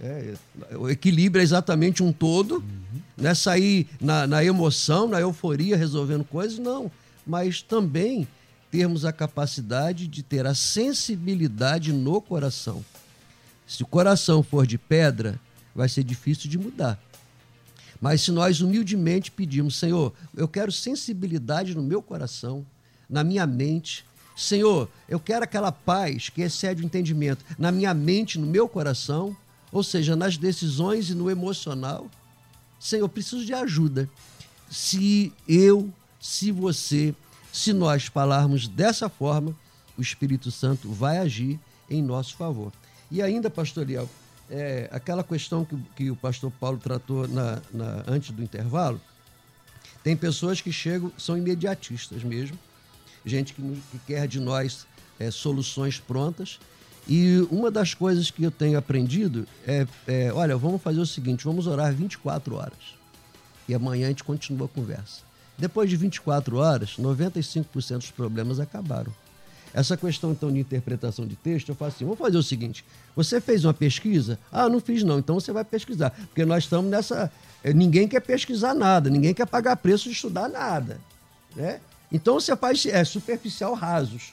É, 0.00 0.32
o 0.74 0.88
equilíbrio 0.88 1.42
é 1.42 1.44
exatamente 1.44 2.02
um 2.02 2.14
todo, 2.14 2.54
uhum. 2.54 3.00
não 3.18 3.28
é 3.28 3.34
sair 3.34 3.86
na, 4.00 4.26
na 4.26 4.42
emoção, 4.42 5.06
na 5.06 5.20
euforia, 5.20 5.76
resolvendo 5.76 6.24
coisas, 6.24 6.58
não. 6.58 6.90
Mas 7.26 7.60
também 7.60 8.26
termos 8.70 9.04
a 9.04 9.12
capacidade 9.12 10.06
de 10.06 10.22
ter 10.22 10.46
a 10.46 10.54
sensibilidade 10.54 11.92
no 11.92 12.22
coração. 12.22 12.82
Se 13.66 13.82
o 13.82 13.86
coração 13.86 14.42
for 14.42 14.66
de 14.66 14.78
pedra, 14.78 15.38
vai 15.80 15.88
ser 15.88 16.04
difícil 16.04 16.50
de 16.50 16.58
mudar. 16.58 17.02
Mas 17.98 18.20
se 18.20 18.30
nós 18.30 18.60
humildemente 18.60 19.30
pedimos, 19.30 19.76
Senhor, 19.76 20.12
eu 20.36 20.46
quero 20.46 20.70
sensibilidade 20.70 21.74
no 21.74 21.82
meu 21.82 22.02
coração, 22.02 22.66
na 23.08 23.24
minha 23.24 23.46
mente. 23.46 24.04
Senhor, 24.36 24.90
eu 25.08 25.18
quero 25.18 25.42
aquela 25.42 25.72
paz 25.72 26.28
que 26.28 26.42
excede 26.42 26.82
o 26.82 26.84
entendimento 26.84 27.42
na 27.58 27.72
minha 27.72 27.94
mente, 27.94 28.38
no 28.38 28.46
meu 28.46 28.68
coração, 28.68 29.34
ou 29.72 29.82
seja, 29.82 30.14
nas 30.14 30.36
decisões 30.36 31.08
e 31.08 31.14
no 31.14 31.30
emocional. 31.30 32.10
Senhor, 32.78 33.08
preciso 33.08 33.44
de 33.44 33.54
ajuda. 33.54 34.08
Se 34.70 35.32
eu, 35.48 35.90
se 36.20 36.52
você, 36.52 37.14
se 37.50 37.72
nós 37.72 38.04
falarmos 38.04 38.68
dessa 38.68 39.08
forma, 39.08 39.56
o 39.96 40.02
Espírito 40.02 40.50
Santo 40.50 40.90
vai 40.90 41.16
agir 41.16 41.58
em 41.88 42.02
nosso 42.02 42.36
favor. 42.36 42.70
E 43.10 43.22
ainda, 43.22 43.48
pastor 43.48 43.86
Liel, 43.86 44.08
é, 44.50 44.88
aquela 44.90 45.22
questão 45.22 45.64
que, 45.64 45.76
que, 45.96 46.10
o 46.10 46.16
pastor 46.16 46.50
Paulo 46.58 46.78
tratou 46.78 47.28
na, 47.28 47.62
na, 47.72 48.04
antes 48.06 48.30
do 48.30 48.42
intervalo, 48.42 49.00
tem 50.02 50.16
pessoas 50.16 50.60
que 50.60 50.72
chegam, 50.72 51.12
são 51.16 51.36
imediatistas 51.36 52.22
mesmo, 52.22 52.58
gente 53.24 53.54
que, 53.54 53.62
que 53.62 53.98
quer 54.06 54.26
de 54.26 54.40
nós 54.40 54.86
é, 55.18 55.30
soluções 55.30 55.98
prontas. 56.00 56.58
E 57.08 57.46
uma 57.50 57.70
das 57.70 57.94
coisas 57.94 58.30
que 58.30 58.42
eu 58.42 58.50
tenho 58.50 58.78
aprendido 58.78 59.46
é, 59.66 59.86
é, 60.06 60.32
olha, 60.32 60.56
vamos 60.56 60.82
fazer 60.82 61.00
o 61.00 61.06
seguinte, 61.06 61.44
vamos 61.44 61.66
orar 61.66 61.92
24 61.92 62.56
horas. 62.56 62.98
E 63.68 63.74
amanhã 63.74 64.06
a 64.06 64.08
gente 64.08 64.24
continua 64.24 64.66
a 64.66 64.68
conversa. 64.68 65.22
Depois 65.56 65.90
de 65.90 65.96
24 65.96 66.56
horas, 66.56 66.96
95% 66.98 67.98
dos 67.98 68.10
problemas 68.10 68.58
acabaram. 68.58 69.12
Essa 69.72 69.96
questão, 69.96 70.32
então, 70.32 70.52
de 70.52 70.58
interpretação 70.58 71.26
de 71.26 71.36
texto, 71.36 71.68
eu 71.68 71.74
falo 71.74 71.90
assim: 71.90 72.04
vamos 72.04 72.18
fazer 72.18 72.36
o 72.36 72.42
seguinte: 72.42 72.84
você 73.14 73.40
fez 73.40 73.64
uma 73.64 73.74
pesquisa? 73.74 74.38
Ah, 74.50 74.68
não 74.68 74.80
fiz 74.80 75.02
não, 75.02 75.18
então 75.18 75.38
você 75.38 75.52
vai 75.52 75.64
pesquisar. 75.64 76.10
Porque 76.10 76.44
nós 76.44 76.64
estamos 76.64 76.90
nessa. 76.90 77.30
Eh, 77.62 77.72
ninguém 77.72 78.08
quer 78.08 78.20
pesquisar 78.20 78.74
nada, 78.74 79.08
ninguém 79.08 79.32
quer 79.32 79.46
pagar 79.46 79.76
preço 79.76 80.08
de 80.08 80.14
estudar 80.14 80.48
nada. 80.48 81.00
Né? 81.54 81.80
Então 82.10 82.34
você 82.34 82.56
faz 82.56 82.84
é, 82.86 83.04
superficial 83.04 83.74
rasos. 83.74 84.32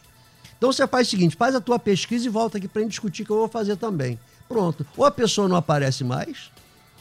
Então 0.58 0.72
você 0.72 0.88
faz 0.88 1.08
o 1.08 1.12
seguinte: 1.12 1.36
faz 1.36 1.54
a 1.54 1.62
tua 1.62 1.78
pesquisa 1.78 2.26
e 2.26 2.30
volta 2.30 2.58
aqui 2.58 2.68
para 2.68 2.82
gente 2.82 2.92
discutir 2.92 3.24
que 3.24 3.32
eu 3.32 3.38
vou 3.38 3.48
fazer 3.48 3.76
também. 3.76 4.20
Pronto. 4.48 4.86
Ou 4.96 5.06
a 5.06 5.12
pessoa 5.12 5.48
não 5.48 5.56
aparece 5.56 6.04
mais, 6.04 6.50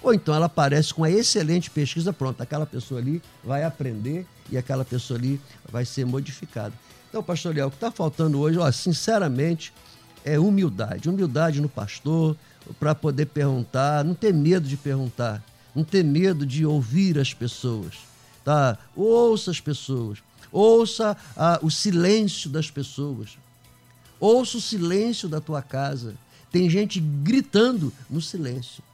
ou 0.03 0.13
então 0.13 0.35
ela 0.35 0.47
aparece 0.47 0.93
com 0.93 1.05
a 1.05 1.11
excelente 1.11 1.71
pesquisa, 1.71 2.13
pronto. 2.13 2.43
Aquela 2.43 2.67
pessoa 2.67 3.01
ali 3.01 3.23
vai 3.43 3.65
aprender 3.65 4.27
e 4.51 4.59
aquela 4.59 4.85
pessoa 4.85 5.19
ali 5.19 5.41
vai 5.71 5.85
ser 5.85 6.05
modificada. 6.05 6.73
Então, 7.17 7.25
pastor 7.25 7.57
Léo, 7.57 7.69
o 7.69 7.71
que 7.71 7.79
está 7.79 7.91
faltando 7.91 8.39
hoje, 8.39 8.59
ó, 8.59 8.71
sinceramente, 8.71 9.73
é 10.23 10.39
humildade. 10.39 11.09
Humildade 11.09 11.63
no 11.63 11.69
pastor, 11.69 12.37
para 12.79 12.95
poder 12.95 13.25
perguntar, 13.25 14.05
não 14.05 14.15
ter 14.15 14.35
medo 14.35 14.69
de 14.69 14.77
perguntar, 14.77 15.43
não 15.75 15.83
ter 15.83 16.05
medo 16.05 16.45
de 16.45 16.67
ouvir 16.67 17.19
as 17.19 17.33
pessoas. 17.33 17.95
Tá? 18.45 18.77
Ouça 18.95 19.51
as 19.51 19.59
pessoas, 19.59 20.19
ouça 20.53 21.17
ah, 21.35 21.59
o 21.63 21.71
silêncio 21.71 22.51
das 22.51 22.71
pessoas, 22.71 23.39
ouça 24.21 24.59
o 24.59 24.61
silêncio 24.61 25.27
da 25.27 25.41
tua 25.41 25.63
casa. 25.63 26.17
Tem 26.53 26.69
gente 26.69 27.01
gritando 27.01 27.91
no 28.11 28.21
silêncio. 28.21 28.85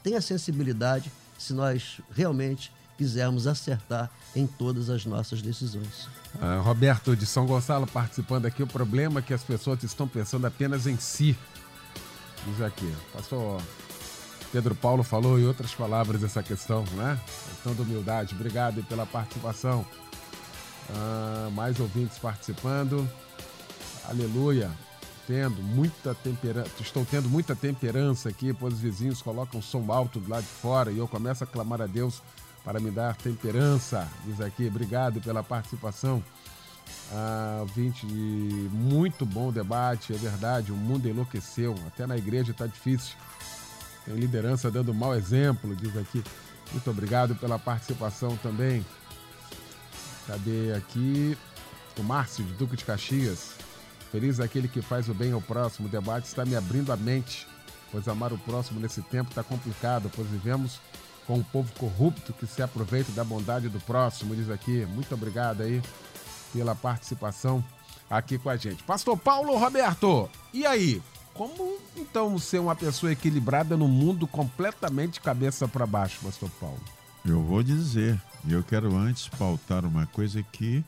Tenha 0.00 0.20
sensibilidade 0.20 1.10
se 1.36 1.52
nós 1.52 2.00
realmente 2.14 2.70
quisermos 3.00 3.46
acertar 3.46 4.10
em 4.36 4.46
todas 4.46 4.90
as 4.90 5.06
nossas 5.06 5.40
decisões. 5.40 6.06
Uh, 6.34 6.60
Roberto 6.60 7.16
de 7.16 7.24
São 7.24 7.46
Gonçalo 7.46 7.86
participando 7.86 8.44
aqui. 8.44 8.62
O 8.62 8.66
problema 8.66 9.20
é 9.20 9.22
que 9.22 9.32
as 9.32 9.42
pessoas 9.42 9.82
estão 9.82 10.06
pensando 10.06 10.46
apenas 10.46 10.86
em 10.86 10.98
si. 10.98 11.34
Diz 12.46 12.60
aqui, 12.60 12.94
pastor 13.14 13.62
Pedro 14.52 14.74
Paulo 14.74 15.02
falou 15.02 15.38
em 15.38 15.46
outras 15.46 15.74
palavras 15.74 16.22
essa 16.22 16.42
questão, 16.42 16.84
né? 16.92 17.18
Questão 17.48 17.74
da 17.74 17.82
humildade. 17.82 18.34
Obrigado 18.34 18.82
pela 18.82 19.06
participação. 19.06 19.86
Uh, 20.90 21.50
mais 21.52 21.80
ouvintes 21.80 22.18
participando. 22.18 23.08
Aleluia. 24.04 24.70
Tendo 25.26 25.62
muita 25.62 26.14
temperança. 26.14 26.70
Estou 26.80 27.06
tendo 27.06 27.30
muita 27.30 27.56
temperança 27.56 28.28
aqui, 28.28 28.52
pois 28.52 28.74
os 28.74 28.80
vizinhos 28.80 29.22
colocam 29.22 29.62
som 29.62 29.90
alto 29.90 30.20
do 30.20 30.28
lado 30.28 30.42
de 30.42 30.50
fora 30.50 30.92
e 30.92 30.98
eu 30.98 31.08
começo 31.08 31.42
a 31.42 31.46
clamar 31.46 31.80
a 31.80 31.86
Deus 31.86 32.20
para 32.64 32.80
me 32.80 32.90
dar 32.90 33.16
temperança. 33.16 34.06
Diz 34.24 34.40
aqui, 34.40 34.66
obrigado 34.66 35.20
pela 35.20 35.42
participação. 35.42 36.22
Ah, 37.12 37.64
20, 37.74 38.06
muito 38.06 39.26
bom 39.26 39.50
debate, 39.52 40.12
é 40.12 40.16
verdade, 40.16 40.72
o 40.72 40.76
mundo 40.76 41.08
enlouqueceu, 41.08 41.74
até 41.86 42.06
na 42.06 42.16
igreja 42.16 42.52
está 42.52 42.66
difícil. 42.66 43.16
Tem 44.04 44.14
liderança 44.14 44.70
dando 44.70 44.94
mau 44.94 45.14
exemplo, 45.14 45.74
diz 45.74 45.96
aqui. 45.96 46.22
Muito 46.72 46.90
obrigado 46.90 47.34
pela 47.34 47.58
participação 47.58 48.36
também. 48.36 48.84
Cadê 50.26 50.72
aqui? 50.74 51.36
O 51.98 52.02
Márcio, 52.02 52.44
de 52.44 52.52
Duque 52.54 52.76
de 52.76 52.84
Caxias. 52.84 53.54
Feliz 54.12 54.40
aquele 54.40 54.68
que 54.68 54.80
faz 54.80 55.08
o 55.08 55.14
bem 55.14 55.32
ao 55.32 55.40
próximo. 55.40 55.88
O 55.88 55.90
debate 55.90 56.26
está 56.26 56.44
me 56.44 56.54
abrindo 56.56 56.92
a 56.92 56.96
mente, 56.96 57.46
pois 57.90 58.06
amar 58.08 58.32
o 58.32 58.38
próximo 58.38 58.80
nesse 58.80 59.02
tempo 59.02 59.30
está 59.30 59.42
complicado, 59.42 60.10
pois 60.14 60.28
vivemos 60.28 60.80
com 61.30 61.38
um 61.38 61.42
povo 61.44 61.72
corrupto 61.78 62.32
que 62.32 62.44
se 62.44 62.60
aproveita 62.60 63.12
da 63.12 63.22
bondade 63.22 63.68
do 63.68 63.78
próximo, 63.78 64.34
diz 64.34 64.50
aqui. 64.50 64.84
Muito 64.86 65.14
obrigado 65.14 65.62
aí 65.62 65.80
pela 66.52 66.74
participação 66.74 67.64
aqui 68.10 68.36
com 68.36 68.50
a 68.50 68.56
gente. 68.56 68.82
Pastor 68.82 69.16
Paulo 69.16 69.56
Roberto, 69.56 70.28
e 70.52 70.66
aí? 70.66 71.00
Como 71.32 71.78
então 71.96 72.36
ser 72.36 72.58
uma 72.58 72.74
pessoa 72.74 73.12
equilibrada 73.12 73.76
no 73.76 73.86
mundo 73.86 74.26
completamente 74.26 75.20
cabeça 75.20 75.68
para 75.68 75.86
baixo, 75.86 76.18
Pastor 76.20 76.50
Paulo? 76.58 76.80
Eu 77.24 77.40
vou 77.44 77.62
dizer, 77.62 78.20
e 78.44 78.52
eu 78.52 78.64
quero 78.64 78.96
antes 78.96 79.28
pautar 79.28 79.84
uma 79.84 80.06
coisa 80.06 80.42
que 80.42 80.84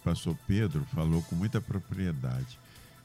o 0.00 0.04
pastor 0.04 0.34
Pedro 0.46 0.86
falou 0.94 1.20
com 1.28 1.36
muita 1.36 1.60
propriedade. 1.60 2.58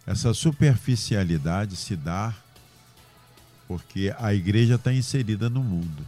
Essa 0.07 0.33
superficialidade 0.33 1.75
se 1.75 1.97
dá 1.97 2.33
porque 3.67 4.15
a 4.17 4.33
igreja 4.33 4.75
está 4.75 4.93
inserida 4.93 5.49
no 5.49 5.61
mundo. 5.61 6.07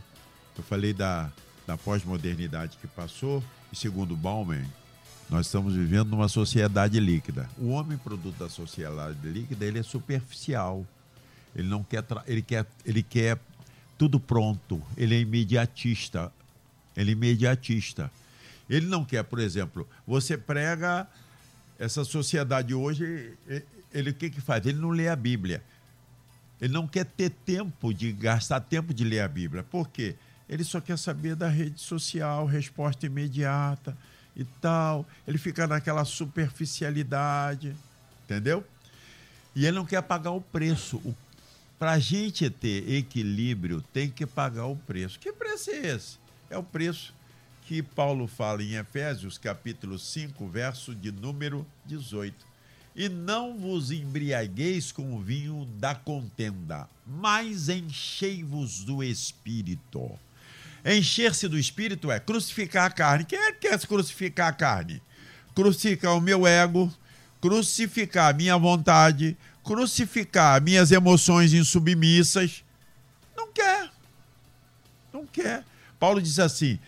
Eu 0.58 0.64
falei 0.64 0.94
da, 0.94 1.32
da 1.66 1.78
pós-modernidade 1.78 2.78
que 2.78 2.88
passou, 2.88 3.44
e 3.72 3.76
segundo 3.76 4.16
Bauman, 4.16 4.66
nós 5.30 5.46
estamos 5.46 5.76
vivendo 5.76 6.10
numa 6.10 6.28
sociedade 6.28 7.00
líquida. 7.00 7.50
O 7.58 7.70
homem, 7.70 7.98
produto 7.98 8.38
da 8.38 8.50
sociedade 8.50 9.18
líquida, 9.24 9.66
ele 9.66 9.80
é 9.80 9.84
superficial. 9.84 10.86
Ele 11.56 11.70
não 11.70 11.84
quer, 11.84 12.04
ele 12.28 12.42
quer, 12.42 12.66
ele 12.86 13.02
quer 13.02 13.40
tudo 13.98 14.20
pronto. 14.20 14.82
Ele 14.98 15.16
é 15.16 15.20
imediatista. 15.20 16.32
Ele 16.98 17.12
é 17.12 17.14
imediatista. 17.14 18.12
Ele 18.70 18.88
não 18.88 19.06
quer, 19.06 19.24
por 19.24 19.40
exemplo, 19.40 19.88
você 20.06 20.38
prega 20.38 21.08
essa 21.80 22.04
sociedade 22.04 22.74
hoje, 22.74 23.34
ele 23.94 24.12
o 24.12 24.14
que 24.14 24.30
que 24.30 24.42
faz? 24.42 24.66
Ele 24.66 24.80
não 24.80 24.90
lê 24.90 25.08
a 25.08 25.16
Bíblia. 25.16 25.64
Ele 26.60 26.74
não 26.74 26.88
quer 26.88 27.06
ter 27.06 27.30
tempo 27.30 27.94
de 27.94 28.12
gastar 28.12 28.60
tempo 28.60 28.94
de 28.94 29.04
ler 29.04 29.22
a 29.22 29.28
Bíblia. 29.28 29.64
Por 29.64 29.88
quê? 29.90 30.16
Ele 30.52 30.66
só 30.66 30.82
quer 30.82 30.98
saber 30.98 31.34
da 31.34 31.48
rede 31.48 31.80
social, 31.80 32.46
resposta 32.46 33.06
imediata 33.06 33.98
e 34.36 34.44
tal. 34.60 35.06
Ele 35.26 35.38
fica 35.38 35.66
naquela 35.66 36.04
superficialidade, 36.04 37.74
entendeu? 38.26 38.62
E 39.56 39.66
ele 39.66 39.78
não 39.78 39.86
quer 39.86 40.02
pagar 40.02 40.32
o 40.32 40.42
preço. 40.42 41.02
Para 41.80 41.94
a 41.94 42.00
gente 42.00 42.50
ter 42.50 42.88
equilíbrio, 42.92 43.82
tem 43.94 44.10
que 44.10 44.26
pagar 44.26 44.66
o 44.66 44.76
preço. 44.76 45.18
Que 45.18 45.32
preço 45.32 45.72
é 45.72 45.88
esse? 45.88 46.18
É 46.50 46.58
o 46.58 46.64
preço 46.64 47.14
que 47.66 47.82
Paulo 47.82 48.28
fala 48.28 48.62
em 48.62 48.74
Efésios, 48.74 49.38
capítulo 49.38 49.98
5, 49.98 50.46
verso 50.50 50.94
de 50.94 51.14
número 51.14 51.66
18. 51.86 52.46
E 52.94 53.08
não 53.08 53.58
vos 53.58 53.90
embriagueis 53.90 54.92
com 54.92 55.16
o 55.16 55.22
vinho 55.22 55.66
da 55.80 55.96
contenda, 55.96 56.90
mas 57.08 57.70
enchei-vos 57.70 58.84
do 58.84 59.02
espírito 59.02 60.20
Encher-se 60.86 61.48
do 61.48 61.60
espírito 61.60 62.12
é 62.12 62.20
crucificar 62.20 62.86
a 62.86 62.90
carne. 62.90 63.26
Quem 63.26 63.38
é 63.38 63.52
que 63.52 63.70
quer 63.70 63.80
crucificar 63.86 64.48
a 64.50 64.54
carne? 64.54 65.02
Crucificar 65.54 66.16
o 66.16 66.22
meu 66.22 66.48
ego, 66.48 66.92
crucificar 67.40 68.32
a 68.32 68.34
minha 68.34 68.58
vontade, 68.58 69.38
crucificar 69.64 70.62
minhas 70.62 70.92
emoções 70.92 71.54
insubmissas. 71.54 72.64
Não 73.38 73.52
quer. 73.52 73.90
Não 75.14 75.26
quer. 75.26 75.64
Paulo 76.00 76.22
diz 76.22 76.40
assim: 76.40 76.80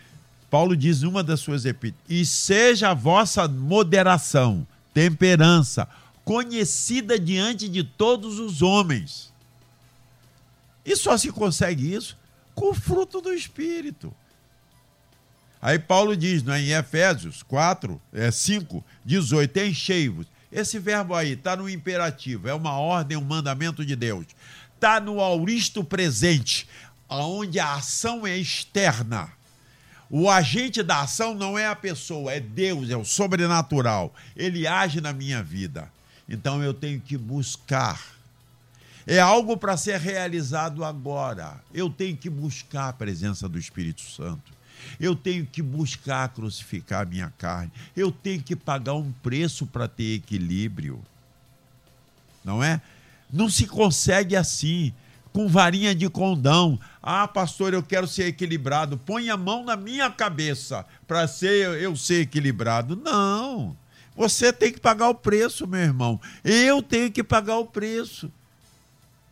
Paulo 0.50 0.76
diz 0.76 1.04
numa 1.04 1.24
das 1.24 1.40
suas 1.40 1.66
epístolas: 1.66 2.06
e 2.10 2.26
seja 2.26 2.90
a 2.90 2.94
vossa 2.96 3.48
moderação, 3.48 4.66
temperança, 4.92 5.88
conhecida 6.26 7.20
diante 7.20 7.70
de 7.70 7.84
todos 7.84 8.40
os 8.40 8.64
homens. 8.64 9.32
E 10.84 10.96
só 10.96 11.16
se 11.16 11.32
consegue 11.32 11.94
isso 11.94 12.18
com 12.54 12.72
o 12.72 12.74
fruto 12.74 13.22
do 13.22 13.34
Espírito. 13.34 14.14
Aí 15.62 15.80
Paulo 15.80 16.16
diz 16.16 16.44
não 16.44 16.54
é, 16.54 16.62
em 16.62 16.72
Efésios 16.72 17.42
4, 17.44 18.02
é, 18.12 18.30
5, 18.30 18.84
18, 19.06 19.60
enchei-vos. 19.60 20.28
Esse 20.52 20.78
verbo 20.78 21.16
aí 21.16 21.32
está 21.32 21.56
no 21.56 21.70
imperativo, 21.70 22.48
é 22.48 22.54
uma 22.54 22.78
ordem, 22.78 23.18
um 23.18 23.24
mandamento 23.24 23.86
de 23.86 23.96
Deus. 23.96 24.26
Está 24.76 25.00
no 25.00 25.20
auristo 25.20 25.84
presente, 25.84 26.68
onde 27.10 27.60
a 27.60 27.76
ação 27.76 28.28
é 28.28 28.38
externa. 28.38 29.32
O 30.10 30.30
agente 30.30 30.84
da 30.84 31.02
ação 31.02 31.34
não 31.34 31.58
é 31.58 31.66
a 31.66 31.76
pessoa, 31.76 32.34
é 32.34 32.40
Deus, 32.40 32.90
é 32.90 32.98
o 32.98 33.06
sobrenatural. 33.06 34.14
Ele 34.36 34.68
age 34.68 35.02
na 35.02 35.14
minha 35.14 35.42
vida. 35.42 35.92
Então 36.30 36.62
eu 36.62 36.74
tenho 36.74 37.00
que 37.02 37.18
buscar 37.18 38.13
é 39.06 39.20
algo 39.20 39.58
para 39.58 39.78
ser 39.78 40.00
realizado 40.00 40.84
agora. 40.84 41.62
Eu 41.74 41.90
tenho 41.90 42.16
que 42.16 42.30
buscar 42.30 42.90
a 42.90 42.94
presença 42.94 43.48
do 43.50 43.60
Espírito 43.60 44.02
Santo. 44.02 44.52
Eu 45.00 45.16
tenho 45.16 45.46
que 45.46 45.62
buscar 45.62 46.30
crucificar 46.30 47.02
a 47.02 47.06
minha 47.06 47.34
carne. 47.38 47.72
Eu 47.96 48.12
tenho 48.12 48.42
que 48.42 48.56
pagar 48.56 48.94
um 48.94 49.12
preço 49.12 49.66
para 49.66 49.88
ter 49.88 50.16
equilíbrio. 50.16 51.02
Não 52.44 52.64
é? 52.64 52.82
Não 53.32 53.50
se 53.50 53.66
consegue 53.66 54.36
assim, 54.36 54.94
com 55.32 55.48
varinha 55.48 55.96
de 55.96 56.10
condão. 56.10 56.80
Ah, 57.02 57.28
pastor, 57.28 57.74
eu 57.74 57.82
quero 57.82 58.08
ser 58.08 58.28
equilibrado. 58.28 58.98
Põe 58.98 59.30
a 59.30 59.38
mão 59.38 59.64
na 59.64 59.76
minha 59.76 60.10
cabeça 60.10 60.86
para 61.08 61.28
ser 61.28 61.82
eu 61.82 61.96
ser 61.96 62.22
equilibrado. 62.22 62.96
Não. 62.96 63.76
Você 64.16 64.54
tem 64.54 64.72
que 64.72 64.80
pagar 64.80 65.10
o 65.10 65.16
preço, 65.16 65.66
meu 65.66 65.80
irmão. 65.80 66.22
Eu 66.44 66.82
tenho 66.84 67.12
que 67.12 67.24
pagar 67.24 67.58
o 67.58 67.66
preço 67.66 68.32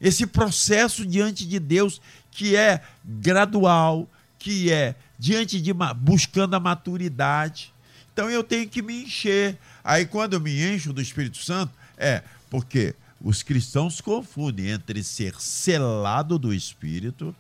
esse 0.02 0.26
processo 0.26 1.06
diante 1.06 1.46
de 1.46 1.60
Deus 1.60 2.02
que 2.32 2.56
é 2.56 2.82
gradual, 3.06 4.10
que 4.40 4.72
é 4.72 4.96
diante 5.20 5.62
de 5.62 5.72
buscando 5.96 6.56
a 6.56 6.60
maturidade. 6.60 7.72
Então 8.12 8.30
eu 8.30 8.44
tenho 8.44 8.68
que 8.68 8.82
me 8.82 9.04
encher. 9.04 9.58
Aí 9.84 10.06
quando 10.06 10.34
eu 10.34 10.40
me 10.40 10.60
encho 10.60 10.92
do 10.92 11.02
Espírito 11.02 11.38
Santo, 11.38 11.72
é 11.98 12.24
porque 12.50 12.96
os 13.22 13.44
cristãos 13.44 14.02
confundem 14.02 14.70
entre 14.70 15.04
ser 15.04 15.36
selado 15.40 16.40
do 16.40 16.52
Espírito, 16.52 17.36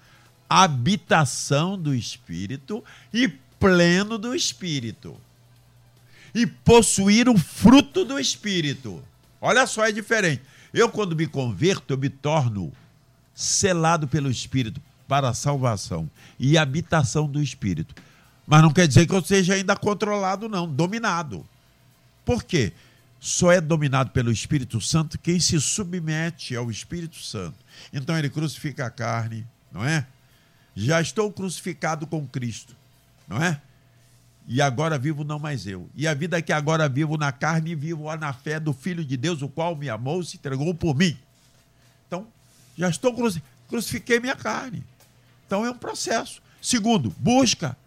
habitação 0.47 1.77
do 1.77 1.95
Espírito 1.95 2.83
e 3.11 3.27
pleno 3.59 4.17
do 4.17 4.35
Espírito. 4.35 5.19
E 6.33 6.45
possuir 6.45 7.27
o 7.27 7.37
fruto 7.37 8.05
do 8.05 8.19
Espírito. 8.19 9.03
Olha 9.41 9.65
só, 9.65 9.85
é 9.85 9.91
diferente. 9.91 10.43
Eu, 10.73 10.89
quando 10.89 11.15
me 11.15 11.27
converto, 11.27 11.93
eu 11.93 11.97
me 11.97 12.09
torno 12.09 12.71
selado 13.33 14.07
pelo 14.07 14.29
Espírito 14.29 14.81
para 15.07 15.29
a 15.29 15.33
salvação 15.33 16.09
e 16.39 16.57
habitação 16.57 17.27
do 17.27 17.41
Espírito. 17.41 17.93
Mas 18.47 18.61
não 18.61 18.71
quer 18.71 18.87
dizer 18.87 19.05
que 19.05 19.13
eu 19.13 19.23
seja 19.23 19.53
ainda 19.55 19.75
controlado, 19.75 20.47
não, 20.47 20.67
dominado. 20.67 21.45
Por 22.25 22.43
quê? 22.43 22.71
Só 23.19 23.51
é 23.51 23.61
dominado 23.61 24.11
pelo 24.11 24.31
Espírito 24.31 24.79
Santo 24.81 25.19
quem 25.19 25.39
se 25.39 25.59
submete 25.59 26.55
ao 26.55 26.71
Espírito 26.71 27.17
Santo. 27.17 27.57
Então 27.93 28.17
ele 28.17 28.29
crucifica 28.29 28.85
a 28.85 28.89
carne, 28.89 29.45
não 29.71 29.85
é? 29.85 30.07
Já 30.75 31.01
estou 31.01 31.31
crucificado 31.31 32.07
com 32.07 32.25
Cristo, 32.25 32.75
não 33.27 33.41
é? 33.41 33.61
E 34.53 34.61
agora 34.61 34.97
vivo 34.97 35.23
não 35.23 35.39
mais 35.39 35.65
eu. 35.65 35.89
E 35.95 36.05
a 36.05 36.13
vida 36.13 36.41
que 36.41 36.51
agora 36.51 36.89
vivo 36.89 37.15
na 37.15 37.31
carne, 37.31 37.73
vivo 37.73 38.13
na 38.17 38.33
fé 38.33 38.59
do 38.59 38.73
Filho 38.73 39.05
de 39.05 39.15
Deus, 39.15 39.41
o 39.41 39.47
qual 39.47 39.77
me 39.77 39.87
amou 39.87 40.19
e 40.19 40.25
se 40.25 40.35
entregou 40.35 40.75
por 40.75 40.93
mim. 40.93 41.17
Então, 42.05 42.27
já 42.77 42.89
estou 42.89 43.15
crucifiquei 43.69 44.19
minha 44.19 44.35
carne. 44.35 44.83
Então 45.47 45.65
é 45.65 45.71
um 45.71 45.77
processo. 45.77 46.41
Segundo, 46.61 47.15
busca. 47.17 47.77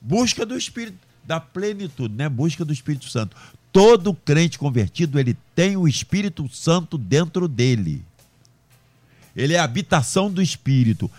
Busca 0.00 0.46
do 0.46 0.56
Espírito, 0.56 0.96
da 1.22 1.38
plenitude, 1.38 2.14
né? 2.14 2.30
Busca 2.30 2.64
do 2.64 2.72
Espírito 2.72 3.10
Santo. 3.10 3.36
Todo 3.70 4.14
crente 4.14 4.58
convertido, 4.58 5.20
ele 5.20 5.36
tem 5.54 5.76
o 5.76 5.86
Espírito 5.86 6.48
Santo 6.48 6.96
dentro 6.96 7.46
dele. 7.46 8.02
Ele 9.36 9.52
é 9.52 9.58
a 9.58 9.64
habitação 9.64 10.32
do 10.32 10.40
Espírito 10.40 11.10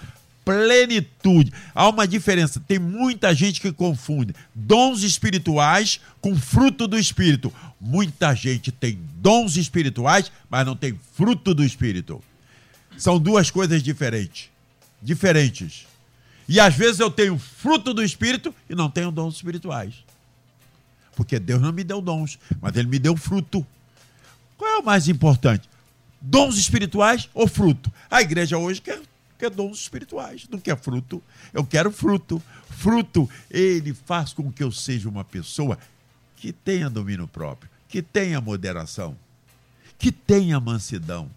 plenitude. 0.47 1.51
Há 1.75 1.89
uma 1.89 2.07
diferença. 2.07 2.61
Tem 2.65 2.79
muita 2.79 3.35
gente 3.35 3.59
que 3.59 3.73
confunde 3.73 4.33
dons 4.55 5.03
espirituais 5.03 5.99
com 6.21 6.37
fruto 6.37 6.87
do 6.87 6.97
Espírito. 6.97 7.53
Muita 7.81 8.33
gente 8.33 8.71
tem 8.71 8.97
dons 9.17 9.57
espirituais, 9.57 10.31
mas 10.49 10.65
não 10.65 10.73
tem 10.73 10.97
fruto 11.13 11.53
do 11.53 11.65
Espírito. 11.65 12.23
São 12.97 13.19
duas 13.19 13.51
coisas 13.51 13.83
diferentes. 13.83 14.49
Diferentes. 15.01 15.85
E 16.47 16.61
às 16.61 16.73
vezes 16.73 17.01
eu 17.01 17.11
tenho 17.11 17.37
fruto 17.37 17.93
do 17.93 18.01
Espírito 18.01 18.55
e 18.69 18.73
não 18.73 18.89
tenho 18.89 19.11
dons 19.11 19.35
espirituais. 19.35 19.95
Porque 21.13 21.39
Deus 21.39 21.61
não 21.61 21.73
me 21.73 21.83
deu 21.83 21.99
dons, 21.99 22.39
mas 22.61 22.73
Ele 22.77 22.87
me 22.87 22.99
deu 22.99 23.17
fruto. 23.17 23.67
Qual 24.57 24.71
é 24.71 24.77
o 24.77 24.85
mais 24.85 25.09
importante? 25.09 25.67
Dons 26.21 26.57
espirituais 26.57 27.29
ou 27.33 27.47
fruto? 27.47 27.91
A 28.09 28.21
igreja 28.21 28.57
hoje 28.57 28.81
quer 28.81 29.01
quer 29.37 29.49
dons 29.49 29.79
espirituais, 29.79 30.47
não 30.49 30.59
quer 30.59 30.77
fruto. 30.77 31.21
Eu 31.53 31.65
quero 31.65 31.91
fruto. 31.91 32.41
Fruto, 32.69 33.29
ele 33.49 33.93
faz 33.93 34.33
com 34.33 34.51
que 34.51 34.63
eu 34.63 34.71
seja 34.71 35.07
uma 35.07 35.23
pessoa 35.23 35.77
que 36.35 36.51
tenha 36.51 36.89
domínio 36.89 37.27
próprio, 37.27 37.69
que 37.87 38.01
tenha 38.01 38.39
moderação, 38.39 39.17
que 39.97 40.11
tenha 40.11 40.59
mansidão, 40.59 41.29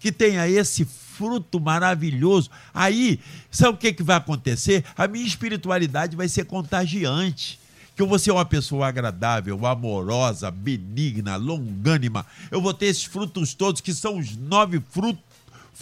que 0.00 0.10
tenha 0.10 0.48
esse 0.48 0.84
fruto 0.84 1.58
maravilhoso. 1.60 2.50
Aí, 2.74 3.20
sabe 3.50 3.74
o 3.74 3.78
que, 3.78 3.92
que 3.92 4.02
vai 4.02 4.16
acontecer? 4.16 4.84
A 4.96 5.06
minha 5.06 5.26
espiritualidade 5.26 6.16
vai 6.16 6.28
ser 6.28 6.44
contagiante. 6.44 7.58
Que 7.94 8.02
eu 8.02 8.06
vou 8.06 8.18
ser 8.18 8.30
uma 8.30 8.44
pessoa 8.44 8.88
agradável, 8.88 9.64
amorosa, 9.66 10.50
benigna, 10.50 11.36
longânima. 11.36 12.26
Eu 12.50 12.60
vou 12.60 12.74
ter 12.74 12.86
esses 12.86 13.04
frutos 13.04 13.54
todos, 13.54 13.80
que 13.80 13.94
são 13.94 14.18
os 14.18 14.36
nove 14.36 14.82
frutos 14.90 15.24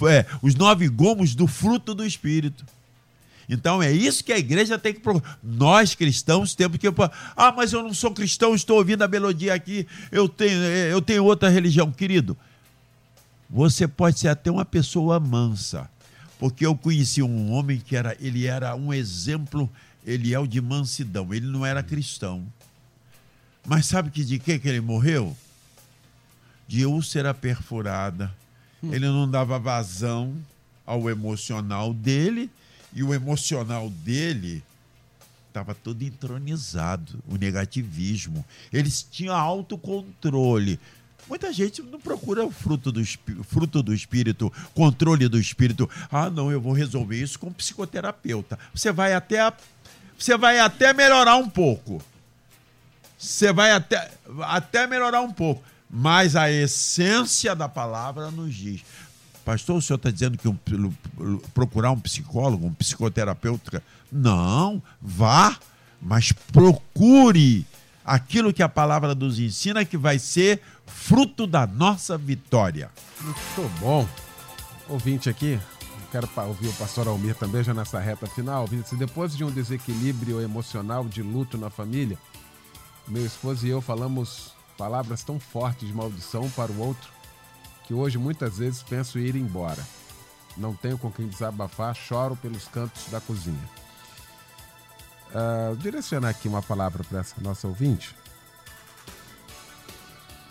é, 0.03 0.27
os 0.43 0.55
nove 0.55 0.89
gomos 0.89 1.35
do 1.35 1.47
fruto 1.47 1.95
do 1.95 2.05
Espírito. 2.05 2.65
Então 3.49 3.83
é 3.83 3.93
isso 3.93 4.25
que 4.25 4.33
a 4.33 4.39
igreja 4.39 4.79
tem 4.79 4.95
que. 4.95 5.01
Nós 5.43 5.95
cristãos 5.95 6.55
temos 6.55 6.79
que. 6.79 6.87
Ah, 7.37 7.53
mas 7.53 7.73
eu 7.73 7.83
não 7.83 7.95
sou 7.95 8.11
cristão, 8.11 8.55
estou 8.55 8.79
ouvindo 8.79 9.03
a 9.03 9.09
melodia 9.09 9.55
aqui, 9.55 9.87
eu 10.11 10.29
tenho, 10.29 10.63
é, 10.63 10.93
eu 10.93 11.03
tenho 11.03 11.25
outra 11.25 11.49
religião. 11.49 11.93
Querido, 11.93 12.37
você 13.49 13.87
pode 13.87 14.19
ser 14.19 14.29
até 14.29 14.51
uma 14.51 14.65
pessoa 14.65 15.21
mansa. 15.21 15.89
Porque 16.39 16.67
eu 16.67 16.75
conheci 16.75 17.23
um 17.23 17.53
homem 17.53 17.79
que 17.79 17.97
era, 17.97 18.17
ele 18.21 18.47
era 18.47 18.75
um 18.75 18.93
exemplo, 18.93 19.71
ele 20.05 20.35
é 20.35 20.39
o 20.39 20.47
de 20.47 20.61
mansidão, 20.61 21.33
ele 21.33 21.47
não 21.47 21.65
era 21.65 21.83
cristão. 21.83 22.45
Mas 23.65 23.87
sabe 23.87 24.11
que 24.11 24.25
de 24.25 24.39
que, 24.39 24.59
que 24.59 24.69
ele 24.69 24.81
morreu? 24.81 25.37
De 26.67 26.85
úlcera 26.85 27.33
perfurada 27.33 28.35
ele 28.93 29.07
não 29.07 29.31
dava 29.31 29.59
vazão 29.59 30.37
ao 30.87 31.09
emocional 31.09 31.95
dele 31.95 32.51
e 32.93 33.03
o 33.03 33.15
emocional 33.15 33.89
dele 33.91 34.63
estava 35.49 35.75
todo 35.75 36.03
entronizado, 36.03 37.23
o 37.29 37.37
negativismo. 37.37 38.45
Eles 38.73 39.07
tinham 39.09 39.37
autocontrole. 39.37 40.81
Muita 41.29 41.53
gente 41.53 41.81
não 41.81 41.99
procura 41.99 42.45
o 42.45 42.51
fruto 42.51 42.93
do, 42.93 43.03
fruto 43.45 43.83
do 43.83 43.95
espírito, 43.95 44.53
controle 44.75 45.29
do 45.29 45.39
espírito. 45.39 45.89
Ah, 46.11 46.29
não, 46.29 46.51
eu 46.51 46.61
vou 46.61 46.73
resolver 46.73 47.21
isso 47.21 47.39
com 47.39 47.47
um 47.47 47.53
psicoterapeuta. 47.53 48.59
Você 48.75 48.93
vai 48.93 49.15
até, 49.15 49.53
você 50.19 50.37
vai 50.37 50.59
até 50.59 50.93
melhorar 50.93 51.37
um 51.37 51.49
pouco. 51.49 52.03
Você 53.17 53.53
vai 53.53 53.73
até, 53.73 54.11
até 54.43 54.87
melhorar 54.87 55.23
um 55.23 55.33
pouco. 55.33 55.63
Mas 55.91 56.35
a 56.35 56.51
essência 56.51 57.55
da 57.55 57.69
palavra 57.69 58.31
nos 58.31 58.55
diz. 58.55 58.83
Pastor, 59.45 59.77
o 59.77 59.83
senhor 59.83 59.97
está 59.97 60.11
dizendo 60.11 60.39
que 60.39 60.49
um, 60.49 60.57
procurar 61.53 61.91
um 61.91 62.01
psicólogo, 62.01 62.67
um 62.67 62.73
psicoterapeuta? 62.73 63.83
Não, 64.11 64.83
vá, 65.01 65.57
mas 66.01 66.33
procure 66.33 67.67
aquilo 68.05 68.53
que 68.53 68.63
a 68.63 68.69
palavra 68.69 69.15
nos 69.15 69.39
ensina 69.39 69.85
que 69.85 69.97
vai 69.99 70.19
ser 70.19 70.61
fruto 70.87 71.47
da 71.47 71.67
nossa 71.67 72.17
vitória. 72.17 72.91
Muito 73.21 73.81
bom. 73.81 74.09
Ouvinte 74.89 75.29
aqui, 75.29 75.59
quero 76.11 76.29
ouvir 76.47 76.69
o 76.69 76.73
pastor 76.75 77.09
Almir 77.09 77.35
também 77.35 77.65
já 77.65 77.75
nessa 77.75 77.99
reta 77.99 78.27
final. 78.27 78.69
Se 78.87 78.95
depois 78.95 79.37
de 79.37 79.43
um 79.43 79.51
desequilíbrio 79.51 80.41
emocional 80.41 81.05
de 81.07 81.23
luto 81.23 81.59
na 81.59 81.71
família, 81.71 82.17
meu 83.09 83.27
esposo 83.27 83.67
e 83.67 83.71
eu 83.71 83.81
falamos 83.81 84.54
palavras 84.77 85.23
tão 85.23 85.39
fortes 85.41 85.89
de 85.89 85.95
maldição 85.95 86.49
para 86.51 86.73
o 86.73 86.81
outro 86.81 87.13
que 87.85 87.95
hoje 87.95 88.19
muitas 88.19 88.59
vezes 88.59 88.83
penso 88.83 89.19
ir 89.19 89.37
embora. 89.37 89.83
Não 90.57 90.75
tenho 90.75 90.97
com 90.97 91.11
quem 91.11 91.29
desabafar, 91.29 91.95
choro 91.95 92.37
pelos 92.37 92.67
cantos 92.69 93.07
da 93.09 93.21
cozinha. 93.21 93.69
Uh, 95.31 95.77
direcionar 95.77 96.31
aqui 96.31 96.49
uma 96.49 96.63
palavra 96.63 97.03
para 97.05 97.21
essa 97.21 97.35
nossa 97.41 97.67
ouvinte. 97.67 98.17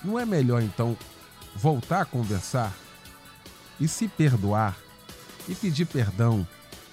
Não 0.03 0.19
é 0.19 0.25
melhor 0.25 0.61
então 0.61 0.97
voltar 1.55 2.01
a 2.01 2.05
conversar 2.05 2.73
e 3.79 3.87
se 3.87 4.07
perdoar 4.07 4.77
e 5.47 5.55
pedir 5.55 5.85
perdão 5.85 6.45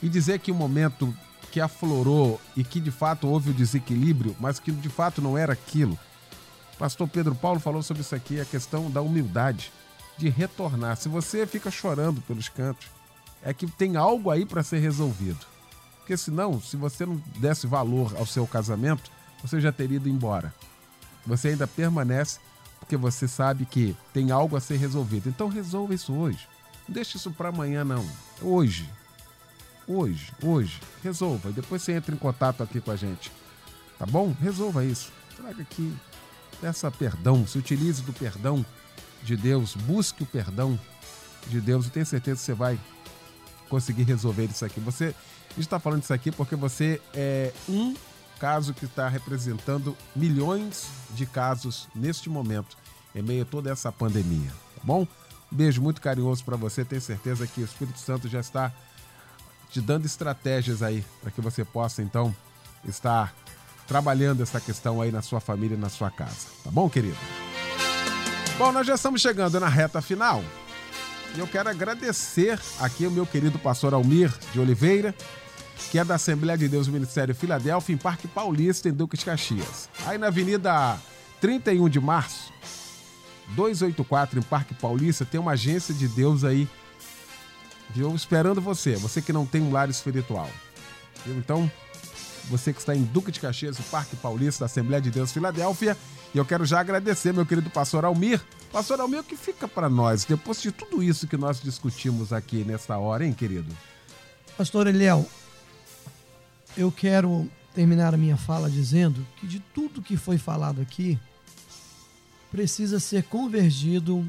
e 0.02 0.08
dizer 0.08 0.38
que 0.38 0.52
o 0.52 0.54
momento 0.54 1.14
que 1.50 1.60
aflorou 1.60 2.40
e 2.56 2.62
que 2.62 2.80
de 2.80 2.90
fato 2.90 3.26
houve 3.26 3.50
o 3.50 3.54
desequilíbrio, 3.54 4.36
mas 4.38 4.60
que 4.60 4.70
de 4.70 4.88
fato 4.88 5.20
não 5.20 5.36
era 5.36 5.52
aquilo. 5.52 5.98
Pastor 6.80 7.06
Pedro 7.06 7.34
Paulo 7.34 7.60
falou 7.60 7.82
sobre 7.82 8.00
isso 8.00 8.14
aqui, 8.14 8.40
a 8.40 8.44
questão 8.46 8.90
da 8.90 9.02
humildade, 9.02 9.70
de 10.16 10.30
retornar. 10.30 10.96
Se 10.96 11.10
você 11.10 11.46
fica 11.46 11.70
chorando 11.70 12.22
pelos 12.22 12.48
cantos, 12.48 12.86
é 13.42 13.52
que 13.52 13.66
tem 13.66 13.96
algo 13.96 14.30
aí 14.30 14.46
para 14.46 14.62
ser 14.62 14.78
resolvido. 14.78 15.44
Porque 15.98 16.16
senão, 16.16 16.58
se 16.58 16.78
você 16.78 17.04
não 17.04 17.16
desse 17.36 17.66
valor 17.66 18.16
ao 18.16 18.24
seu 18.24 18.46
casamento, 18.46 19.10
você 19.42 19.60
já 19.60 19.70
teria 19.70 19.98
ido 19.98 20.08
embora. 20.08 20.54
Você 21.26 21.48
ainda 21.48 21.66
permanece 21.66 22.40
porque 22.78 22.96
você 22.96 23.28
sabe 23.28 23.66
que 23.66 23.94
tem 24.14 24.30
algo 24.30 24.56
a 24.56 24.60
ser 24.60 24.78
resolvido. 24.78 25.28
Então 25.28 25.48
resolva 25.48 25.92
isso 25.92 26.14
hoje. 26.14 26.48
Não 26.88 26.94
deixe 26.94 27.18
isso 27.18 27.30
para 27.30 27.50
amanhã, 27.50 27.84
não. 27.84 28.08
Hoje. 28.40 28.88
Hoje, 29.86 30.32
hoje. 30.42 30.80
Resolva. 31.04 31.50
E 31.50 31.52
depois 31.52 31.82
você 31.82 31.92
entra 31.92 32.14
em 32.14 32.18
contato 32.18 32.62
aqui 32.62 32.80
com 32.80 32.90
a 32.90 32.96
gente. 32.96 33.30
Tá 33.98 34.06
bom? 34.06 34.34
Resolva 34.40 34.82
isso. 34.82 35.12
Traga 35.36 35.60
aqui. 35.60 35.94
Peça 36.60 36.90
perdão. 36.90 37.46
Se 37.46 37.58
utilize 37.58 38.02
do 38.02 38.12
perdão 38.12 38.64
de 39.22 39.36
Deus. 39.36 39.74
Busque 39.74 40.22
o 40.22 40.26
perdão 40.26 40.78
de 41.46 41.60
Deus. 41.60 41.86
Eu 41.86 41.90
tenho 41.92 42.06
certeza 42.06 42.38
que 42.38 42.44
você 42.44 42.54
vai 42.54 42.78
conseguir 43.68 44.02
resolver 44.02 44.44
isso 44.46 44.64
aqui. 44.64 44.80
Você, 44.80 45.14
está 45.56 45.78
falando 45.78 46.02
isso 46.02 46.12
aqui 46.12 46.30
porque 46.30 46.56
você 46.56 47.00
é 47.14 47.52
um 47.68 47.94
caso 48.38 48.74
que 48.74 48.84
está 48.84 49.08
representando 49.08 49.96
milhões 50.16 50.88
de 51.10 51.26
casos 51.26 51.88
neste 51.94 52.30
momento, 52.30 52.76
em 53.14 53.22
meio 53.22 53.42
a 53.42 53.44
toda 53.44 53.70
essa 53.70 53.92
pandemia, 53.92 54.50
tá 54.74 54.80
bom? 54.82 55.06
Um 55.52 55.56
beijo 55.56 55.82
muito 55.82 56.00
carinhoso 56.00 56.42
para 56.42 56.56
você. 56.56 56.84
Tenho 56.84 57.02
certeza 57.02 57.46
que 57.46 57.60
o 57.60 57.64
Espírito 57.64 57.98
Santo 57.98 58.28
já 58.28 58.40
está 58.40 58.72
te 59.70 59.80
dando 59.80 60.06
estratégias 60.06 60.82
aí 60.82 61.04
para 61.20 61.30
que 61.30 61.40
você 61.40 61.64
possa 61.64 62.02
então 62.02 62.34
estar 62.84 63.34
trabalhando 63.90 64.40
essa 64.40 64.60
questão 64.60 65.02
aí 65.02 65.10
na 65.10 65.20
sua 65.20 65.40
família 65.40 65.76
na 65.76 65.88
sua 65.88 66.12
casa. 66.12 66.46
Tá 66.62 66.70
bom, 66.70 66.88
querido? 66.88 67.16
Bom, 68.56 68.70
nós 68.70 68.86
já 68.86 68.94
estamos 68.94 69.20
chegando 69.20 69.58
na 69.58 69.68
reta 69.68 70.00
final. 70.00 70.44
E 71.34 71.40
eu 71.40 71.46
quero 71.48 71.68
agradecer 71.68 72.56
aqui 72.78 73.04
o 73.04 73.10
meu 73.10 73.26
querido 73.26 73.58
pastor 73.58 73.92
Almir 73.92 74.32
de 74.52 74.60
Oliveira, 74.60 75.12
que 75.90 75.98
é 75.98 76.04
da 76.04 76.14
Assembleia 76.14 76.56
de 76.56 76.68
Deus 76.68 76.86
Ministério 76.86 77.34
Filadélfia, 77.34 77.92
em 77.92 77.98
Parque 77.98 78.28
Paulista, 78.28 78.88
em 78.88 78.92
Duques 78.92 79.24
Caxias. 79.24 79.88
Aí 80.06 80.16
na 80.18 80.28
Avenida 80.28 80.96
31 81.40 81.88
de 81.88 81.98
Março, 81.98 82.52
284, 83.56 84.38
em 84.38 84.42
Parque 84.42 84.72
Paulista, 84.72 85.24
tem 85.24 85.40
uma 85.40 85.52
agência 85.52 85.92
de 85.92 86.06
Deus 86.06 86.44
aí, 86.44 86.68
viu? 87.92 88.14
Esperando 88.14 88.60
você, 88.60 88.94
você 88.94 89.20
que 89.20 89.32
não 89.32 89.44
tem 89.44 89.60
um 89.60 89.72
lar 89.72 89.90
espiritual. 89.90 90.48
Então, 91.26 91.68
você 92.48 92.72
que 92.72 92.80
está 92.80 92.94
em 92.94 93.02
Duque 93.02 93.30
de 93.30 93.40
Caxias, 93.40 93.78
o 93.78 93.82
Parque 93.84 94.16
Paulista 94.16 94.60
da 94.60 94.66
Assembleia 94.66 95.00
de 95.00 95.10
Deus 95.10 95.32
Filadélfia, 95.32 95.96
e 96.34 96.38
eu 96.38 96.44
quero 96.44 96.64
já 96.64 96.80
agradecer 96.80 97.32
meu 97.32 97.44
querido 97.44 97.70
pastor 97.70 98.04
Almir. 98.04 98.40
Pastor 98.72 99.00
Almir, 99.00 99.20
o 99.20 99.24
que 99.24 99.36
fica 99.36 99.66
para 99.66 99.88
nós 99.88 100.24
depois 100.24 100.62
de 100.62 100.70
tudo 100.70 101.02
isso 101.02 101.26
que 101.26 101.36
nós 101.36 101.60
discutimos 101.60 102.32
aqui 102.32 102.64
nessa 102.64 102.96
hora, 102.98 103.26
hein, 103.26 103.32
querido? 103.32 103.76
Pastor 104.56 104.86
Eliel, 104.86 105.28
eu 106.76 106.92
quero 106.92 107.48
terminar 107.74 108.14
a 108.14 108.18
minha 108.18 108.36
fala 108.36 108.70
dizendo 108.70 109.26
que 109.36 109.46
de 109.46 109.60
tudo 109.60 110.02
que 110.02 110.16
foi 110.16 110.38
falado 110.38 110.80
aqui, 110.80 111.18
precisa 112.50 112.98
ser 112.98 113.24
convergido 113.24 114.26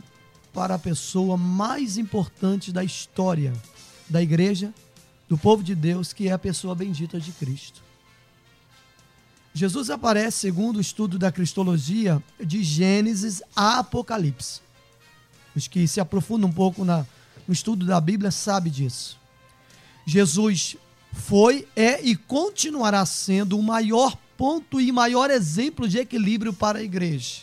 para 0.53 0.76
a 0.76 0.80
pessoa 0.80 1.38
mais 1.38 1.97
importante 1.97 2.72
da 2.72 2.84
história 2.84 3.53
da 4.09 4.22
igreja, 4.22 4.74
do 5.28 5.38
povo 5.38 5.64
de 5.64 5.74
Deus, 5.74 6.14
que 6.14 6.28
é 6.28 6.32
a 6.32 6.39
pessoa 6.39 6.76
bendita 6.76 7.20
de 7.20 7.32
Cristo. 7.32 7.82
Jesus 9.54 9.89
aparece 9.89 10.38
segundo 10.38 10.78
o 10.78 10.82
estudo 10.82 11.20
da 11.20 11.32
cristologia 11.32 12.24
de 12.39 12.64
Gênesis 12.64 13.41
a 13.56 13.80
Apocalipse. 13.80 14.62
Os 15.54 15.68
que 15.68 15.86
se 15.88 15.99
aprofundam 15.99 16.49
um 16.49 16.54
pouco 16.54 16.86
na, 16.86 17.06
no 17.45 17.54
estudo 17.54 17.86
da 17.86 17.99
Bíblia 17.99 18.32
sabem 18.32 18.72
disso. 18.72 19.20
Jesus 20.06 20.78
foi, 21.12 21.68
é 21.76 22.02
e 22.02 22.16
continuará 22.16 23.06
sendo 23.06 23.60
o 23.60 23.64
maior 23.64 24.18
ponto 24.38 24.80
e 24.80 24.91
maior 24.91 25.30
exemplo 25.30 25.88
de 25.88 25.99
equilíbrio 25.99 26.54
para 26.54 26.80
a 26.80 26.84
igreja. 26.84 27.41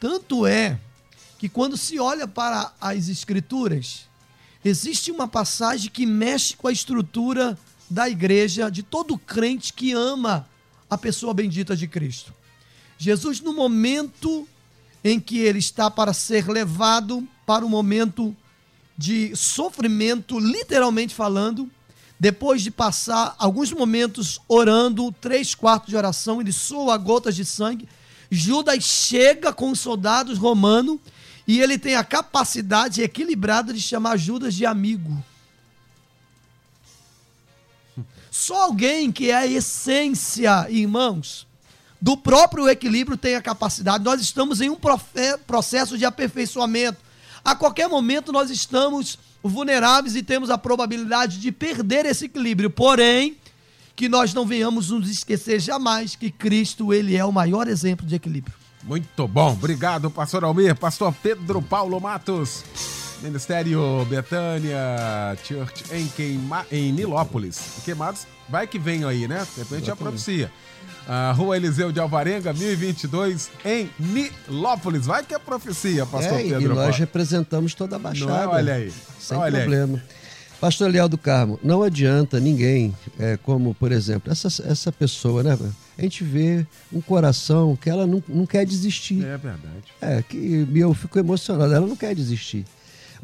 Tanto 0.00 0.46
é 0.46 0.80
que 1.38 1.48
quando 1.48 1.76
se 1.76 1.98
olha 1.98 2.26
para 2.26 2.72
as 2.80 3.08
escrituras, 3.08 4.08
existe 4.64 5.10
uma 5.10 5.28
passagem 5.28 5.90
que 5.90 6.06
mexe 6.06 6.56
com 6.56 6.66
a 6.66 6.72
estrutura 6.72 7.58
da 7.88 8.08
igreja, 8.08 8.70
de 8.70 8.82
todo 8.82 9.18
crente 9.18 9.72
que 9.74 9.92
ama 9.92 10.48
a 10.94 10.98
pessoa 10.98 11.34
bendita 11.34 11.76
de 11.76 11.86
Cristo. 11.86 12.32
Jesus, 12.98 13.40
no 13.40 13.52
momento 13.52 14.46
em 15.02 15.20
que 15.20 15.38
ele 15.38 15.58
está 15.58 15.90
para 15.90 16.12
ser 16.12 16.48
levado 16.48 17.26
para 17.44 17.64
um 17.64 17.68
momento 17.68 18.34
de 18.96 19.34
sofrimento, 19.36 20.38
literalmente 20.38 21.14
falando, 21.14 21.70
depois 22.18 22.62
de 22.62 22.70
passar 22.70 23.34
alguns 23.38 23.72
momentos 23.72 24.40
orando, 24.48 25.12
três 25.20 25.54
quartos 25.54 25.90
de 25.90 25.96
oração, 25.96 26.40
ele 26.40 26.52
soa 26.52 26.96
gotas 26.96 27.36
de 27.36 27.44
sangue. 27.44 27.88
Judas 28.30 28.82
chega 28.84 29.52
com 29.52 29.70
os 29.70 29.80
soldados 29.80 30.38
romanos 30.38 30.98
e 31.46 31.60
ele 31.60 31.78
tem 31.78 31.96
a 31.96 32.04
capacidade 32.04 33.02
equilibrada 33.02 33.72
de 33.72 33.80
chamar 33.80 34.16
Judas 34.16 34.54
de 34.54 34.64
amigo. 34.64 35.22
Só 38.36 38.62
alguém 38.62 39.12
que 39.12 39.30
é 39.30 39.36
a 39.36 39.46
essência, 39.46 40.66
irmãos, 40.68 41.46
do 42.02 42.16
próprio 42.16 42.68
equilíbrio 42.68 43.16
tem 43.16 43.36
a 43.36 43.40
capacidade. 43.40 44.02
Nós 44.02 44.20
estamos 44.20 44.60
em 44.60 44.68
um 44.68 44.76
processo 45.46 45.96
de 45.96 46.04
aperfeiçoamento. 46.04 46.98
A 47.44 47.54
qualquer 47.54 47.88
momento 47.88 48.32
nós 48.32 48.50
estamos 48.50 49.20
vulneráveis 49.40 50.16
e 50.16 50.22
temos 50.22 50.50
a 50.50 50.58
probabilidade 50.58 51.38
de 51.38 51.52
perder 51.52 52.06
esse 52.06 52.24
equilíbrio. 52.24 52.70
Porém, 52.70 53.36
que 53.94 54.08
nós 54.08 54.34
não 54.34 54.44
venhamos 54.44 54.90
nos 54.90 55.08
esquecer 55.08 55.60
jamais 55.60 56.16
que 56.16 56.28
Cristo 56.28 56.92
ele 56.92 57.16
é 57.16 57.24
o 57.24 57.30
maior 57.30 57.68
exemplo 57.68 58.04
de 58.04 58.16
equilíbrio. 58.16 58.56
Muito 58.82 59.28
bom, 59.28 59.52
obrigado, 59.52 60.10
pastor 60.10 60.42
Almir, 60.42 60.74
pastor 60.74 61.14
Pedro 61.22 61.62
Paulo 61.62 62.00
Matos, 62.00 62.64
Ministério 63.24 64.04
Betânia 64.04 65.34
Church 65.42 65.82
em, 65.90 66.06
Queima, 66.08 66.66
em 66.70 66.92
Nilópolis. 66.92 67.58
Queimados, 67.82 68.26
vai 68.50 68.66
que 68.66 68.78
vem 68.78 69.02
aí, 69.04 69.26
né? 69.26 69.46
De 69.54 69.62
repente 69.62 69.90
a 69.90 69.96
profecia. 69.96 70.52
A 71.08 71.32
Rua 71.32 71.56
Eliseu 71.56 71.90
de 71.90 71.98
Alvarenga, 71.98 72.52
1022, 72.52 73.50
em 73.64 73.88
Nilópolis. 73.98 75.06
Vai 75.06 75.24
que 75.24 75.34
é 75.34 75.38
profecia, 75.38 76.04
pastor 76.04 76.38
é, 76.38 76.42
Pedro. 76.42 76.74
E 76.74 76.76
nós 76.76 76.98
representamos 76.98 77.72
toda 77.72 77.96
a 77.96 77.98
Baixada. 77.98 78.30
Não 78.30 78.42
é? 78.42 78.46
Olha 78.46 78.74
aí. 78.74 78.92
Sem 79.18 79.38
Olha 79.38 79.60
problema. 79.60 79.96
Aí. 79.96 80.24
Pastor 80.60 80.90
Leal 80.90 81.08
do 81.08 81.18
Carmo, 81.18 81.58
não 81.62 81.82
adianta 81.82 82.38
ninguém, 82.38 82.94
é, 83.18 83.38
como 83.38 83.74
por 83.74 83.90
exemplo, 83.90 84.30
essa, 84.30 84.48
essa 84.66 84.92
pessoa, 84.92 85.42
né? 85.42 85.58
A 85.96 86.02
gente 86.02 86.24
vê 86.24 86.66
um 86.92 87.00
coração 87.00 87.76
que 87.76 87.88
ela 87.88 88.06
não, 88.06 88.22
não 88.28 88.46
quer 88.46 88.66
desistir. 88.66 89.24
É 89.24 89.36
verdade. 89.36 89.84
É, 90.00 90.22
que 90.22 90.66
eu 90.74 90.92
fico 90.94 91.18
emocionado, 91.18 91.74
ela 91.74 91.86
não 91.86 91.96
quer 91.96 92.14
desistir. 92.14 92.64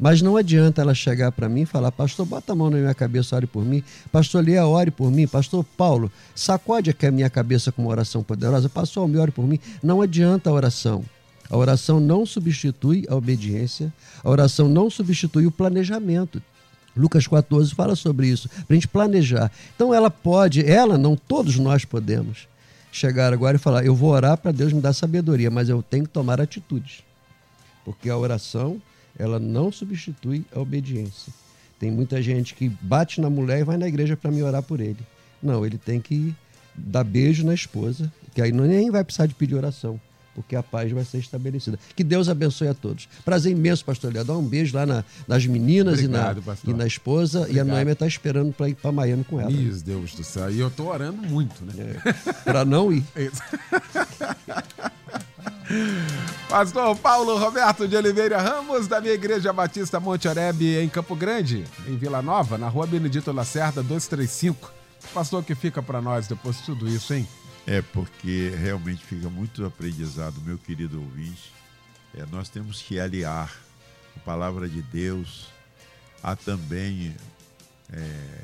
Mas 0.01 0.19
não 0.19 0.35
adianta 0.35 0.81
ela 0.81 0.95
chegar 0.95 1.31
para 1.31 1.47
mim 1.47 1.61
e 1.61 1.65
falar, 1.67 1.91
pastor, 1.91 2.25
bota 2.25 2.53
a 2.53 2.55
mão 2.55 2.71
na 2.71 2.77
minha 2.77 2.93
cabeça, 2.95 3.35
ore 3.35 3.45
por 3.45 3.63
mim. 3.63 3.83
Pastor 4.11 4.43
Lia, 4.43 4.65
ore 4.65 4.89
por 4.89 5.11
mim. 5.11 5.27
Pastor 5.27 5.63
Paulo, 5.63 6.11
sacode 6.33 6.89
aqui 6.89 7.05
a 7.05 7.11
minha 7.11 7.29
cabeça 7.29 7.71
com 7.71 7.83
uma 7.83 7.91
oração 7.91 8.23
poderosa. 8.23 8.67
Pastor 8.67 9.07
me 9.07 9.19
ore 9.19 9.29
por 9.29 9.45
mim. 9.45 9.59
Não 9.83 10.01
adianta 10.01 10.49
a 10.49 10.53
oração. 10.53 11.05
A 11.47 11.55
oração 11.55 11.99
não 11.99 12.25
substitui 12.25 13.05
a 13.07 13.15
obediência. 13.15 13.93
A 14.23 14.29
oração 14.31 14.67
não 14.67 14.89
substitui 14.89 15.45
o 15.45 15.51
planejamento. 15.51 16.41
Lucas 16.97 17.27
14 17.27 17.75
fala 17.75 17.95
sobre 17.95 18.27
isso, 18.27 18.49
para 18.49 18.65
a 18.71 18.73
gente 18.73 18.87
planejar. 18.87 19.51
Então 19.75 19.93
ela 19.93 20.09
pode, 20.09 20.65
ela 20.65 20.97
não, 20.97 21.15
todos 21.15 21.59
nós 21.59 21.85
podemos 21.85 22.47
chegar 22.91 23.31
agora 23.31 23.55
e 23.55 23.59
falar: 23.59 23.85
eu 23.85 23.95
vou 23.95 24.09
orar 24.09 24.35
para 24.35 24.51
Deus 24.51 24.73
me 24.73 24.81
dar 24.81 24.93
sabedoria, 24.93 25.51
mas 25.51 25.69
eu 25.69 25.83
tenho 25.83 26.05
que 26.05 26.09
tomar 26.09 26.41
atitudes. 26.41 27.03
Porque 27.85 28.09
a 28.09 28.17
oração, 28.17 28.81
ela 29.21 29.39
não 29.39 29.71
substitui 29.71 30.43
a 30.53 30.59
obediência. 30.59 31.31
Tem 31.79 31.91
muita 31.91 32.21
gente 32.21 32.55
que 32.55 32.69
bate 32.81 33.21
na 33.21 33.29
mulher 33.29 33.59
e 33.59 33.63
vai 33.63 33.77
na 33.77 33.87
igreja 33.87 34.17
para 34.17 34.31
me 34.31 34.41
orar 34.41 34.63
por 34.63 34.79
ele. 34.79 34.99
Não, 35.41 35.65
ele 35.65 35.77
tem 35.77 35.99
que 35.99 36.35
dar 36.75 37.03
beijo 37.03 37.45
na 37.45 37.53
esposa, 37.53 38.11
que 38.33 38.41
aí 38.41 38.51
nem 38.51 38.89
vai 38.89 39.03
precisar 39.03 39.27
de 39.27 39.35
pedir 39.35 39.55
oração 39.55 39.99
porque 40.33 40.55
a 40.55 40.63
paz 40.63 40.91
vai 40.91 41.03
ser 41.03 41.17
estabelecida. 41.17 41.77
Que 41.95 42.03
Deus 42.03 42.29
abençoe 42.29 42.67
a 42.69 42.73
todos. 42.73 43.07
Prazer 43.25 43.51
imenso, 43.51 43.83
pastor 43.83 44.13
Léo. 44.13 44.23
Dá 44.23 44.37
um 44.37 44.47
beijo 44.47 44.75
lá 44.75 44.85
na, 44.85 45.03
nas 45.27 45.45
meninas 45.45 45.99
Obrigado, 45.99 46.41
e, 46.41 46.47
na, 46.47 46.73
e 46.73 46.73
na 46.73 46.87
esposa. 46.87 47.41
Obrigado. 47.41 47.57
E 47.57 47.59
a 47.59 47.65
Noêmia 47.65 47.93
está 47.93 48.07
esperando 48.07 48.53
para 48.53 48.69
ir 48.69 48.75
para 48.75 48.91
Miami 48.91 49.23
com 49.23 49.39
ela. 49.39 49.51
Meu 49.51 49.75
Deus 49.75 50.15
do 50.15 50.23
céu. 50.23 50.49
E 50.49 50.59
eu 50.59 50.69
estou 50.69 50.87
orando 50.87 51.21
muito, 51.21 51.63
né? 51.65 51.73
É, 51.77 52.33
para 52.43 52.63
não 52.63 52.93
ir. 52.93 53.03
Pastor 56.49 56.95
Paulo 56.97 57.37
Roberto 57.37 57.87
de 57.87 57.95
Oliveira 57.95 58.41
Ramos, 58.41 58.87
da 58.87 58.99
minha 58.99 59.13
Igreja 59.13 59.53
Batista 59.53 59.99
Monte 59.99 60.27
Oreb, 60.27 60.61
em 60.61 60.89
Campo 60.89 61.15
Grande, 61.15 61.65
em 61.87 61.95
Vila 61.95 62.21
Nova, 62.21 62.57
na 62.57 62.67
rua 62.67 62.85
Benedito 62.85 63.31
Lacerda, 63.31 63.81
235. 63.81 64.71
Pastor, 65.13 65.43
que 65.43 65.55
fica 65.55 65.81
para 65.81 66.01
nós 66.01 66.27
depois 66.27 66.57
de 66.57 66.63
tudo 66.63 66.87
isso, 66.87 67.13
hein? 67.13 67.27
É, 67.65 67.81
porque 67.81 68.51
realmente 68.57 69.03
fica 69.03 69.29
muito 69.29 69.65
aprendizado, 69.65 70.41
meu 70.41 70.57
querido 70.57 70.99
ouvinte. 70.99 71.53
É, 72.15 72.25
nós 72.31 72.49
temos 72.49 72.81
que 72.81 72.99
aliar 72.99 73.51
a 74.15 74.19
palavra 74.19 74.67
de 74.67 74.81
Deus 74.81 75.47
a 76.23 76.35
também 76.35 77.15
é, 77.91 78.41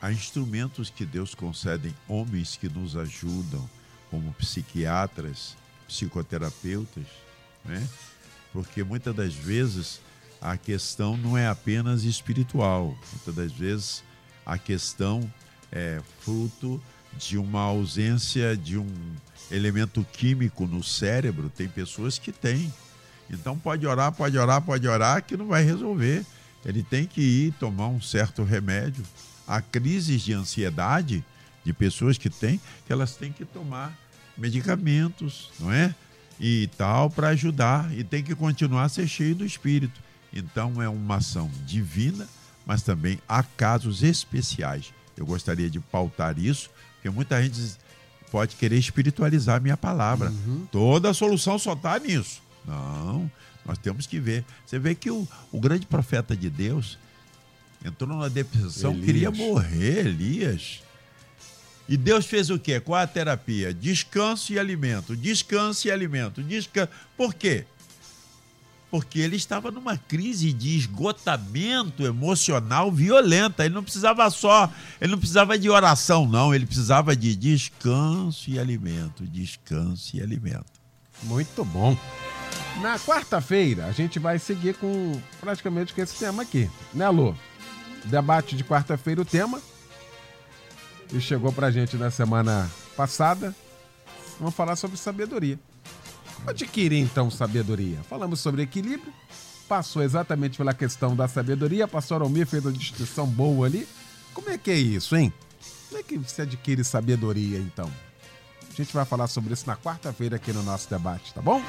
a 0.00 0.12
instrumentos 0.12 0.90
que 0.90 1.04
Deus 1.04 1.34
concede, 1.34 1.94
homens 2.06 2.56
que 2.56 2.68
nos 2.68 2.96
ajudam, 2.96 3.68
como 4.10 4.32
psiquiatras, 4.34 5.56
psicoterapeutas, 5.86 7.04
né? 7.64 7.86
porque 8.52 8.82
muitas 8.82 9.14
das 9.14 9.34
vezes 9.34 10.00
a 10.40 10.56
questão 10.56 11.16
não 11.16 11.36
é 11.36 11.48
apenas 11.48 12.04
espiritual, 12.04 12.96
muitas 13.12 13.34
das 13.34 13.52
vezes 13.52 14.04
a 14.46 14.56
questão 14.56 15.30
é 15.70 16.00
fruto 16.20 16.80
de 17.16 17.36
uma 17.36 17.60
ausência 17.60 18.56
de 18.56 18.78
um 18.78 18.88
elemento 19.50 20.04
químico 20.12 20.66
no 20.66 20.82
cérebro, 20.82 21.50
tem 21.50 21.68
pessoas 21.68 22.18
que 22.18 22.32
têm. 22.32 22.72
Então 23.30 23.58
pode 23.58 23.86
orar, 23.86 24.12
pode 24.12 24.38
orar, 24.38 24.62
pode 24.62 24.86
orar, 24.86 25.22
que 25.22 25.36
não 25.36 25.46
vai 25.46 25.62
resolver. 25.62 26.24
Ele 26.64 26.82
tem 26.82 27.06
que 27.06 27.20
ir 27.20 27.52
tomar 27.52 27.88
um 27.88 28.00
certo 28.00 28.42
remédio. 28.42 29.04
Há 29.46 29.60
crises 29.60 30.22
de 30.22 30.32
ansiedade 30.32 31.24
de 31.68 31.72
pessoas 31.74 32.16
que 32.16 32.30
têm, 32.30 32.58
que 32.86 32.92
elas 32.92 33.14
têm 33.14 33.30
que 33.30 33.44
tomar 33.44 33.94
medicamentos, 34.38 35.50
não 35.60 35.70
é? 35.70 35.94
E 36.40 36.66
tal, 36.78 37.10
para 37.10 37.28
ajudar. 37.28 37.92
E 37.94 38.02
tem 38.02 38.24
que 38.24 38.34
continuar 38.34 38.84
a 38.84 38.88
ser 38.88 39.06
cheio 39.06 39.34
do 39.34 39.44
Espírito. 39.44 40.00
Então 40.32 40.80
é 40.80 40.88
uma 40.88 41.16
ação 41.16 41.50
divina, 41.66 42.26
mas 42.64 42.80
também 42.80 43.18
há 43.28 43.42
casos 43.42 44.02
especiais. 44.02 44.94
Eu 45.14 45.26
gostaria 45.26 45.68
de 45.68 45.78
pautar 45.78 46.38
isso 46.38 46.70
porque 46.94 47.10
muita 47.10 47.42
gente 47.42 47.76
pode 48.30 48.56
querer 48.56 48.78
espiritualizar 48.78 49.56
a 49.56 49.60
minha 49.60 49.76
palavra. 49.76 50.30
Uhum. 50.30 50.66
Toda 50.72 51.10
a 51.10 51.14
solução 51.14 51.58
só 51.58 51.74
está 51.74 51.98
nisso. 51.98 52.40
Não, 52.64 53.30
nós 53.62 53.76
temos 53.76 54.06
que 54.06 54.18
ver. 54.18 54.42
Você 54.64 54.78
vê 54.78 54.94
que 54.94 55.10
o, 55.10 55.28
o 55.52 55.60
grande 55.60 55.86
profeta 55.86 56.34
de 56.34 56.48
Deus 56.48 56.98
entrou 57.84 58.08
numa 58.08 58.30
depressão, 58.30 58.92
Elias. 58.92 59.04
queria 59.04 59.30
morrer, 59.30 60.06
Elias. 60.06 60.87
E 61.88 61.96
Deus 61.96 62.26
fez 62.26 62.50
o 62.50 62.58
quê? 62.58 62.78
Qual 62.78 63.00
a 63.00 63.06
terapia? 63.06 63.72
Descanso 63.72 64.52
e 64.52 64.58
alimento. 64.58 65.16
Descanso 65.16 65.88
e 65.88 65.90
alimento. 65.90 66.42
Descanso. 66.42 66.90
Por 67.16 67.34
quê? 67.34 67.64
porque 68.90 69.18
ele 69.18 69.36
estava 69.36 69.70
numa 69.70 69.96
crise 69.96 70.52
de 70.52 70.76
esgotamento 70.76 72.06
emocional 72.06 72.90
violenta. 72.90 73.64
Ele 73.64 73.74
não 73.74 73.82
precisava 73.82 74.28
só, 74.30 74.70
ele 75.00 75.10
não 75.10 75.18
precisava 75.18 75.58
de 75.58 75.68
oração, 75.68 76.26
não, 76.26 76.54
ele 76.54 76.66
precisava 76.66 77.14
de 77.14 77.36
descanso 77.36 78.50
e 78.50 78.58
alimento, 78.58 79.26
descanso 79.26 80.16
e 80.16 80.22
alimento. 80.22 80.78
Muito 81.22 81.64
bom. 81.64 81.96
Na 82.80 82.98
quarta-feira, 82.98 83.86
a 83.86 83.92
gente 83.92 84.18
vai 84.18 84.38
seguir 84.38 84.74
com 84.74 85.20
praticamente 85.40 85.92
com 85.92 86.00
esse 86.00 86.16
tema 86.16 86.42
aqui, 86.42 86.70
né, 86.94 87.08
Lu? 87.08 87.36
Debate 88.04 88.56
de 88.56 88.62
quarta-feira, 88.62 89.20
o 89.20 89.24
tema. 89.24 89.60
E 91.12 91.20
chegou 91.20 91.52
pra 91.52 91.70
gente 91.70 91.96
na 91.96 92.10
semana 92.10 92.70
passada. 92.96 93.54
Vamos 94.38 94.54
falar 94.54 94.76
sobre 94.76 94.96
sabedoria. 94.96 95.58
Adquirir 96.46 97.00
então 97.00 97.30
sabedoria. 97.30 97.98
Falamos 98.08 98.40
sobre 98.40 98.62
equilíbrio, 98.62 99.12
passou 99.68 100.02
exatamente 100.02 100.56
pela 100.56 100.72
questão 100.72 101.16
da 101.16 101.26
sabedoria. 101.26 101.88
Pastor 101.88 102.22
Almir 102.22 102.46
fez 102.46 102.64
uma 102.64 102.72
distinção 102.72 103.26
boa 103.26 103.66
ali. 103.66 103.88
Como 104.32 104.50
é 104.50 104.58
que 104.58 104.70
é 104.70 104.76
isso, 104.76 105.16
hein? 105.16 105.32
Como 105.88 106.00
é 106.00 106.02
que 106.02 106.20
se 106.26 106.42
adquire 106.42 106.84
sabedoria 106.84 107.58
então? 107.58 107.90
A 108.70 108.74
gente 108.74 108.94
vai 108.94 109.04
falar 109.04 109.26
sobre 109.26 109.52
isso 109.52 109.66
na 109.66 109.76
quarta-feira 109.76 110.36
aqui 110.36 110.52
no 110.52 110.62
nosso 110.62 110.88
debate, 110.88 111.34
tá 111.34 111.40
bom? 111.40 111.60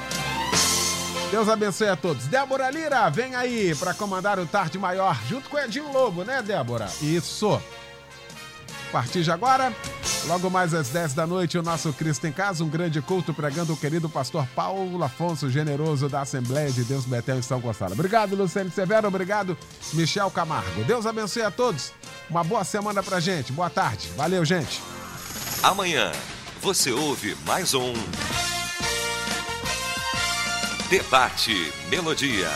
Deus 1.31 1.47
abençoe 1.47 1.87
a 1.87 1.95
todos. 1.95 2.27
Débora 2.27 2.69
Lira, 2.69 3.09
vem 3.09 3.35
aí 3.35 3.73
para 3.75 3.93
comandar 3.93 4.37
o 4.37 4.45
Tarde 4.45 4.77
Maior 4.77 5.19
junto 5.27 5.49
com 5.49 5.57
Edinho 5.57 5.91
Lobo, 5.91 6.23
né, 6.23 6.41
Débora? 6.41 6.87
Isso. 7.01 7.59
A 8.89 8.91
partir 8.91 9.21
de 9.21 9.31
agora, 9.31 9.71
logo 10.25 10.49
mais 10.49 10.73
às 10.73 10.89
10 10.89 11.13
da 11.13 11.27
noite, 11.27 11.59
o 11.59 11.61
nosso 11.61 11.93
Cristo 11.93 12.25
em 12.25 12.31
Casa, 12.31 12.63
um 12.63 12.67
grande 12.67 12.99
culto 13.03 13.31
pregando 13.35 13.71
o 13.71 13.77
querido 13.77 14.09
pastor 14.09 14.47
Paulo 14.55 15.03
Afonso, 15.03 15.47
generoso 15.47 16.09
da 16.09 16.21
Assembleia 16.21 16.71
de 16.71 16.83
Deus 16.83 17.05
Betel 17.05 17.37
em 17.37 17.41
São 17.43 17.59
Gonçalo. 17.59 17.93
Obrigado, 17.93 18.35
Luciano 18.35 18.71
Severo, 18.71 19.07
obrigado, 19.07 19.55
Michel 19.93 20.31
Camargo. 20.31 20.83
Deus 20.85 21.05
abençoe 21.05 21.43
a 21.43 21.51
todos. 21.51 21.93
Uma 22.27 22.43
boa 22.43 22.63
semana 22.63 23.03
pra 23.03 23.19
gente. 23.19 23.51
Boa 23.51 23.69
tarde. 23.69 24.09
Valeu, 24.17 24.43
gente. 24.43 24.81
Amanhã 25.61 26.11
você 26.59 26.91
ouve 26.91 27.37
mais 27.45 27.75
um 27.75 27.93
Debate 30.89 31.71
Melodia. 31.91 32.49